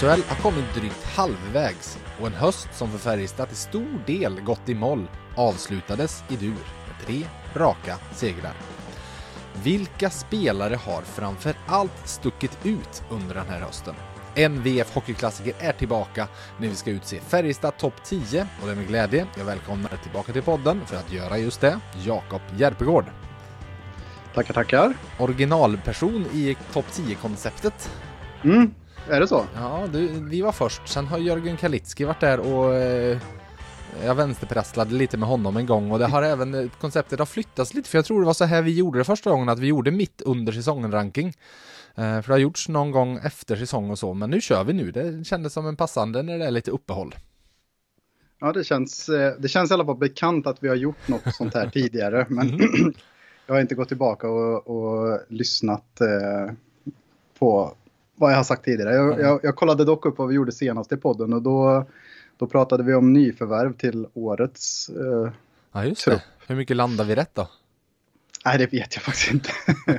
SHL 0.00 0.06
har 0.06 0.42
kommit 0.42 0.74
drygt 0.74 1.04
halvvägs 1.04 1.98
och 2.20 2.26
en 2.26 2.32
höst 2.32 2.68
som 2.72 2.90
för 2.90 2.98
Färjestad 2.98 3.48
till 3.48 3.56
stor 3.56 4.02
del 4.06 4.40
gått 4.40 4.68
i 4.68 4.74
moll 4.74 5.08
avslutades 5.36 6.24
i 6.28 6.36
dur 6.36 6.48
med 6.48 7.06
tre 7.06 7.24
raka 7.54 7.96
segrar. 8.12 8.52
Vilka 9.62 10.10
spelare 10.10 10.74
har 10.74 11.02
framför 11.02 11.54
allt 11.66 12.08
stuckit 12.08 12.58
ut 12.62 13.02
under 13.10 13.34
den 13.34 13.46
här 13.48 13.60
hösten? 13.60 13.94
En 14.34 14.62
VF 14.62 14.94
Hockeyklassiker 14.94 15.54
är 15.58 15.72
tillbaka 15.72 16.28
när 16.58 16.68
vi 16.68 16.74
ska 16.74 16.90
utse 16.90 17.20
Färjestad 17.20 17.76
topp 17.76 17.94
10 18.04 18.46
och 18.60 18.66
det 18.66 18.72
är 18.72 18.76
med 18.76 18.88
glädje 18.88 19.26
jag 19.38 19.44
välkomnar 19.44 19.98
tillbaka 20.02 20.32
till 20.32 20.42
podden 20.42 20.86
för 20.86 20.96
att 20.96 21.12
göra 21.12 21.38
just 21.38 21.60
det, 21.60 21.80
Jakob 22.04 22.42
Järpegård. 22.56 23.04
Tackar, 24.34 24.54
tackar. 24.54 24.94
Originalperson 25.18 26.26
i 26.32 26.56
topp 26.72 26.86
10-konceptet. 26.92 27.90
Mm, 28.44 28.74
är 29.10 29.20
det 29.20 29.28
så? 29.28 29.46
Ja, 29.54 29.88
du, 29.92 30.06
vi 30.08 30.40
var 30.42 30.52
först. 30.52 30.88
Sen 30.88 31.06
har 31.06 31.18
Jörgen 31.18 31.56
Kalitski 31.56 32.04
varit 32.04 32.20
där 32.20 32.40
och 32.40 32.74
eh, 32.74 33.18
jag 34.04 34.14
vänsterprasslade 34.14 34.94
lite 34.94 35.16
med 35.16 35.28
honom 35.28 35.56
en 35.56 35.66
gång 35.66 35.90
och 35.90 35.98
det 35.98 36.06
har 36.06 36.22
även 36.22 36.54
eh, 36.54 36.70
konceptet 36.80 37.18
har 37.18 37.26
flyttats 37.26 37.74
lite 37.74 37.88
för 37.88 37.98
jag 37.98 38.04
tror 38.04 38.20
det 38.20 38.26
var 38.26 38.34
så 38.34 38.44
här 38.44 38.62
vi 38.62 38.74
gjorde 38.74 38.98
det 38.98 39.04
första 39.04 39.30
gången 39.30 39.48
att 39.48 39.58
vi 39.58 39.66
gjorde 39.66 39.90
mitt 39.90 40.22
under 40.22 40.52
säsongen-ranking. 40.52 41.28
Eh, 41.94 42.22
för 42.22 42.26
det 42.26 42.32
har 42.32 42.38
gjorts 42.38 42.68
någon 42.68 42.90
gång 42.90 43.20
efter 43.24 43.56
säsong 43.56 43.90
och 43.90 43.98
så, 43.98 44.14
men 44.14 44.30
nu 44.30 44.40
kör 44.40 44.64
vi 44.64 44.72
nu. 44.72 44.90
Det 44.90 45.24
kändes 45.24 45.52
som 45.52 45.66
en 45.66 45.76
passande 45.76 46.22
när 46.22 46.38
det 46.38 46.44
är 46.46 46.50
lite 46.50 46.70
uppehåll. 46.70 47.14
Ja, 48.40 48.52
det 48.52 48.64
känns, 48.64 49.10
det 49.38 49.48
känns 49.48 49.70
i 49.70 49.74
alla 49.74 49.84
fall 49.84 49.96
bekant 49.96 50.46
att 50.46 50.62
vi 50.62 50.68
har 50.68 50.76
gjort 50.76 51.08
något 51.08 51.34
sånt 51.34 51.54
här 51.54 51.68
tidigare, 51.72 52.26
men 52.28 52.48
Mm. 52.48 52.92
jag 53.46 53.54
har 53.54 53.60
inte 53.60 53.74
gått 53.74 53.88
tillbaka 53.88 54.28
och, 54.28 54.66
och 54.66 55.20
lyssnat 55.28 56.00
på 57.38 57.74
vad 58.20 58.32
jag 58.32 58.36
har 58.36 58.44
sagt 58.44 58.64
tidigare. 58.64 58.94
Jag, 58.94 59.20
jag, 59.20 59.40
jag 59.42 59.56
kollade 59.56 59.84
dock 59.84 60.06
upp 60.06 60.18
vad 60.18 60.28
vi 60.28 60.34
gjorde 60.34 60.52
senast 60.52 60.92
i 60.92 60.96
podden 60.96 61.32
och 61.32 61.42
då, 61.42 61.86
då 62.38 62.46
pratade 62.46 62.82
vi 62.82 62.94
om 62.94 63.12
nyförvärv 63.12 63.72
till 63.72 64.06
årets... 64.14 64.88
Eh, 64.88 65.32
Ja, 65.72 65.84
just 65.84 66.04
Trupp. 66.04 66.14
det. 66.18 66.22
Hur 66.46 66.56
mycket 66.56 66.76
landar 66.76 67.04
vi 67.04 67.14
rätt 67.14 67.34
då? 67.34 67.48
nej, 68.44 68.58
det 68.58 68.66
vet 68.72 68.94
jag 68.96 69.02
faktiskt 69.02 69.30
inte. 69.32 69.50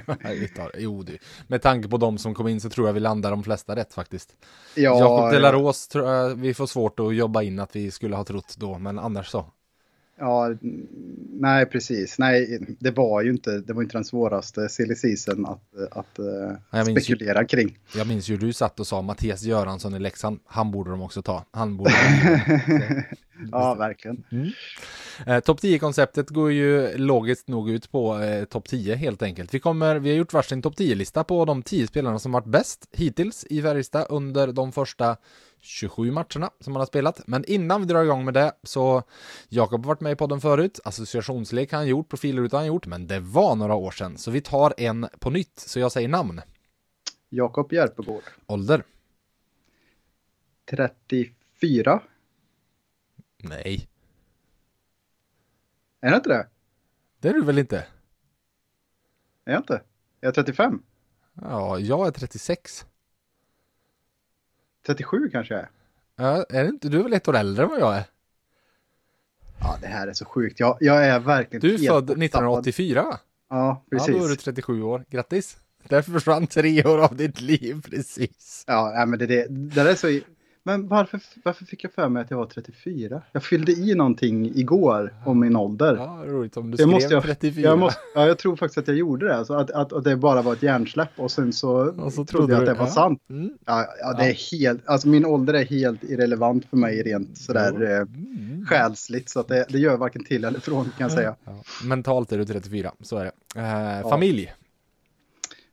Nej, 0.24 0.52
jo, 0.78 1.04
du. 1.04 1.18
Med 1.48 1.62
tanke 1.62 1.88
på 1.90 1.98
de 1.98 2.18
som 2.18 2.34
kom 2.36 2.48
in 2.48 2.62
så 2.62 2.70
tror 2.70 2.88
jag 2.88 2.94
vi 2.94 3.00
landar 3.00 3.32
de 3.32 3.44
flesta 3.44 3.76
rätt 3.76 3.94
faktiskt. 3.94 4.36
ja, 4.76 5.00
Jakob 5.00 5.32
Delaros 5.32 5.88
tror 5.88 6.10
jag 6.10 6.36
vi 6.36 6.54
får 6.54 6.66
svårt 6.68 7.00
att 7.00 7.16
jobba 7.16 7.42
in 7.42 7.60
att 7.60 7.76
vi 7.76 7.92
skulle 7.92 8.16
ha 8.16 8.24
trott 8.24 8.56
då, 8.58 8.78
men 8.78 9.00
annars 9.00 9.28
så. 9.28 9.46
Ja, 10.24 10.46
mm, 10.46 10.88
nej 11.40 11.66
precis. 11.66 12.20
Nej, 12.20 12.60
det 12.80 12.92
var 12.92 13.22
ju 13.22 13.32
inte, 13.32 13.58
det 13.60 13.74
var 13.74 13.82
inte 13.82 13.98
den 13.98 14.06
svåraste 14.06 14.70
silly 14.70 14.96
season 14.96 15.46
att, 15.46 15.62
att 15.92 16.20
eh, 16.20 16.26
Jag 16.72 16.86
minns 16.88 17.00
ju- 17.00 17.16
spekulera 17.16 17.46
kring. 17.46 17.78
Jag 17.96 18.08
minns 18.08 18.30
ju 18.30 18.38
du 18.38 18.54
satt 18.54 18.80
och 18.80 18.88
sa 18.88 19.02
Mattias 19.02 19.44
Göransson 19.44 19.96
i 19.96 20.00
Leksand, 20.00 20.40
han 20.46 20.72
borde 20.72 20.90
de 20.92 21.02
också 21.02 21.22
ta. 21.22 21.46
Han 21.52 21.78
borde 21.78 21.92
Ja, 23.52 23.74
verkligen. 23.76 24.24
eh, 25.26 25.40
Topp 25.40 25.60
10-konceptet 25.62 26.30
går 26.30 26.52
ju 26.52 26.98
logiskt 26.98 27.48
nog 27.48 27.70
ut 27.70 27.92
på 27.92 28.20
eh, 28.20 28.44
topp 28.46 28.68
10 28.70 28.96
helt 28.96 29.22
enkelt. 29.22 29.54
Vi, 29.54 29.60
kommer, 29.60 29.96
vi 30.00 30.10
har 30.10 30.18
gjort 30.18 30.34
varsin 30.34 30.62
topp 30.62 30.76
10-lista 30.78 31.24
på 31.24 31.46
de 31.46 31.62
10 31.64 31.88
spelarna 31.88 32.20
som 32.20 32.32
varit 32.32 32.46
bäst 32.46 32.88
hittills 32.92 33.46
i 33.50 33.62
Färjestad 33.62 34.06
under 34.10 34.48
de 34.48 34.72
första 34.72 35.18
27 35.62 36.12
matcherna 36.12 36.52
som 36.60 36.74
man 36.74 36.80
har 36.80 36.86
spelat. 36.86 37.28
Men 37.28 37.46
innan 37.46 37.82
vi 37.82 37.88
drar 37.88 38.04
igång 38.04 38.26
med 38.26 38.34
det 38.34 38.54
så 38.64 39.04
Jakob 39.50 39.82
har 39.82 39.88
varit 39.88 40.02
med 40.02 40.12
i 40.12 40.16
podden 40.16 40.42
förut, 40.42 40.80
associationslek 40.84 41.72
har 41.72 41.78
han 41.78 41.88
gjort, 41.88 42.10
profilruta 42.10 42.58
har 42.58 42.62
han 42.62 42.68
gjort, 42.68 42.86
men 42.88 43.08
det 43.08 43.20
var 43.20 43.56
några 43.56 43.76
år 43.76 43.92
sedan. 43.92 44.18
Så 44.18 44.32
vi 44.32 44.42
tar 44.42 44.74
en 44.78 45.08
på 45.20 45.30
nytt, 45.30 45.60
så 45.60 45.80
jag 45.80 45.92
säger 45.92 46.08
namn. 46.08 46.42
Jakob 47.30 47.74
Järpegård, 47.74 48.24
Ålder? 48.48 48.84
34. 50.70 52.02
Nej, 53.44 53.88
Är 56.02 56.10
det 56.10 56.16
inte 56.16 56.30
det? 56.30 56.48
det 57.20 57.30
är 57.30 57.34
du 57.34 57.44
väl 57.44 57.60
inte? 57.60 57.86
Är 59.46 59.52
jag 59.52 59.60
inte? 59.60 59.74
Är 59.74 59.82
jag 60.28 60.36
35? 60.36 60.84
Ja, 61.34 61.80
jag 61.80 62.08
är 62.08 62.12
36. 62.12 62.86
37 64.86 65.30
kanske 65.32 65.54
jag 65.54 65.64
är. 65.64 65.70
Ja, 66.16 66.46
är 66.50 66.64
det 66.64 66.70
inte? 66.70 66.90
Du 66.90 67.00
är 67.00 67.04
väl 67.04 67.14
ett 67.14 67.28
år 67.28 67.36
äldre 67.36 67.64
än 67.64 67.70
vad 67.70 67.80
jag 67.80 67.96
är? 67.96 68.04
Ja, 69.60 69.78
det 69.82 69.88
här 69.88 70.08
är 70.08 70.14
så 70.14 70.26
sjukt. 70.26 70.60
Jag, 70.60 70.78
jag 70.80 71.06
är 71.06 71.20
verkligen 71.20 71.62
Du 71.62 71.74
är 71.74 71.78
född 71.78 72.06
borttappad. 72.06 72.24
1984 72.24 73.04
va? 73.04 73.20
Ja, 73.50 73.56
Ja, 73.58 73.84
precis. 73.92 74.16
då 74.18 74.26
är 74.26 74.30
du 74.30 74.36
37 74.36 74.82
år. 74.84 75.06
Grattis! 75.10 75.58
Därför 75.88 76.12
försvann 76.12 76.48
tre 76.48 76.84
år 76.86 76.98
av 77.04 77.16
ditt 77.16 77.42
liv, 77.42 77.82
precis. 77.90 78.64
Ja, 78.68 78.92
nej, 78.96 79.06
men 79.08 79.20
det, 79.20 79.26
det, 79.26 79.48
det 79.50 79.82
är 79.82 79.96
så... 79.96 80.20
Men 80.64 80.88
varför, 80.88 81.22
varför 81.44 81.66
fick 81.66 81.84
jag 81.84 81.94
för 81.94 82.10
mig 82.10 82.22
att 82.22 82.32
jag 82.32 82.38
var 82.38 82.46
34? 82.46 83.22
Jag 83.32 83.44
fyllde 83.44 83.72
i 83.72 83.96
någonting 83.96 84.52
igår 84.56 85.14
om 85.26 85.40
min 85.40 85.56
ålder. 85.56 85.96
Ja, 85.96 86.24
roligt 86.26 86.58
om 86.58 86.72
du 86.72 86.78
skrev 86.78 86.88
måste 86.90 87.14
jag, 87.14 87.24
34. 87.24 87.70
jag, 87.70 87.80
måste, 87.80 88.00
ja, 88.16 88.28
jag 88.28 88.38
tror 88.38 88.56
faktiskt 88.56 88.78
att 88.78 88.88
jag 88.88 88.98
gjorde 88.98 89.26
det. 89.28 89.36
Alltså 89.36 89.54
att, 89.54 89.72
att, 89.72 89.94
att 89.94 90.04
det 90.04 90.16
bara 90.16 90.42
var 90.42 90.54
ett 90.54 90.64
hjärnsläpp 90.64 91.10
och 91.16 91.32
sen 91.32 91.54
så, 91.54 91.72
Och 91.92 92.14
så 92.14 92.26
trodde 92.26 92.54
jag 92.54 92.60
att 92.60 92.66
det 92.66 92.74
var 92.74 92.86
ja. 92.86 92.92
sant. 92.92 93.22
Mm. 93.30 93.54
Ja, 93.66 93.86
ja, 94.00 94.14
det 94.14 94.24
är 94.24 94.60
helt, 94.60 94.88
alltså 94.88 95.08
min 95.08 95.26
ålder 95.26 95.54
är 95.54 95.66
helt 95.66 96.04
irrelevant 96.04 96.66
för 96.66 96.78
mig 96.78 97.02
rent 97.04 97.38
sådär 97.38 97.92
eh, 97.92 98.08
Mm. 98.52 98.66
själsligt. 98.66 99.30
Så 99.30 99.40
att 99.40 99.48
det, 99.48 99.66
det 99.70 99.80
gör 99.80 99.98
varken 99.98 100.24
till 100.24 100.44
eller 100.46 100.60
från 100.60 100.84
kan 100.86 100.94
jag 100.98 101.12
säga. 101.12 101.36
Mentalt 101.84 102.32
är 102.32 102.38
du 102.38 102.46
34, 102.46 102.92
så 103.02 103.18
är 103.18 103.24
det. 103.26 103.60
Eh, 104.02 104.10
familj. 104.10 104.54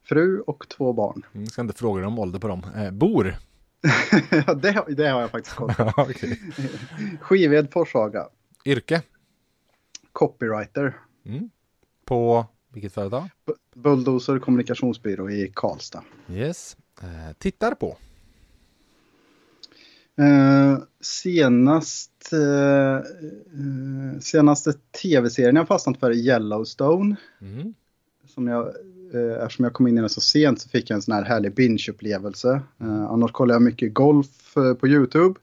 Fru 0.04 0.40
och 0.40 0.68
två 0.68 0.92
barn. 0.92 1.22
Jag 1.32 1.48
ska 1.48 1.62
inte 1.62 1.74
fråga 1.74 2.00
dig 2.00 2.06
om 2.06 2.18
ålder 2.18 2.38
på 2.38 2.48
dem. 2.48 2.66
Eh, 2.76 2.90
bor. 2.90 3.36
Det, 4.62 4.84
det 4.96 5.08
har 5.08 5.20
jag 5.20 5.30
faktiskt 5.30 5.56
koll 5.56 5.74
på. 5.74 5.92
Okej. 5.96 6.40
Skived 7.20 7.72
Forshaga. 7.72 8.28
Yrke. 8.64 9.02
Copywriter. 10.12 10.96
Mm. 11.26 11.50
På 12.04 12.46
vilket 12.72 12.92
företag? 12.94 13.28
B- 13.46 13.52
Bulldozer 13.74 14.38
kommunikationsbyrå 14.38 15.30
i 15.30 15.52
Karlstad. 15.54 16.02
Yes. 16.30 16.76
Eh, 17.02 17.32
tittar 17.38 17.74
på. 17.74 17.96
Eh, 20.18 20.78
senast, 21.00 22.32
eh, 22.32 22.94
eh, 22.96 24.20
senaste 24.20 24.72
tv-serien 25.02 25.56
jag 25.56 25.68
fastnat 25.68 25.98
för 26.00 26.10
är 26.10 26.14
Yellowstone. 26.14 27.16
Mm. 27.40 27.74
Som 28.26 28.46
jag, 28.48 28.72
eh, 29.14 29.42
eftersom 29.42 29.64
jag 29.64 29.72
kom 29.72 29.86
in 29.86 29.98
i 29.98 30.00
den 30.00 30.10
så 30.10 30.20
sent 30.20 30.60
så 30.60 30.68
fick 30.68 30.90
jag 30.90 30.94
en 30.94 31.02
sån 31.02 31.14
här 31.14 31.24
härlig 31.24 31.54
binge-upplevelse. 31.54 32.60
Eh, 32.80 33.02
annars 33.04 33.32
kollar 33.32 33.54
jag 33.54 33.62
mycket 33.62 33.94
golf 33.94 34.56
eh, 34.56 34.74
på 34.74 34.88
YouTube. 34.88 35.40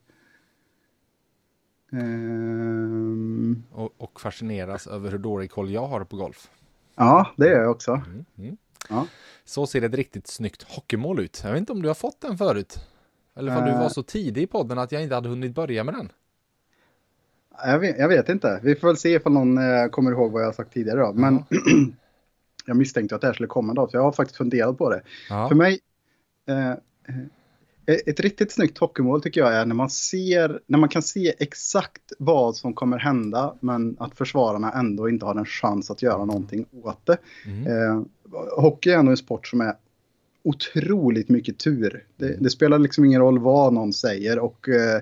Ehm, 1.92 3.64
Och, 3.72 3.94
och 3.98 4.22
fascineras 4.22 4.88
över 4.88 5.12
hur 5.12 5.18
dålig 5.18 5.52
koll 5.52 5.70
jag 5.72 5.88
har 5.88 6.04
på 6.04 6.16
golf. 6.18 6.50
ja, 6.96 7.34
det 7.38 7.48
gör 7.50 7.62
jag 7.62 7.72
också. 7.72 7.92
Mm. 7.92 8.26
Mm. 8.38 8.58
Ja. 8.90 9.08
Så 9.46 9.68
ser 9.68 9.82
ett 9.82 9.94
riktigt 9.94 10.28
snyggt 10.28 10.64
hockeymål 10.64 11.20
ut. 11.20 11.42
Jag 11.44 11.52
vet 11.52 11.60
inte 11.60 11.72
om 11.72 11.82
du 11.82 11.88
har 11.88 11.96
fått 11.96 12.22
den 12.22 12.38
förut. 12.38 12.80
Eller 13.36 13.58
om 13.58 13.66
du 13.66 13.72
Eh. 13.72 13.80
var 13.80 13.90
så 13.90 14.04
tidig 14.04 14.42
i 14.42 14.48
podden 14.48 14.78
att 14.80 14.92
jag 14.92 15.04
inte 15.04 15.16
hade 15.16 15.30
hunnit 15.30 15.56
börja 15.56 15.84
med 15.84 15.94
den. 15.94 16.12
Jag 17.66 17.80
vet, 17.80 17.98
jag 18.00 18.08
vet 18.08 18.30
inte. 18.30 18.60
Vi 18.64 18.76
får 18.76 18.88
väl 18.88 18.98
se 18.98 19.10
ifall 19.10 19.32
någon 19.34 19.58
eh, 19.58 19.88
kommer 19.88 20.12
ihåg 20.12 20.32
vad 20.32 20.42
jag 20.42 20.48
har 20.48 20.54
sagt 20.54 20.74
tidigare. 20.74 21.00
Då. 21.00 21.14
Men 21.14 21.44
jag 22.66 22.78
misstänkte 22.78 23.16
att 23.16 23.22
det 23.22 23.28
här 23.28 23.34
skulle 23.34 23.48
komma 23.48 23.74
då, 23.74 23.88
så 23.88 23.98
jag 23.98 24.02
har 24.02 24.12
faktiskt 24.12 24.38
funderat 24.38 24.78
på 24.78 24.90
det. 24.90 25.02
Ja. 25.30 25.48
För 25.48 25.56
mig, 25.56 25.80
eh, 26.48 26.72
eh, 26.72 26.76
ett 28.06 28.20
riktigt 28.20 28.52
snyggt 28.52 28.78
hockeymål 28.78 29.22
tycker 29.22 29.42
jag 29.42 29.54
är 29.54 29.66
när 29.66 29.76
man 29.76 29.90
ser, 29.90 30.60
när 30.68 30.78
man 30.78 30.90
kan 30.90 31.02
se 31.02 31.34
exakt 31.40 32.14
vad 32.20 32.56
som 32.56 32.74
kommer 32.74 32.98
hända, 32.98 33.56
men 33.60 33.96
att 34.00 34.18
försvararna 34.18 34.72
ändå 34.72 35.10
inte 35.10 35.26
har 35.26 35.36
en 35.36 35.46
chans 35.46 35.92
att 35.92 36.02
göra 36.02 36.26
någonting 36.26 36.66
åt 36.72 37.06
det. 37.06 37.18
Mm. 37.46 37.68
Eh, 37.68 38.04
hockey 38.58 38.90
är 38.90 38.98
ändå 38.98 39.12
en 39.12 39.18
sport 39.18 39.48
som 39.48 39.62
är 39.62 39.74
otroligt 40.44 41.30
mycket 41.30 41.58
tur. 41.58 42.04
Det, 42.18 42.38
det 42.40 42.50
spelar 42.50 42.80
liksom 42.80 43.06
ingen 43.06 43.22
roll 43.22 43.40
vad 43.40 43.74
någon 43.74 43.94
säger 43.94 44.40
och 44.40 44.70
eh, 44.70 45.02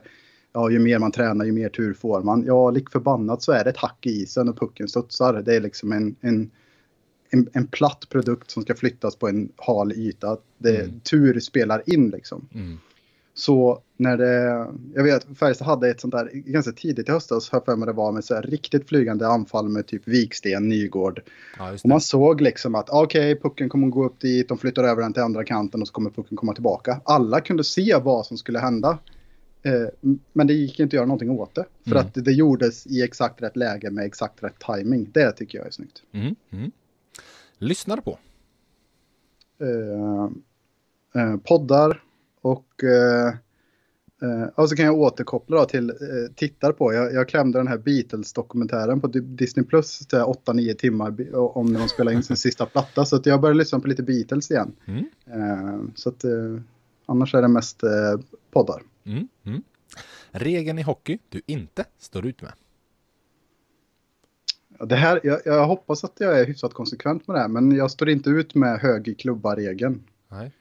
ja, 0.53 0.69
ju 0.69 0.79
mer 0.79 0.99
man 0.99 1.11
tränar 1.11 1.45
ju 1.45 1.51
mer 1.51 1.69
tur 1.69 1.93
får 1.93 2.21
man. 2.21 2.43
Ja, 2.45 2.71
lik 2.71 2.89
förbannat 2.89 3.43
så 3.43 3.51
är 3.51 3.63
det 3.63 3.69
ett 3.69 3.77
hack 3.77 4.05
i 4.05 4.09
isen 4.09 4.49
och 4.49 4.59
pucken 4.59 4.87
studsar. 4.87 5.41
Det 5.41 5.55
är 5.55 5.61
liksom 5.61 5.91
en, 5.91 6.15
en, 6.21 6.51
en, 7.33 7.49
en 7.53 7.67
platt 7.67 8.09
produkt 8.09 8.51
som 8.51 8.63
ska 8.63 8.75
flyttas 8.75 9.15
på 9.15 9.27
en 9.27 9.49
hal 9.57 9.91
yta. 9.91 10.37
Det, 10.57 10.79
Mm. 10.81 10.99
Tur 10.99 11.39
spelar 11.39 11.83
in 11.85 12.09
liksom. 12.09 12.47
Mm. 12.53 12.77
Så 13.35 13.81
när 13.97 14.17
det, 14.17 14.67
jag 14.95 15.03
vet 15.03 15.25
Färjestad 15.39 15.67
hade 15.67 15.89
ett 15.89 16.01
sånt 16.01 16.11
där 16.11 16.29
ganska 16.33 16.71
tidigt 16.71 17.09
i 17.09 17.11
höstas, 17.11 17.49
har 17.49 17.59
för 17.59 17.75
mig 17.75 17.85
det 17.85 17.93
var 17.93 18.11
med 18.11 18.23
så 18.23 18.35
här 18.35 18.41
riktigt 18.41 18.89
flygande 18.89 19.27
anfall 19.27 19.69
med 19.69 19.87
typ 19.87 20.07
Viksten, 20.07 20.69
Nygård. 20.69 21.21
Ja, 21.57 21.73
Och 21.73 21.89
man 21.89 22.01
såg 22.01 22.41
liksom 22.41 22.75
att 22.75 22.89
okej, 22.89 23.39
pucken 23.39 23.69
kommer 23.69 23.87
gå 23.87 24.05
upp 24.05 24.19
dit, 24.19 24.47
de 24.49 24.57
flyttar 24.57 24.83
över 24.83 25.01
den 25.01 25.13
till 25.13 25.23
andra 25.23 25.43
kanten 25.43 25.81
och 25.81 25.87
så 25.87 25.93
kommer 25.93 26.09
pucken 26.09 26.37
komma 26.37 26.53
tillbaka. 26.53 27.01
Alla 27.03 27.41
kunde 27.41 27.63
se 27.63 27.95
vad 28.03 28.25
som 28.25 28.37
skulle 28.37 28.59
hända. 28.59 28.97
Eh, 29.63 30.11
men 30.33 30.47
det 30.47 30.53
gick 30.53 30.79
inte 30.79 30.83
att 30.83 30.93
göra 30.93 31.05
någonting 31.05 31.29
åt 31.29 31.55
det. 31.55 31.65
För 31.83 31.91
Mm. 31.91 32.05
att 32.05 32.25
det 32.25 32.31
gjordes 32.31 32.87
i 32.87 33.01
exakt 33.03 33.41
rätt 33.41 33.55
läge 33.55 33.91
med 33.91 34.05
exakt 34.05 34.43
rätt 34.43 34.59
timing. 34.59 35.09
Det 35.13 35.31
tycker 35.31 35.57
jag 35.57 35.67
är 35.67 35.71
snyggt. 35.71 36.03
Mm. 36.13 36.35
Mm. 36.51 36.71
Lyssnar 37.63 37.97
på. 37.97 38.19
Eh, 39.61 40.29
eh, 41.21 41.37
poddar 41.37 42.03
och 42.41 42.83
eh, 42.83 43.33
Eh, 44.23 44.47
och 44.55 44.69
så 44.69 44.75
kan 44.75 44.85
jag 44.85 44.97
återkoppla 44.97 45.65
till 45.65 45.89
eh, 45.89 45.95
tittar 46.35 46.71
på. 46.71 46.93
Jag, 46.93 47.13
jag 47.13 47.29
klämde 47.29 47.59
den 47.59 47.67
här 47.67 47.77
Beatles-dokumentären 47.77 49.01
på 49.01 49.07
Disney 49.07 49.65
Plus 49.65 50.07
8-9 50.07 50.73
timmar 50.73 51.35
om 51.57 51.73
när 51.73 51.79
de 51.79 51.89
spelade 51.89 52.17
in 52.17 52.23
sin 52.23 52.37
sista 52.37 52.65
platta. 52.65 53.05
Så 53.05 53.15
att 53.15 53.25
jag 53.25 53.41
började 53.41 53.57
lyssna 53.57 53.79
på 53.79 53.87
lite 53.87 54.03
Beatles 54.03 54.51
igen. 54.51 54.75
Mm. 54.85 55.05
Eh, 55.25 55.79
så 55.95 56.09
att 56.09 56.23
eh, 56.23 56.31
annars 57.05 57.35
är 57.35 57.41
det 57.41 57.47
mest 57.47 57.83
eh, 57.83 57.89
poddar. 58.51 58.81
Mm. 59.05 59.27
Mm. 59.43 59.63
Regeln 60.31 60.79
i 60.79 60.81
hockey 60.81 61.19
du 61.29 61.41
inte 61.45 61.85
står 61.99 62.25
ut 62.25 62.41
med? 62.41 62.51
Det 64.79 64.95
här, 64.95 65.19
jag, 65.23 65.39
jag, 65.45 65.67
hoppas 65.67 66.03
att 66.03 66.13
jag 66.17 66.39
är 66.39 66.45
hyfsat 66.45 66.73
konsekvent 66.73 67.27
med 67.27 67.35
det 67.35 67.39
här, 67.39 67.47
men 67.47 67.71
jag 67.71 67.91
står 67.91 68.09
inte 68.09 68.29
ut 68.29 68.55
med 68.55 68.79
hög 68.79 69.07
i 69.07 69.15
klubba-regeln. 69.15 70.03
Nej. 70.31 70.51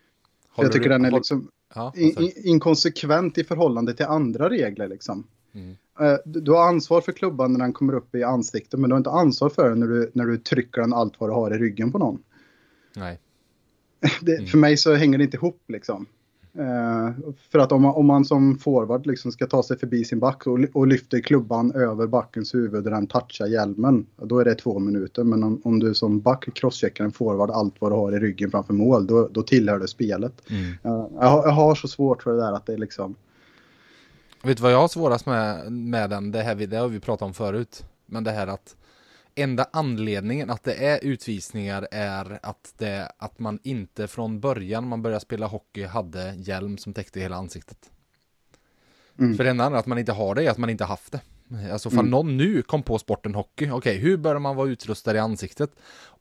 Jag 0.56 0.72
tycker 0.72 0.88
du, 0.88 0.94
den 0.94 1.04
är 1.04 1.10
liksom 1.10 1.48
ja, 1.74 1.92
in, 1.96 2.32
inkonsekvent 2.36 3.38
i 3.38 3.44
förhållande 3.44 3.94
till 3.94 4.06
andra 4.06 4.50
regler. 4.50 4.88
Liksom. 4.88 5.26
Mm. 5.54 5.76
Eh, 6.00 6.18
du, 6.24 6.40
du 6.40 6.52
har 6.52 6.68
ansvar 6.68 7.00
för 7.00 7.12
klubban 7.12 7.52
när 7.52 7.60
den 7.60 7.72
kommer 7.72 7.94
upp 7.94 8.14
i 8.14 8.22
ansiktet, 8.22 8.80
men 8.80 8.90
du 8.90 8.94
har 8.94 8.98
inte 8.98 9.10
ansvar 9.10 9.48
för 9.48 9.68
den 9.68 9.80
när 9.80 9.86
du, 9.86 10.10
när 10.14 10.26
du 10.26 10.38
trycker 10.38 10.80
den 10.80 10.92
allt 10.92 11.20
vad 11.20 11.30
du 11.30 11.34
har 11.34 11.54
i 11.54 11.58
ryggen 11.58 11.92
på 11.92 11.98
någon. 11.98 12.22
Nej. 12.96 13.18
Det, 14.20 14.36
mm. 14.36 14.46
För 14.46 14.58
mig 14.58 14.76
så 14.76 14.94
hänger 14.94 15.18
det 15.18 15.24
inte 15.24 15.36
ihop 15.36 15.62
liksom. 15.68 16.06
Uh, 16.58 17.10
för 17.50 17.58
att 17.58 17.72
om 17.72 17.82
man, 17.82 17.94
om 17.94 18.06
man 18.06 18.24
som 18.24 18.58
forward 18.58 19.06
liksom 19.06 19.32
ska 19.32 19.46
ta 19.46 19.62
sig 19.62 19.78
förbi 19.78 20.04
sin 20.04 20.18
back 20.18 20.46
och, 20.46 20.58
och 20.72 20.86
lyfter 20.86 21.20
klubban 21.20 21.72
över 21.72 22.06
backens 22.06 22.54
huvud 22.54 22.86
och 22.86 22.90
den 22.90 23.06
touchar 23.06 23.46
hjälmen, 23.46 24.06
då 24.16 24.38
är 24.38 24.44
det 24.44 24.54
två 24.54 24.78
minuter. 24.78 25.24
Men 25.24 25.44
om, 25.44 25.60
om 25.64 25.78
du 25.78 25.94
som 25.94 26.20
back 26.20 26.48
crosscheckar 26.54 27.04
en 27.04 27.12
forward 27.12 27.50
allt 27.50 27.74
vad 27.78 27.92
du 27.92 27.96
har 27.96 28.16
i 28.16 28.18
ryggen 28.18 28.50
framför 28.50 28.74
mål, 28.74 29.06
då, 29.06 29.28
då 29.28 29.42
tillhör 29.42 29.78
det 29.78 29.88
spelet. 29.88 30.50
Mm. 30.50 30.62
Uh, 30.62 31.06
jag, 31.14 31.28
har, 31.28 31.44
jag, 31.44 31.52
har 31.52 31.74
så 31.74 31.88
svårt 31.88 32.22
för 32.22 32.32
det 32.32 32.40
där 32.40 32.52
att 32.52 32.66
det 32.66 32.72
är 32.72 32.78
liksom... 32.78 33.14
Vet 34.42 34.56
du 34.56 34.62
vad 34.62 34.72
jag 34.72 34.80
har 34.80 34.88
svårast 34.88 35.26
med, 35.26 35.72
med 35.72 36.10
den? 36.10 36.32
Det 36.32 36.42
här 36.42 36.54
det 36.54 36.76
har 36.76 36.88
vi 36.88 37.00
pratat 37.00 37.26
om 37.26 37.34
förut. 37.34 37.84
Men 38.06 38.24
det 38.24 38.30
här 38.30 38.46
att 38.46 38.76
enda 39.34 39.66
anledningen 39.72 40.50
att 40.50 40.64
det 40.64 40.74
är 40.74 41.04
utvisningar 41.04 41.88
är 41.90 42.38
att, 42.42 42.74
det, 42.78 43.12
att 43.18 43.38
man 43.38 43.58
inte 43.62 44.08
från 44.08 44.40
början 44.40 44.88
man 44.88 45.02
började 45.02 45.20
spela 45.20 45.46
hockey 45.46 45.84
hade 45.84 46.34
hjälm 46.36 46.78
som 46.78 46.94
täckte 46.94 47.20
hela 47.20 47.36
ansiktet. 47.36 47.90
Mm. 49.18 49.36
För 49.36 49.44
det 49.44 49.50
enda 49.50 49.66
att 49.66 49.86
man 49.86 49.98
inte 49.98 50.12
har 50.12 50.34
det 50.34 50.44
är 50.44 50.50
att 50.50 50.58
man 50.58 50.70
inte 50.70 50.84
haft 50.84 51.12
det. 51.12 51.20
Alltså 51.72 51.90
mm. 51.90 52.06
någon 52.06 52.36
nu 52.36 52.62
kom 52.62 52.82
på 52.82 52.98
sporten 52.98 53.34
hockey, 53.34 53.64
okej 53.64 53.72
okay, 53.72 53.98
hur 53.98 54.16
bör 54.16 54.38
man 54.38 54.56
vara 54.56 54.68
utrustad 54.68 55.14
i 55.14 55.18
ansiktet? 55.18 55.70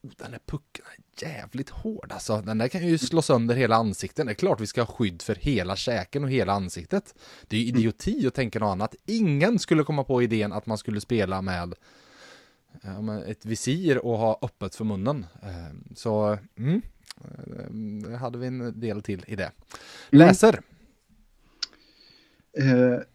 Oh, 0.01 0.11
den 0.17 0.31
där 0.31 0.39
pucken 0.45 0.85
är 0.97 1.27
jävligt 1.27 1.69
hård 1.69 2.11
alltså, 2.11 2.41
den 2.41 2.57
där 2.57 2.67
kan 2.67 2.87
ju 2.87 2.97
slå 2.97 3.21
sönder 3.21 3.55
hela 3.55 3.75
ansiktet. 3.75 4.25
Det 4.25 4.31
är 4.31 4.35
klart 4.35 4.61
vi 4.61 4.67
ska 4.67 4.81
ha 4.81 4.93
skydd 4.93 5.21
för 5.21 5.35
hela 5.35 5.75
käken 5.75 6.23
och 6.23 6.29
hela 6.29 6.53
ansiktet. 6.53 7.15
Det 7.47 7.55
är 7.55 7.59
ju 7.59 7.67
idioti 7.67 8.13
mm. 8.13 8.27
att 8.27 8.33
tänka 8.33 8.59
något 8.59 8.71
annat. 8.71 8.95
Ingen 9.05 9.59
skulle 9.59 9.83
komma 9.83 10.03
på 10.03 10.21
idén 10.21 10.53
att 10.53 10.65
man 10.65 10.77
skulle 10.77 11.01
spela 11.01 11.41
med 11.41 11.75
ett 13.27 13.45
visir 13.45 14.05
och 14.05 14.17
ha 14.17 14.39
öppet 14.41 14.75
för 14.75 14.85
munnen. 14.85 15.25
Eh, 15.43 15.75
så 15.95 16.37
mm, 16.57 16.81
eh, 18.05 18.11
hade 18.19 18.37
vi 18.37 18.47
en 18.47 18.79
del 18.79 19.01
till 19.01 19.23
i 19.27 19.35
det. 19.35 19.51
Mm. 20.11 20.27
Läser. 20.27 20.53
Mm. 20.53 20.63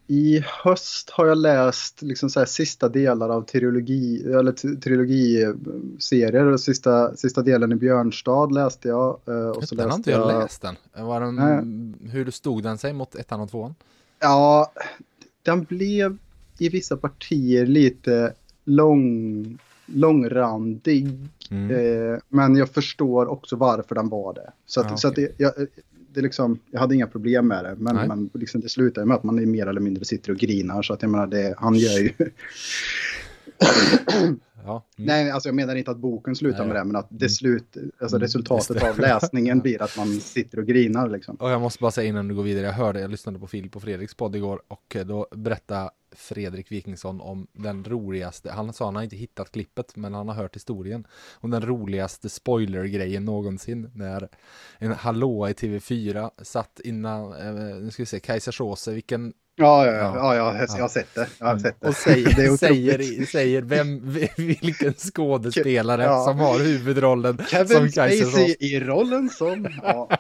I 0.07 0.45
höst 0.65 1.11
har 1.11 1.27
jag 1.27 1.39
läst 1.39 2.03
liksom 2.03 2.31
så 2.31 2.47
sista 2.47 2.89
delar 2.89 3.29
av 3.29 3.43
trilogi, 3.43 4.25
eller 4.25 4.81
trilogiserier. 4.81 6.45
Och 6.45 6.61
sista, 6.61 7.17
sista 7.17 7.43
delen 7.43 7.73
i 7.73 7.75
Björnstad 7.75 8.55
läste 8.55 8.89
jag. 8.89 9.29
Och 9.57 9.69
så 9.69 9.75
den 9.75 9.91
har 9.91 9.97
inte 9.97 10.11
jag 10.11 10.41
läst 10.41 10.63
den. 10.63 10.77
Var 10.93 11.21
den 11.21 11.97
hur 12.11 12.31
stod 12.31 12.63
den 12.63 12.79
sig 12.79 12.93
mot 12.93 13.15
ettan 13.15 13.41
och 13.41 13.51
tvåan? 13.51 13.75
Ja, 14.21 14.73
den 15.43 15.65
blev 15.65 16.19
i 16.59 16.69
vissa 16.69 16.97
partier 16.97 17.67
lite 17.67 18.35
lång, 18.67 19.59
långrandig. 19.87 21.09
Mm. 21.51 21.71
Eh, 21.71 22.19
men 22.29 22.57
jag 22.57 22.71
förstår 22.71 23.27
också 23.27 23.57
varför 23.57 23.95
den 23.95 24.09
var 24.09 24.35
det. 24.35 24.53
Så, 24.67 24.81
att, 24.81 24.91
ja, 24.91 24.97
så 24.97 25.09
att 25.09 25.15
det, 25.15 25.33
jag, 25.37 25.53
det 26.15 26.21
liksom, 26.21 26.59
jag 26.71 26.81
hade 26.81 26.95
inga 26.95 27.07
problem 27.07 27.49
med 27.49 27.65
det. 27.65 27.75
Men, 27.79 28.09
men 28.09 28.31
liksom 28.35 28.61
det 28.61 28.69
slutar 28.69 29.05
med 29.05 29.17
att 29.17 29.25
man 29.25 29.51
mer 29.51 29.67
eller 29.67 29.81
mindre 29.81 30.05
sitter 30.05 30.33
och 30.33 30.39
grinar. 30.39 30.83
Så 30.83 30.93
att 30.93 31.03
jag 31.03 31.11
menar, 31.11 31.27
det, 31.27 31.55
han 31.59 31.75
gör 31.75 31.99
ju... 31.99 32.13
Ja. 34.67 34.83
Mm. 34.99 35.07
Nej, 35.07 35.31
alltså 35.31 35.49
jag 35.49 35.57
menar 35.57 35.75
inte 35.75 35.91
att 35.91 35.97
boken 35.97 36.37
slutar 36.37 36.59
Nej, 36.59 36.67
med 36.67 36.77
det, 36.77 36.85
men 36.85 36.97
att 36.97 37.07
det 37.11 37.25
mm. 37.25 37.29
slut, 37.29 37.77
alltså 38.01 38.17
mm. 38.17 38.25
resultatet 38.25 38.83
av 38.83 38.99
läsningen 38.99 39.59
blir 39.63 39.83
att 39.83 39.97
man 39.97 40.07
sitter 40.21 40.59
och 40.59 40.67
grinar. 40.67 41.09
Liksom. 41.09 41.37
Och 41.37 41.51
jag 41.51 41.61
måste 41.61 41.83
bara 41.83 41.91
säga 41.91 42.09
innan 42.09 42.29
du 42.29 42.35
går 42.35 42.43
vidare, 42.43 42.67
jag 42.67 42.73
hörde, 42.73 43.01
jag 43.01 43.11
lyssnade 43.11 43.39
på 43.39 43.47
Filip 43.47 43.77
och 43.77 43.83
Fredriks 43.83 44.15
podd 44.15 44.37
igår 44.37 44.63
och 44.69 44.97
då 45.07 45.27
berättade 45.31 45.91
Fredrik 46.17 46.73
Wikingsson 46.73 47.21
om 47.21 47.47
den 47.53 47.85
roligaste, 47.85 48.51
han 48.51 48.73
sa 48.73 48.85
han 48.85 48.97
har 48.97 49.03
inte 49.03 49.17
hittat 49.17 49.53
klippet 49.53 49.97
men 49.97 50.15
han 50.15 50.29
har 50.29 50.35
hört 50.35 50.57
historien 50.57 51.07
om 51.35 51.51
den 51.51 51.63
roligaste 51.67 52.29
spoiler-grejen 52.29 53.25
någonsin 53.25 53.91
när 53.95 54.29
en 54.79 54.93
hallå 54.93 55.49
i 55.49 55.53
TV4 55.53 56.31
satt 56.43 56.81
innan, 56.85 57.33
eh, 57.33 57.77
nu 57.77 57.91
ska 57.91 58.03
vi 58.03 58.07
se, 58.07 58.21
Kajsa 58.21 58.53
Såse, 58.53 58.93
vilken 58.93 59.33
Ja, 59.59 59.87
ja, 59.87 59.93
ja, 59.93 60.35
ja, 60.35 60.55
ja, 60.59 60.67
jag 60.69 60.83
har 60.83 60.89
sett 60.89 61.15
det. 61.15 61.29
Jag 61.39 61.47
har 61.47 61.59
sett 61.59 61.81
det. 61.81 61.89
Och 61.89 61.95
säger, 61.95 62.57
säger, 62.57 63.27
säger 63.27 63.63
vem, 63.63 64.11
vilken 64.37 64.95
skådespelare 64.95 66.03
ja. 66.03 66.25
som 66.25 66.39
har 66.39 66.59
huvudrollen 66.59 67.39
Kevin 67.51 67.69
som 67.69 67.89
Spacey 67.89 68.57
i 68.61 68.81
rollen 68.81 69.31
som... 69.31 69.69
Ja. 69.83 70.09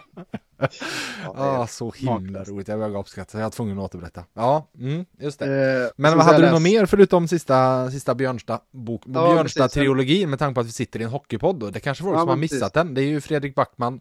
Ja, 1.24 1.32
ah, 1.36 1.66
så 1.66 1.92
himla 1.96 2.44
roligt. 2.44 2.68
Jag 2.68 2.78
började 2.78 2.98
uppskatta. 2.98 3.38
Jag 3.38 3.44
var 3.44 3.50
tvungen 3.50 3.78
att 3.78 3.84
återberätta. 3.84 4.24
Ja, 4.34 4.70
mm, 4.78 5.04
just 5.18 5.38
det. 5.38 5.84
Eh, 5.84 5.90
Men 5.96 6.16
vad 6.16 6.26
hade 6.26 6.46
du 6.46 6.50
något 6.50 6.62
mer 6.62 6.86
förutom 6.86 7.28
sista, 7.28 7.90
sista 7.90 8.14
Björnstad 8.14 8.60
bok, 8.72 9.02
ja, 9.06 9.32
Björnstad-trilogin 9.32 10.26
med 10.26 10.38
tanke 10.38 10.54
på 10.54 10.60
att 10.60 10.66
vi 10.66 10.72
sitter 10.72 11.00
i 11.00 11.04
en 11.04 11.10
hockeypodd 11.10 11.56
då. 11.56 11.70
Det 11.70 11.80
kanske 11.80 12.04
folk 12.04 12.16
ja, 12.16 12.20
som 12.20 12.28
har 12.28 12.36
missat 12.36 12.58
precis. 12.58 12.72
den. 12.72 12.94
Det 12.94 13.02
är 13.02 13.06
ju 13.06 13.20
Fredrik 13.20 13.54
Backman, 13.54 14.00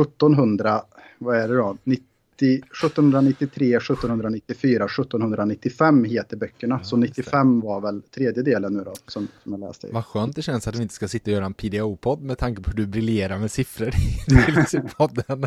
1700, 0.00 0.82
vad 1.18 1.36
är 1.36 1.48
det 1.48 1.56
då? 1.56 1.76
19 1.84 2.06
1793, 2.46 3.76
1794, 3.76 4.84
1795 4.84 6.04
heter 6.04 6.36
böckerna. 6.36 6.78
Ja, 6.82 6.84
så 6.84 6.96
95 6.96 7.60
var 7.60 7.80
väl 7.80 8.02
tredje 8.02 8.42
delen 8.42 8.72
nu 8.72 8.84
då 8.84 8.94
som, 9.06 9.28
som 9.42 9.52
jag 9.52 9.60
läste. 9.60 9.88
Vad 9.92 10.06
skönt 10.06 10.36
det 10.36 10.42
känns 10.42 10.68
att 10.68 10.76
vi 10.76 10.82
inte 10.82 10.94
ska 10.94 11.08
sitta 11.08 11.30
och 11.30 11.34
göra 11.34 11.44
en 11.44 11.54
PDO-podd 11.54 12.22
med 12.22 12.38
tanke 12.38 12.62
på 12.62 12.70
hur 12.70 12.76
du 12.76 12.86
briljerar 12.86 13.38
med 13.38 13.50
siffror 13.50 13.88
i 13.88 14.80
podden. 14.96 15.46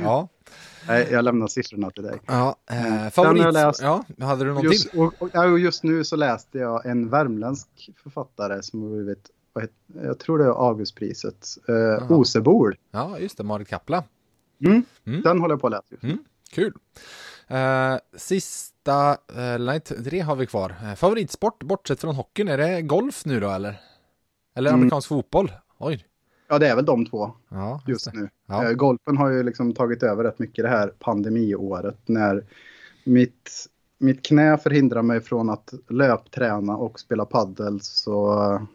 ja. 0.02 0.28
Nej, 0.88 1.08
jag 1.10 1.24
lämnar 1.24 1.46
siffrorna 1.46 1.90
till 1.90 2.02
dig. 2.02 2.20
Ja, 2.26 2.56
eh, 2.70 3.10
favorit. 3.10 3.54
Läst, 3.54 3.82
ja, 3.82 4.04
hade 4.18 4.44
du 4.44 4.54
något 4.54 4.64
just, 4.64 4.90
till? 4.90 5.00
Och, 5.00 5.14
och, 5.36 5.58
just 5.58 5.82
nu 5.82 6.04
så 6.04 6.16
läste 6.16 6.58
jag 6.58 6.86
en 6.86 7.08
värmländsk 7.08 7.68
författare 8.02 8.62
som 8.62 8.82
har 8.82 8.88
blivit, 8.88 9.30
jag 10.04 10.18
tror 10.18 10.38
det 10.38 10.44
är 10.44 10.68
Augustpriset, 10.68 11.46
eh, 11.68 12.12
Osebol. 12.12 12.76
Ja, 12.90 13.18
just 13.18 13.38
det, 13.38 13.44
Marit 13.44 13.68
Kapla. 13.68 14.04
Mm. 14.64 14.82
Mm. 15.06 15.22
Den 15.22 15.40
håller 15.40 15.52
jag 15.52 15.60
på 15.60 15.66
att 15.66 15.72
läsa 15.72 15.86
just 15.90 16.02
mm. 16.02 16.18
Kul. 16.50 16.72
Uh, 17.50 17.98
sista, 18.16 19.10
uh, 19.12 19.58
nej, 19.58 19.80
tre 19.80 20.20
har 20.20 20.36
vi 20.36 20.46
kvar. 20.46 20.74
Uh, 20.82 20.94
favoritsport, 20.94 21.62
bortsett 21.62 22.00
från 22.00 22.14
hockeyn, 22.14 22.48
är 22.48 22.58
det 22.58 22.82
golf 22.82 23.24
nu 23.24 23.40
då 23.40 23.50
eller? 23.50 23.80
Eller 24.54 24.70
mm. 24.70 24.80
amerikansk 24.80 25.08
fotboll? 25.08 25.52
Oj. 25.78 26.04
Ja, 26.48 26.58
det 26.58 26.68
är 26.68 26.76
väl 26.76 26.84
de 26.84 27.06
två 27.06 27.32
ja, 27.48 27.82
just 27.86 28.14
nu. 28.14 28.28
Ja. 28.46 28.72
golfen 28.72 29.16
har 29.16 29.30
ju 29.30 29.42
liksom 29.42 29.74
tagit 29.74 30.02
över 30.02 30.24
rätt 30.24 30.38
mycket 30.38 30.64
det 30.64 30.68
här 30.68 30.88
pandemiåret 30.98 31.98
när 32.06 32.44
mitt, 33.04 33.66
mitt 33.98 34.26
knä 34.26 34.58
förhindrar 34.58 35.02
mig 35.02 35.20
från 35.20 35.50
att 35.50 35.74
löpträna 35.88 36.76
och 36.76 37.00
spela 37.00 37.24
paddel 37.24 37.80
så 37.80 38.68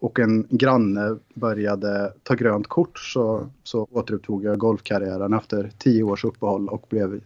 och 0.00 0.18
en 0.18 0.46
granne 0.50 1.16
började 1.34 2.12
ta 2.22 2.34
grönt 2.34 2.66
kort 2.66 2.98
så, 2.98 3.48
så 3.62 3.88
återupptog 3.90 4.44
jag 4.44 4.58
golfkarriären 4.58 5.32
efter 5.32 5.70
tio 5.78 6.02
års 6.02 6.24
uppehåll 6.24 6.68
och 6.68 6.86
blev 6.88 7.20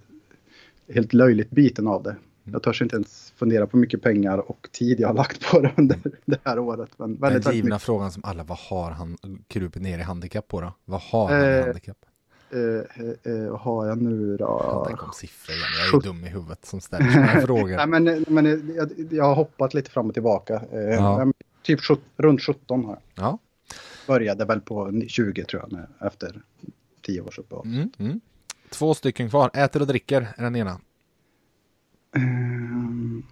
helt 0.88 1.12
löjligt 1.12 1.50
biten 1.50 1.86
av 1.86 2.02
det. 2.02 2.16
Jag 2.44 2.62
törs 2.62 2.82
inte 2.82 2.96
ens 2.96 3.32
fundera 3.36 3.66
på 3.66 3.76
hur 3.76 3.80
mycket 3.80 4.02
pengar 4.02 4.50
och 4.50 4.68
tid 4.72 5.00
jag 5.00 5.08
har 5.08 5.14
lagt 5.14 5.50
på 5.50 5.60
det 5.60 5.72
under 5.76 5.98
det 6.24 6.38
här 6.44 6.58
året. 6.58 6.90
Men 6.96 7.16
väldigt, 7.16 7.44
Den 7.44 7.54
givna 7.54 7.78
frågan 7.78 8.12
som 8.12 8.24
alla, 8.24 8.44
vad 8.44 8.58
har 8.58 8.90
han 8.90 9.16
krupit 9.48 9.82
ner 9.82 9.98
i 9.98 10.02
handikapp 10.02 10.48
på 10.48 10.60
då? 10.60 10.72
Vad 10.84 11.00
har 11.00 11.28
han 11.28 11.40
i 11.40 11.58
eh, 11.58 11.64
handikapp? 11.64 11.98
Eh, 12.52 12.58
eh, 12.58 13.34
eh, 13.34 13.50
vad 13.50 13.60
har 13.60 13.86
jag 13.86 14.02
nu 14.02 14.36
då? 14.36 14.84
Tänk 14.86 15.02
om 15.02 15.12
siffror 15.12 15.54
igen, 15.54 15.66
jag 15.92 16.02
är 16.02 16.06
dum 16.06 16.24
i 16.24 16.28
huvudet 16.28 16.66
som 16.66 16.80
ställer 16.80 17.10
sådana 17.10 17.40
frågor. 17.46 17.76
Nej, 17.76 17.86
men, 17.86 18.24
men 18.28 18.74
jag, 18.76 18.90
jag, 19.10 19.24
har 19.24 19.34
hoppat 19.34 19.74
lite 19.74 19.90
fram 19.90 20.08
och 20.08 20.14
tillbaka. 20.14 20.62
Eh, 20.72 20.80
ja. 20.80 21.32
Typ 21.62 21.80
runt 22.16 22.42
17 22.42 22.84
har 22.84 22.92
jag. 22.92 23.24
Ja. 23.24 23.38
Började 24.06 24.44
väl 24.44 24.60
på 24.60 25.02
20 25.08 25.44
tror 25.44 25.62
jag, 25.70 25.86
efter 26.06 26.42
10 27.02 27.20
års 27.20 27.38
uppehåll. 27.38 27.66
Mm, 27.66 27.90
mm. 27.98 28.20
Två 28.70 28.94
stycken 28.94 29.30
kvar, 29.30 29.50
äter 29.54 29.80
och 29.80 29.86
dricker 29.86 30.28
är 30.36 30.42
den 30.42 30.56
ena. 30.56 30.80
Ehm, 32.16 33.22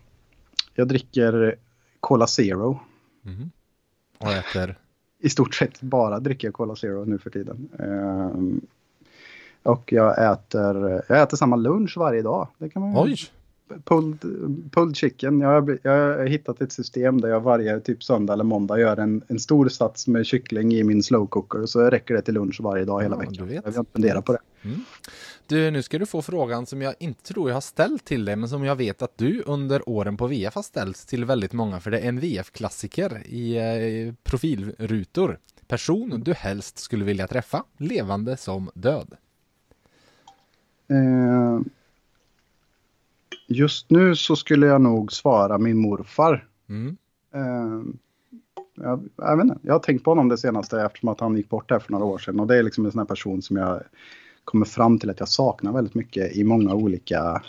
jag 0.75 0.89
dricker 0.89 1.57
Cola 2.01 2.27
Zero. 2.27 2.81
Mm. 3.25 3.51
Och 4.19 4.33
äter? 4.33 4.79
I 5.19 5.29
stort 5.29 5.55
sett 5.55 5.81
bara 5.81 6.21
dricker 6.21 6.49
jag 6.49 6.55
Cola 6.55 6.77
Zero 6.77 7.05
nu 7.05 7.19
för 7.19 7.31
tiden. 7.31 7.69
Ehm, 7.79 8.61
och 9.63 9.93
jag 9.93 10.33
äter, 10.33 11.03
jag 11.09 11.23
äter 11.23 11.37
samma 11.37 11.57
lunch 11.57 11.97
varje 11.97 12.23
dag. 12.23 12.49
Det 12.59 12.69
kan 12.69 12.83
man 12.83 13.05
Oj! 13.05 13.17
Pulled, 13.85 14.21
pulled 14.71 14.97
chicken. 14.97 15.41
Jag 15.41 15.49
har, 15.49 15.79
jag 15.83 16.19
har 16.19 16.27
hittat 16.27 16.61
ett 16.61 16.73
system 16.73 17.21
där 17.21 17.29
jag 17.29 17.41
varje 17.41 17.81
typ 17.81 18.03
söndag 18.03 18.33
eller 18.33 18.45
måndag 18.45 18.81
gör 18.81 18.97
en, 18.97 19.23
en 19.29 19.39
stor 19.39 19.69
sats 19.69 20.07
med 20.07 20.27
kyckling 20.27 20.73
i 20.73 20.85
min 20.85 21.03
slow 21.03 21.27
cooker. 21.27 21.67
Så 21.67 21.81
räcker 21.81 22.15
det 22.15 22.23
till 22.23 22.35
lunch 22.35 22.61
varje 22.61 22.85
dag 22.85 23.03
hela 23.03 23.17
ja, 23.17 23.21
veckan. 23.21 23.53
Jag 23.65 23.73
vill 23.73 23.85
fundera 23.93 24.23
på 24.23 24.33
det. 24.33 24.39
Mm. 24.63 24.81
Du, 25.47 25.71
nu 25.71 25.83
ska 25.83 25.99
du 25.99 26.07
få 26.07 26.23
frågan 26.23 26.67
som 26.67 26.83
jag 26.83 26.95
inte 26.99 27.23
tror 27.23 27.51
jag 27.51 27.57
har 27.57 27.61
ställt 27.61 28.05
till 28.05 28.25
dig, 28.25 28.37
men 28.37 28.49
som 28.49 28.65
jag 28.65 28.77
vet 28.77 29.03
att 29.03 29.19
du 29.19 29.43
under 29.47 29.89
åren 29.89 30.17
på 30.17 30.27
VF 30.27 30.55
har 30.55 30.63
ställt 30.63 31.09
till 31.09 31.25
väldigt 31.25 31.53
många, 31.53 31.81
för 31.81 31.91
det 31.91 31.99
är 31.99 32.09
en 32.09 32.21
VF-klassiker 32.21 33.23
i 33.27 33.57
eh, 33.57 34.15
profilrutor. 34.23 35.39
Person 35.69 36.23
du 36.25 36.33
helst 36.33 36.79
skulle 36.79 37.05
vilja 37.05 37.27
träffa, 37.27 37.65
levande 37.77 38.37
som 38.37 38.71
död. 38.75 39.17
Eh, 40.89 41.61
just 43.49 43.91
nu 43.91 44.15
så 44.15 44.37
skulle 44.37 44.67
jag 44.67 44.81
nog 44.81 45.13
svara 45.13 45.59
min 45.59 45.77
morfar. 45.77 46.49
Mm. 46.69 46.97
Eh, 47.35 47.95
jag, 48.75 49.09
jag, 49.17 49.37
vet 49.37 49.45
inte, 49.45 49.59
jag 49.63 49.75
har 49.75 49.81
tänkt 49.81 50.05
på 50.05 50.11
honom 50.11 50.29
det 50.29 50.39
senaste 50.39 50.81
eftersom 50.81 51.09
att 51.09 51.21
han 51.21 51.37
gick 51.37 51.49
bort 51.49 51.69
där 51.69 51.79
för 51.79 51.93
några 51.93 52.05
år 52.05 52.19
sedan 52.19 52.41
och 52.41 52.47
det 52.47 52.57
är 52.57 52.63
liksom 52.63 52.85
en 52.85 52.93
sån 52.93 52.99
här 52.99 53.07
person 53.07 53.43
som 53.43 53.57
jag 53.57 53.83
kommer 54.45 54.67
fram 54.67 54.99
till 54.99 55.11
att 55.11 55.21
jag 55.21 55.29
saknar 55.29 55.73
väldigt 55.73 55.95
mycket 55.95 56.37
i 56.37 56.45
många 56.45 56.75
olika 56.75 57.43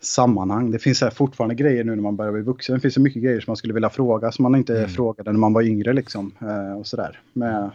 sammanhang. 0.00 0.70
Det 0.70 0.78
finns 0.78 1.00
här 1.00 1.10
fortfarande 1.10 1.54
grejer 1.54 1.84
nu 1.84 1.94
när 1.94 2.02
man 2.02 2.16
börjar 2.16 2.32
bli 2.32 2.42
vuxen. 2.42 2.74
Det 2.74 2.80
finns 2.80 2.94
så 2.94 3.00
mycket 3.00 3.22
grejer 3.22 3.40
som 3.40 3.50
man 3.50 3.56
skulle 3.56 3.74
vilja 3.74 3.90
fråga 3.90 4.32
som 4.32 4.42
man 4.42 4.54
inte 4.54 4.78
mm. 4.78 4.90
frågade 4.90 5.32
när 5.32 5.38
man 5.38 5.52
var 5.52 5.62
yngre 5.62 5.92
liksom. 5.92 6.32
Eh, 6.40 6.78
och 6.78 6.86
sådär. 6.86 7.20
Men, 7.32 7.70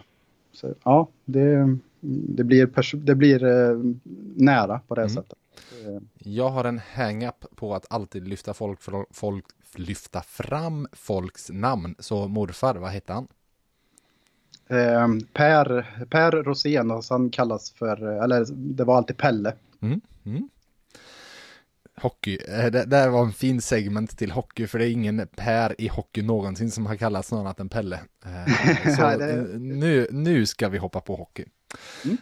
så, 0.52 0.74
ja, 0.84 1.08
det, 1.24 1.76
det 2.00 2.44
blir, 2.44 2.96
det 2.96 3.14
blir 3.14 3.44
eh, 3.44 3.78
nära 4.34 4.80
på 4.88 4.94
det 4.94 5.00
mm. 5.00 5.10
sättet. 5.10 5.38
Jag 6.18 6.48
har 6.48 6.64
en 6.64 6.80
hang-up 6.94 7.44
på 7.56 7.74
att 7.74 7.86
alltid 7.90 8.28
lyfta, 8.28 8.54
folk, 8.54 8.80
folk, 9.10 9.44
lyfta 9.74 10.22
fram 10.22 10.88
folks 10.92 11.50
namn. 11.50 11.94
Så 11.98 12.28
morfar, 12.28 12.74
vad 12.74 12.90
hette 12.90 13.12
han? 13.12 13.28
Eh, 14.68 15.08
per, 15.32 15.86
per 16.10 16.32
Rosén, 16.32 16.90
och 16.90 17.04
han 17.10 17.30
kallas 17.30 17.70
för, 17.70 18.22
eller 18.24 18.46
det 18.50 18.84
var 18.84 18.96
alltid 18.96 19.16
Pelle. 19.16 19.54
Mm, 19.80 20.00
mm. 20.24 20.48
Hockey, 22.00 22.38
eh, 22.48 22.70
det 22.70 22.84
där 22.84 23.08
var 23.08 23.22
en 23.22 23.32
fin 23.32 23.60
segment 23.60 24.18
till 24.18 24.30
hockey, 24.30 24.66
för 24.66 24.78
det 24.78 24.88
är 24.88 24.90
ingen 24.90 25.28
Per 25.36 25.80
i 25.80 25.88
hockey 25.88 26.22
någonsin 26.22 26.70
som 26.70 26.86
har 26.86 26.96
kallats 26.96 27.32
något 27.32 27.40
annat 27.40 27.60
än 27.60 27.68
Pelle. 27.68 28.00
Eh, 28.24 28.94
så 28.96 29.16
nu, 29.58 30.08
nu 30.10 30.46
ska 30.46 30.68
vi 30.68 30.78
hoppa 30.78 31.00
på 31.00 31.16
hockey. 31.16 31.44
Mm. 32.04 32.16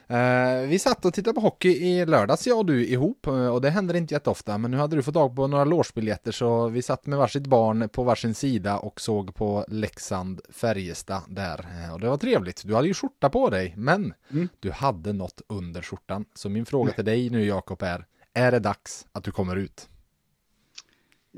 Uh, 0.62 0.68
vi 0.68 0.78
satt 0.78 1.04
och 1.04 1.14
tittade 1.14 1.34
på 1.34 1.40
hockey 1.40 1.68
i 1.68 2.06
lördags, 2.06 2.46
jag 2.46 2.58
och 2.58 2.66
du 2.66 2.86
ihop, 2.86 3.26
och 3.26 3.60
det 3.60 3.70
händer 3.70 3.94
inte 3.94 4.14
jätteofta, 4.14 4.58
men 4.58 4.70
nu 4.70 4.76
hade 4.76 4.96
du 4.96 5.02
fått 5.02 5.14
tag 5.14 5.36
på 5.36 5.46
några 5.46 5.64
logebiljetter 5.64 6.32
så 6.32 6.68
vi 6.68 6.82
satt 6.82 7.06
med 7.06 7.18
varsitt 7.18 7.46
barn 7.46 7.88
på 7.88 8.02
varsin 8.02 8.34
sida 8.34 8.78
och 8.78 9.00
såg 9.00 9.34
på 9.34 9.64
Leksand-Färjestad 9.68 11.22
där. 11.28 11.58
Uh, 11.58 11.94
och 11.94 12.00
det 12.00 12.08
var 12.08 12.16
trevligt, 12.16 12.62
du 12.64 12.74
hade 12.74 12.88
ju 12.88 12.94
skjorta 12.94 13.30
på 13.30 13.50
dig, 13.50 13.74
men 13.76 14.14
mm. 14.30 14.48
du 14.60 14.70
hade 14.70 15.12
något 15.12 15.42
under 15.48 15.82
skjortan. 15.82 16.24
Så 16.34 16.48
min 16.48 16.66
fråga 16.66 16.92
till 16.92 17.04
dig 17.04 17.30
nu 17.30 17.46
Jakob 17.46 17.82
är, 17.82 18.06
är 18.34 18.52
det 18.52 18.58
dags 18.58 19.06
att 19.12 19.24
du 19.24 19.30
kommer 19.30 19.56
ut? 19.56 19.88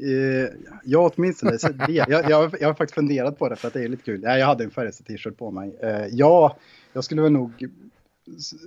Uh, 0.03 0.49
ja, 0.85 1.11
åtminstone. 1.15 1.59
jag, 1.89 2.11
jag, 2.11 2.31
jag, 2.31 2.69
har 2.69 2.75
faktiskt 2.75 2.95
funderat 2.95 3.39
på 3.39 3.49
det 3.49 3.57
för 3.57 3.69
att 3.69 3.75
det 3.75 3.85
är 3.85 3.89
lite 3.89 4.03
kul. 4.03 4.23
Jag 4.23 4.47
hade 4.47 4.65
en 4.65 4.71
Färjestad 4.71 5.07
t-shirt 5.07 5.39
på 5.39 5.51
mig. 5.51 5.79
Uh, 5.85 6.07
ja, 6.11 6.57
jag 6.93 7.05
skulle 7.05 7.23
väl 7.23 7.33
nog 7.33 7.69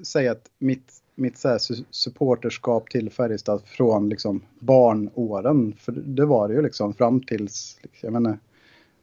säga 0.03 0.31
att 0.31 0.49
mitt, 0.59 0.93
mitt 1.15 1.37
så 1.37 1.47
här, 1.47 1.59
supporterskap 1.91 2.89
till 2.89 3.09
Färjestad 3.09 3.61
från 3.65 4.09
liksom 4.09 4.41
barnåren, 4.59 5.75
för 5.79 5.91
det 5.91 6.25
var 6.25 6.47
det 6.47 6.53
ju 6.53 6.61
liksom 6.61 6.93
fram 6.93 7.21
tills, 7.21 7.77
liksom, 7.81 8.07
jag 8.07 8.13
menar, 8.13 8.39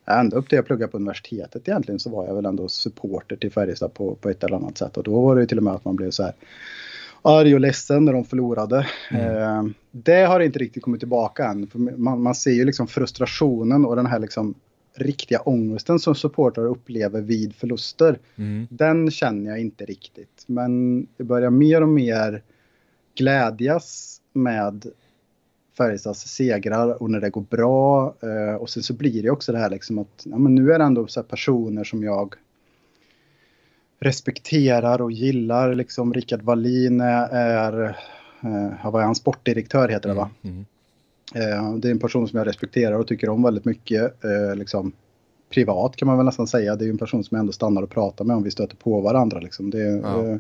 ända 0.07 0.37
upp 0.37 0.49
till 0.49 0.57
jag 0.57 0.67
pluggade 0.67 0.91
på 0.91 0.97
universitetet 0.97 1.69
egentligen 1.69 1.99
så 1.99 2.11
var 2.11 2.27
jag 2.27 2.35
väl 2.35 2.47
ändå 2.47 2.69
supporter 2.69 3.37
till 3.37 3.53
Färjestad 3.53 3.95
på, 3.95 4.15
på 4.15 4.31
ett 4.31 4.45
eller 4.45 4.57
annat 4.57 4.79
sätt. 4.79 4.97
Och 4.97 5.03
då 5.03 5.21
var 5.21 5.35
det 5.35 5.41
ju 5.41 5.47
till 5.47 5.59
och 5.59 5.65
med 5.65 5.75
att 5.75 5.85
man 5.85 5.97
blev 5.97 6.11
så 6.11 6.23
här 6.23 6.35
arg 7.23 7.55
och 7.55 7.61
ledsen 7.61 8.05
när 8.05 8.13
de 8.13 8.25
förlorade. 8.25 8.87
Mm. 9.11 9.37
Eh, 9.37 9.73
det 9.91 10.25
har 10.25 10.41
inte 10.41 10.59
riktigt 10.59 10.83
kommit 10.83 11.01
tillbaka 11.01 11.45
än. 11.45 11.71
Man, 11.97 12.23
man 12.23 12.35
ser 12.35 12.51
ju 12.51 12.65
liksom 12.65 12.87
frustrationen 12.87 13.85
och 13.85 13.97
den 13.97 14.07
här 14.07 14.19
liksom 14.19 14.55
riktiga 14.97 15.41
ångesten 15.41 15.99
som 15.99 16.15
supportrar 16.15 16.67
upplever 16.67 17.21
vid 17.21 17.55
förluster. 17.55 18.19
Mm. 18.37 18.67
Den 18.71 19.11
känner 19.11 19.51
jag 19.51 19.61
inte 19.61 19.85
riktigt. 19.85 20.45
Men 20.47 21.07
jag 21.17 21.27
börjar 21.27 21.51
mer 21.51 21.83
och 21.83 21.89
mer 21.89 22.43
glädjas 23.15 24.21
med 24.33 24.87
Färjestads 25.77 26.21
segrar 26.21 27.03
och 27.03 27.11
när 27.11 27.21
det 27.21 27.31
går 27.31 27.45
bra. 27.51 28.15
Eh, 28.23 28.55
och 28.55 28.71
sen 28.71 28.83
så 28.83 28.95
blir 28.95 29.23
det 29.23 29.31
också 29.31 29.53
det 29.53 29.59
här 29.59 29.71
liksom 29.71 29.99
att 29.99 30.23
ja, 30.25 30.39
men 30.39 30.55
nu 30.55 30.73
är 30.73 30.79
det 30.79 30.85
ändå 30.85 31.07
så 31.07 31.23
personer 31.23 31.85
som 31.85 32.03
jag 32.03 32.35
respekterar 33.99 35.01
och 35.03 35.13
gillar. 35.13 35.75
Liksom 35.75 36.15
Rickard 36.15 36.43
Wallin 36.43 37.01
är, 37.01 37.85
eh, 38.41 38.91
vad 38.91 39.03
är 39.03 39.07
han, 39.07 39.15
sportdirektör 39.15 39.89
heter 39.89 40.09
det 40.09 40.15
va? 40.15 40.31
Mm. 40.43 40.55
mm. 40.57 40.67
Eh, 41.35 41.75
det 41.75 41.89
är 41.89 41.93
en 41.93 41.99
person 41.99 42.29
som 42.29 42.39
jag 42.39 42.47
respekterar 42.47 42.99
och 42.99 43.07
tycker 43.07 43.29
om 43.29 43.43
väldigt 43.43 43.65
mycket. 43.65 44.25
Eh, 44.25 44.57
liksom, 44.57 44.93
privat 45.51 45.97
kan 45.97 46.09
man 46.09 46.17
väl 46.17 46.27
nästan 46.27 46.47
säga. 46.47 46.77
Det 46.77 46.85
är 46.85 46.91
en 46.91 46.99
person 46.99 47.25
som 47.25 47.35
jag 47.35 47.41
ändå 47.41 47.53
stannar 47.53 47.83
och 47.83 47.91
pratar 47.91 48.25
med 48.25 48.37
om 48.37 48.43
vi 48.43 48.51
stöter 48.51 48.77
på 48.77 49.01
varandra. 49.01 49.41
Liksom. 49.41 49.71
Det 49.71 49.83
är, 49.83 50.01
ja. 50.01 50.31
eh, 50.31 50.37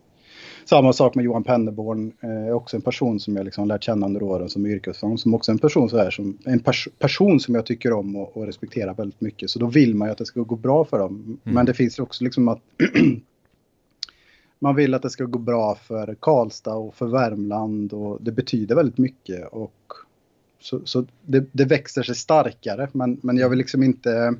samma 0.65 0.93
sak 0.93 1.15
med 1.15 1.25
Johan 1.25 1.45
Penneborn, 1.45 2.13
eh, 2.21 2.57
också 2.57 2.77
en 2.77 2.83
person 2.83 3.21
som 3.21 3.37
jag 3.37 3.45
liksom 3.45 3.69
lärt 3.69 3.85
känna 3.85 4.07
under 4.07 4.23
åren 4.23 4.49
som 4.49 4.67
yrkesfång. 4.67 5.19
Som 5.19 5.35
också 5.35 5.53
en 5.53 5.59
person 5.59 5.91
så 5.91 5.99
här, 5.99 6.11
som, 6.11 6.39
en 6.45 6.61
pers 6.61 6.89
person 6.99 7.41
som 7.41 7.55
jag 7.55 7.67
tycker 7.67 7.93
om 7.93 8.17
och, 8.17 8.37
och, 8.37 8.47
respekterar 8.47 8.95
väldigt 8.95 9.21
mycket. 9.21 9.51
Så 9.51 9.59
då 9.59 9.67
vill 9.67 9.95
man 9.95 10.09
ju 10.09 10.13
att 10.13 10.19
det 10.19 10.27
ska 10.27 10.41
gå 10.41 10.57
bra 10.57 10.85
för 10.85 10.99
dem. 10.99 11.15
Mm. 11.15 11.39
Men 11.55 11.67
det 11.67 11.75
finns 11.75 11.99
också 11.99 12.25
liksom 12.25 12.49
att 12.49 12.61
man 14.59 14.77
vill 14.77 14.95
att 14.95 15.03
det 15.03 15.11
ska 15.11 15.25
gå 15.25 15.39
bra 15.39 15.75
för 15.75 16.17
Karlstad 16.21 16.75
och 16.75 16.95
för 16.95 17.07
Värmland 17.07 17.93
och 17.93 18.19
det 18.23 18.33
betyder 18.33 18.75
väldigt 18.75 18.99
mycket. 18.99 19.49
Och 19.53 19.93
så, 20.61 20.81
så 20.85 21.07
det, 21.23 21.45
det, 21.53 21.65
växer 21.65 22.03
sig 22.03 22.15
starkare 22.15 22.89
men, 22.93 23.21
men 23.23 23.37
jag 23.37 23.49
vill 23.49 23.59
liksom 23.59 23.83
inte 23.83 24.35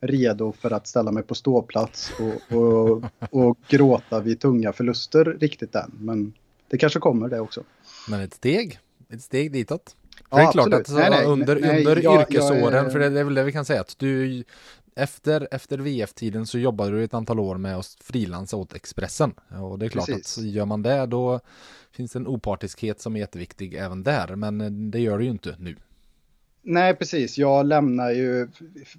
redo 0.00 0.52
för 0.52 0.70
att 0.70 0.86
ställa 0.86 1.12
mig 1.12 1.22
på 1.22 1.34
ståplats 1.34 2.12
och, 2.18 2.56
och, 2.56 3.04
och 3.30 3.58
gråta 3.68 4.20
vid 4.20 4.40
tunga 4.40 4.72
förluster 4.72 5.24
riktigt 5.24 5.74
än. 5.74 5.92
Men 5.98 6.32
det 6.68 6.78
kanske 6.78 6.98
kommer 6.98 7.28
det 7.28 7.40
också. 7.40 7.62
Men 8.08 8.20
ett 8.20 8.34
steg, 8.34 8.78
ett 9.08 9.22
steg 9.22 9.52
ditåt. 9.52 9.96
Ja, 10.30 10.36
det 10.36 10.42
är 10.42 10.52
klart 10.52 10.66
absolut. 10.66 10.88
att 10.88 10.94
nej, 10.94 11.10
nej, 11.10 11.24
under, 11.24 11.60
nej, 11.60 11.78
under 11.78 12.02
jag, 12.02 12.20
yrkesåren, 12.20 12.60
jag, 12.60 12.84
jag, 12.84 12.92
för 12.92 12.98
det 12.98 13.20
är 13.20 13.24
väl 13.24 13.34
det 13.34 13.44
vi 13.44 13.52
kan 13.52 13.64
säga 13.64 13.80
att 13.80 13.98
du 13.98 14.44
efter, 15.02 15.48
efter 15.50 15.78
VF-tiden 15.78 16.46
så 16.46 16.58
jobbade 16.58 16.90
du 16.90 17.04
ett 17.04 17.14
antal 17.14 17.40
år 17.40 17.56
med 17.56 17.76
att 17.76 17.96
frilansa 18.00 18.56
åt 18.56 18.74
Expressen. 18.74 19.34
Och 19.62 19.78
det 19.78 19.86
är 19.86 19.88
klart 19.88 20.06
Precis. 20.06 20.38
att 20.38 20.44
gör 20.44 20.64
man 20.64 20.82
det 20.82 21.06
då 21.06 21.40
finns 21.92 22.12
det 22.12 22.18
en 22.18 22.26
opartiskhet 22.26 23.00
som 23.00 23.16
är 23.16 23.20
jätteviktig 23.20 23.74
även 23.74 24.02
där. 24.02 24.36
Men 24.36 24.90
det 24.90 25.00
gör 25.00 25.18
det 25.18 25.24
ju 25.24 25.30
inte 25.30 25.56
nu. 25.58 25.76
Nej, 26.62 26.96
precis. 26.96 27.38
Jag 27.38 27.66
lämnar 27.66 28.10
ju, 28.10 28.48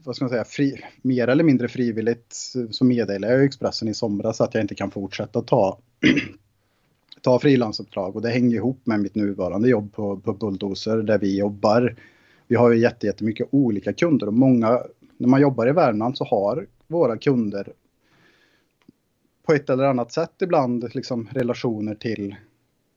vad 0.03 0.15
ska 0.15 0.25
man 0.25 0.29
säga, 0.29 0.45
fri, 0.45 0.81
mer 1.01 1.27
eller 1.27 1.43
mindre 1.43 1.67
frivilligt 1.67 2.35
så 2.71 2.85
meddelade 2.85 3.33
jag 3.33 3.43
Expressen 3.43 3.87
i 3.87 3.93
somras 3.93 4.41
att 4.41 4.53
jag 4.53 4.63
inte 4.63 4.75
kan 4.75 4.91
fortsätta 4.91 5.41
ta, 5.41 5.77
ta 7.21 7.39
frilansuppdrag. 7.39 8.15
Och 8.15 8.21
det 8.21 8.29
hänger 8.29 8.55
ihop 8.55 8.81
med 8.83 8.99
mitt 8.99 9.15
nuvarande 9.15 9.69
jobb 9.69 9.93
på, 9.93 10.17
på 10.17 10.33
Bulldozer 10.33 10.97
där 10.97 11.17
vi 11.17 11.37
jobbar. 11.37 11.95
Vi 12.47 12.55
har 12.55 12.71
ju 12.71 12.79
jättemycket 12.79 13.47
olika 13.51 13.93
kunder 13.93 14.27
och 14.27 14.33
många 14.33 14.79
när 15.21 15.27
man 15.27 15.41
jobbar 15.41 15.67
i 15.67 15.71
Värmland 15.71 16.17
så 16.17 16.25
har 16.25 16.67
våra 16.87 17.17
kunder 17.17 17.73
på 19.45 19.53
ett 19.53 19.69
eller 19.69 19.83
annat 19.83 20.11
sätt 20.11 20.31
ibland 20.41 20.95
liksom 20.95 21.27
relationer 21.31 21.95
till, 21.95 22.35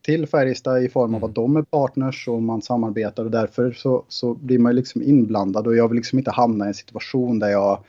till 0.01 0.27
Färjestad 0.27 0.83
i 0.83 0.89
form 0.89 1.15
av 1.15 1.19
Mm. 1.19 1.29
att 1.29 1.35
de 1.35 1.55
är 1.55 1.61
partners 1.61 2.27
och 2.27 2.43
man 2.43 2.61
samarbetar. 2.61 3.25
Och 3.25 3.31
därför 3.31 3.71
så, 3.71 4.03
så 4.07 4.33
blir 4.33 4.59
man 4.59 4.75
liksom 4.75 5.03
inblandad 5.03 5.67
och 5.67 5.75
jag 5.75 5.87
vill 5.87 5.95
liksom 5.95 6.19
inte 6.19 6.31
hamna 6.31 6.65
i 6.65 6.67
en 6.67 6.73
situation 6.73 7.39
där 7.39 7.49
jag 7.49 7.79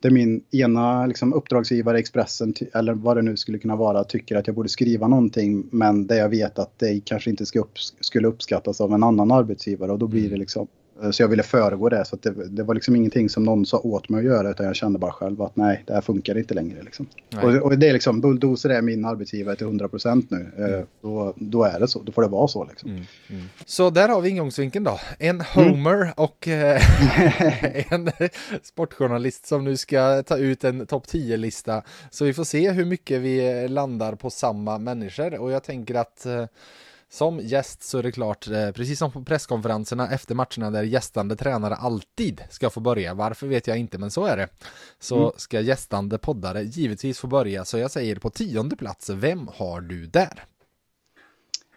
där 0.00 0.10
min 0.10 0.44
ena 0.50 1.06
liksom, 1.06 1.32
uppdragsgivare, 1.32 1.98
Expressen 1.98 2.54
eller 2.74 2.94
vad 2.94 3.16
det 3.16 3.22
nu 3.22 3.36
skulle 3.36 3.58
kunna 3.58 3.76
vara, 3.76 4.04
tycker 4.04 4.36
att 4.36 4.46
jag 4.46 4.56
borde 4.56 4.68
skriva 4.68 5.08
någonting 5.08 5.66
men 5.70 6.06
där 6.06 6.16
jag 6.16 6.28
vet 6.28 6.58
att 6.58 6.78
det 6.78 7.00
kanske 7.04 7.30
inte 7.30 7.46
ska 7.46 7.60
upp, 7.60 7.78
skulle 8.00 8.28
uppskattas 8.28 8.80
av 8.80 8.92
en 8.92 9.02
annan 9.02 9.30
arbetsgivare. 9.30 9.92
Och 9.92 9.98
då 9.98 10.06
blir 10.06 10.30
det 10.30 10.36
liksom 10.36 10.62
eh, 10.62 10.79
så 11.10 11.22
jag 11.22 11.28
ville 11.28 11.42
föregå 11.42 11.88
det 11.88 12.04
så 12.04 12.16
det, 12.16 12.48
det 12.48 12.62
var 12.62 12.74
liksom 12.74 12.96
ingenting 12.96 13.28
som 13.28 13.42
någon 13.42 13.66
sa 13.66 13.78
åt 13.78 14.08
mig 14.08 14.18
att 14.18 14.24
göra 14.24 14.50
utan 14.50 14.66
jag 14.66 14.76
kände 14.76 14.98
bara 14.98 15.12
själv 15.12 15.42
att 15.42 15.56
nej, 15.56 15.84
det 15.86 15.94
här 15.94 16.00
funkar 16.00 16.38
inte 16.38 16.54
längre. 16.54 16.82
Liksom. 16.82 17.06
Och, 17.42 17.54
och 17.54 17.78
det 17.78 17.88
är 17.88 17.92
liksom, 17.92 18.20
Bulldozer 18.20 18.70
är 18.70 18.82
min 18.82 19.04
arbetsgivare 19.04 19.56
till 19.56 19.66
100% 19.66 20.26
nu. 20.28 20.50
Eh, 20.58 20.84
Då, 21.02 21.34
då 21.36 21.64
är 21.64 21.80
det 21.80 21.88
så, 21.88 22.02
då 22.02 22.12
får 22.12 22.22
det 22.22 22.28
vara 22.28 22.48
så 22.48 22.64
liksom. 22.64 22.90
Mm, 22.90 23.02
mm. 23.28 23.42
Så 23.64 23.90
där 23.90 24.08
har 24.08 24.20
vi 24.20 24.28
ingångsvinkeln 24.28 24.84
då. 24.84 25.00
En 25.18 25.40
Homer 25.40 26.12
och 26.16 26.48
eh, 26.48 26.82
en 27.92 28.10
sportjournalist 28.62 29.46
som 29.46 29.64
nu 29.64 29.76
ska 29.76 30.22
ta 30.22 30.36
ut 30.36 30.64
en 30.64 30.86
topp 30.86 31.06
10-lista. 31.06 31.82
Så 32.10 32.24
vi 32.24 32.34
får 32.34 32.44
se 32.44 32.70
hur 32.70 32.84
mycket 32.84 33.20
vi 33.20 33.68
landar 33.68 34.14
på 34.14 34.30
samma 34.30 34.78
människor 34.78 35.40
och 35.40 35.50
jag 35.50 35.64
tänker 35.64 35.94
att 35.94 36.26
eh, 36.26 36.44
som 37.12 37.40
gäst 37.40 37.82
så 37.82 37.98
är 37.98 38.02
det 38.02 38.12
klart, 38.12 38.48
eh, 38.48 38.70
precis 38.70 38.98
som 38.98 39.12
på 39.12 39.24
presskonferenserna 39.24 40.10
efter 40.10 40.34
matcherna 40.34 40.70
där 40.70 40.82
gästande 40.82 41.36
tränare 41.36 41.74
alltid 41.74 42.42
ska 42.50 42.70
få 42.70 42.80
börja. 42.80 43.14
Varför 43.14 43.46
vet 43.46 43.66
jag 43.66 43.78
inte, 43.78 43.98
men 43.98 44.10
så 44.10 44.26
är 44.26 44.36
det. 44.36 44.48
Så 44.98 45.18
Mm. 45.18 45.30
ska 45.36 45.60
gästande 45.60 46.18
poddare 46.18 46.62
givetvis 46.62 47.18
få 47.18 47.26
börja. 47.26 47.64
Så 47.64 47.78
jag 47.78 47.90
säger 47.90 48.16
på 48.16 48.30
tionde 48.30 48.76
plats, 48.76 49.10
vem 49.10 49.48
har 49.54 49.80
du 49.80 50.06
där? 50.06 50.44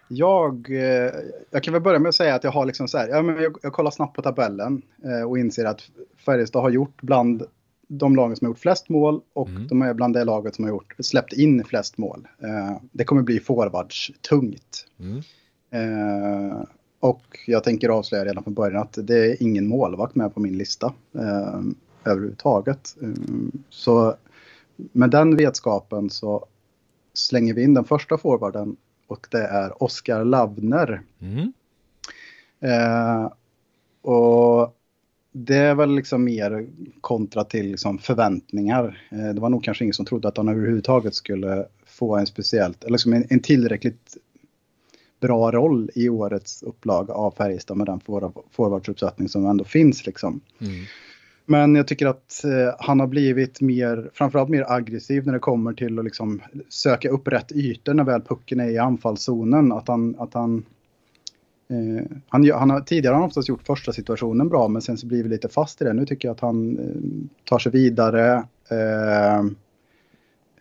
Jag, 0.08 0.70
eh, 0.70 1.12
jag 1.50 1.62
kan 1.62 1.72
väl 1.72 1.82
börja 1.82 1.98
med 1.98 2.08
att 2.08 2.14
säga 2.14 2.34
att 2.34 2.44
jag 2.44 2.50
har 2.50 2.66
liksom 2.66 2.88
så 2.88 2.98
här, 2.98 3.08
jag, 3.08 3.56
jag 3.62 3.72
kollar 3.72 3.90
snabbt 3.90 4.16
på 4.16 4.22
tabellen 4.22 4.82
eh, 5.04 5.28
och 5.28 5.38
inser 5.38 5.64
att 5.64 5.80
Färjestad 6.24 6.62
har 6.62 6.70
gjort 6.70 7.02
bland 7.02 7.42
de 7.88 8.16
lagen 8.16 8.36
som 8.36 8.44
har 8.46 8.50
gjort 8.50 8.58
flest 8.58 8.88
mål 8.88 9.20
och 9.32 9.48
Mm. 9.48 9.66
de 9.66 9.82
är 9.82 9.94
bland 9.94 10.14
det 10.14 10.24
laget 10.24 10.54
som 10.54 10.64
har 10.64 10.70
gjort, 10.70 10.94
släppt 10.98 11.32
in 11.32 11.64
flest 11.64 11.98
mål. 11.98 12.28
Eh, 12.42 12.76
det 12.92 13.04
kommer 13.04 13.22
bli 13.22 13.40
forwards 13.40 14.10
tungt. 14.28 14.86
Mm. 15.00 15.22
Eh, 15.70 16.62
och 17.00 17.38
jag 17.46 17.64
tänker 17.64 17.88
avslöja 17.88 18.24
redan 18.24 18.44
från 18.44 18.54
början 18.54 18.82
att 18.82 18.98
det 19.02 19.18
är 19.26 19.42
ingen 19.42 19.66
målvakt 19.68 20.14
med 20.14 20.34
på 20.34 20.40
min 20.40 20.58
lista 20.58 20.92
eh, 21.14 21.60
överhuvudtaget. 22.04 22.96
Eh, 23.02 23.08
så 23.68 24.14
med 24.76 25.10
den 25.10 25.36
vetskapen 25.36 26.10
så 26.10 26.46
slänger 27.14 27.54
vi 27.54 27.62
in 27.62 27.74
den 27.74 27.84
första 27.84 28.18
forwarden 28.18 28.76
och 29.06 29.26
det 29.30 29.42
är 29.42 29.82
Oskar 29.82 30.24
Lavner. 30.24 31.02
Mm. 31.20 31.52
Eh, 32.60 33.30
och 34.02 34.76
det 35.36 35.56
är 35.56 35.74
väl 35.74 35.94
liksom 35.94 36.24
mer 36.24 36.66
kontra 37.00 37.44
till 37.44 37.66
liksom 37.66 37.98
förväntningar. 37.98 39.08
Eh, 39.10 39.34
det 39.34 39.40
var 39.40 39.48
nog 39.48 39.64
kanske 39.64 39.84
ingen 39.84 39.94
som 39.94 40.06
trodde 40.06 40.28
att 40.28 40.36
han 40.36 40.48
överhuvudtaget 40.48 41.14
skulle 41.14 41.66
få 41.86 42.16
en 42.16 42.26
speciellt, 42.26 42.84
eller 42.84 42.92
liksom 42.92 43.12
en, 43.12 43.26
en 43.30 43.40
tillräckligt 43.40 44.16
bra 45.20 45.50
roll 45.50 45.90
i 45.94 46.08
årets 46.08 46.62
upplaga 46.62 47.14
av 47.14 47.30
Färjestad 47.30 47.76
med 47.76 47.86
den 47.86 48.00
forward- 48.00 48.42
forwardsuppsättning 48.50 49.28
som 49.28 49.46
ändå 49.46 49.64
finns. 49.64 50.06
Liksom. 50.06 50.40
Mm. 50.60 50.72
Men 51.46 51.74
jag 51.74 51.86
tycker 51.86 52.06
att 52.06 52.44
eh, 52.44 52.74
han 52.78 53.00
har 53.00 53.06
blivit 53.06 53.60
mer, 53.60 54.10
framförallt 54.14 54.50
mer 54.50 54.72
aggressiv 54.72 55.26
när 55.26 55.32
det 55.32 55.38
kommer 55.38 55.72
till 55.72 55.98
att 55.98 56.04
liksom 56.04 56.40
söka 56.68 57.10
upp 57.10 57.28
rätt 57.28 57.52
ytor 57.52 57.94
när 57.94 58.04
väl 58.04 58.22
pucken 58.22 58.60
är 58.60 58.70
i 58.70 58.78
anfallszonen. 58.78 59.72
Att 59.72 59.88
han, 59.88 60.16
att 60.18 60.34
han, 60.34 60.64
eh, 61.68 62.06
han, 62.28 62.50
han 62.50 62.70
har, 62.70 62.80
tidigare 62.80 63.14
har 63.14 63.20
han 63.20 63.28
oftast 63.28 63.48
gjort 63.48 63.62
första 63.62 63.92
situationen 63.92 64.48
bra 64.48 64.68
men 64.68 64.82
sen 64.82 64.98
så 64.98 65.06
blir 65.06 65.22
vi 65.22 65.28
lite 65.28 65.48
fast 65.48 65.82
i 65.82 65.84
det. 65.84 65.92
Nu 65.92 66.06
tycker 66.06 66.28
jag 66.28 66.34
att 66.34 66.40
han 66.40 66.78
eh, 66.78 67.28
tar 67.44 67.58
sig 67.58 67.72
vidare, 67.72 68.34
eh, 68.70 69.44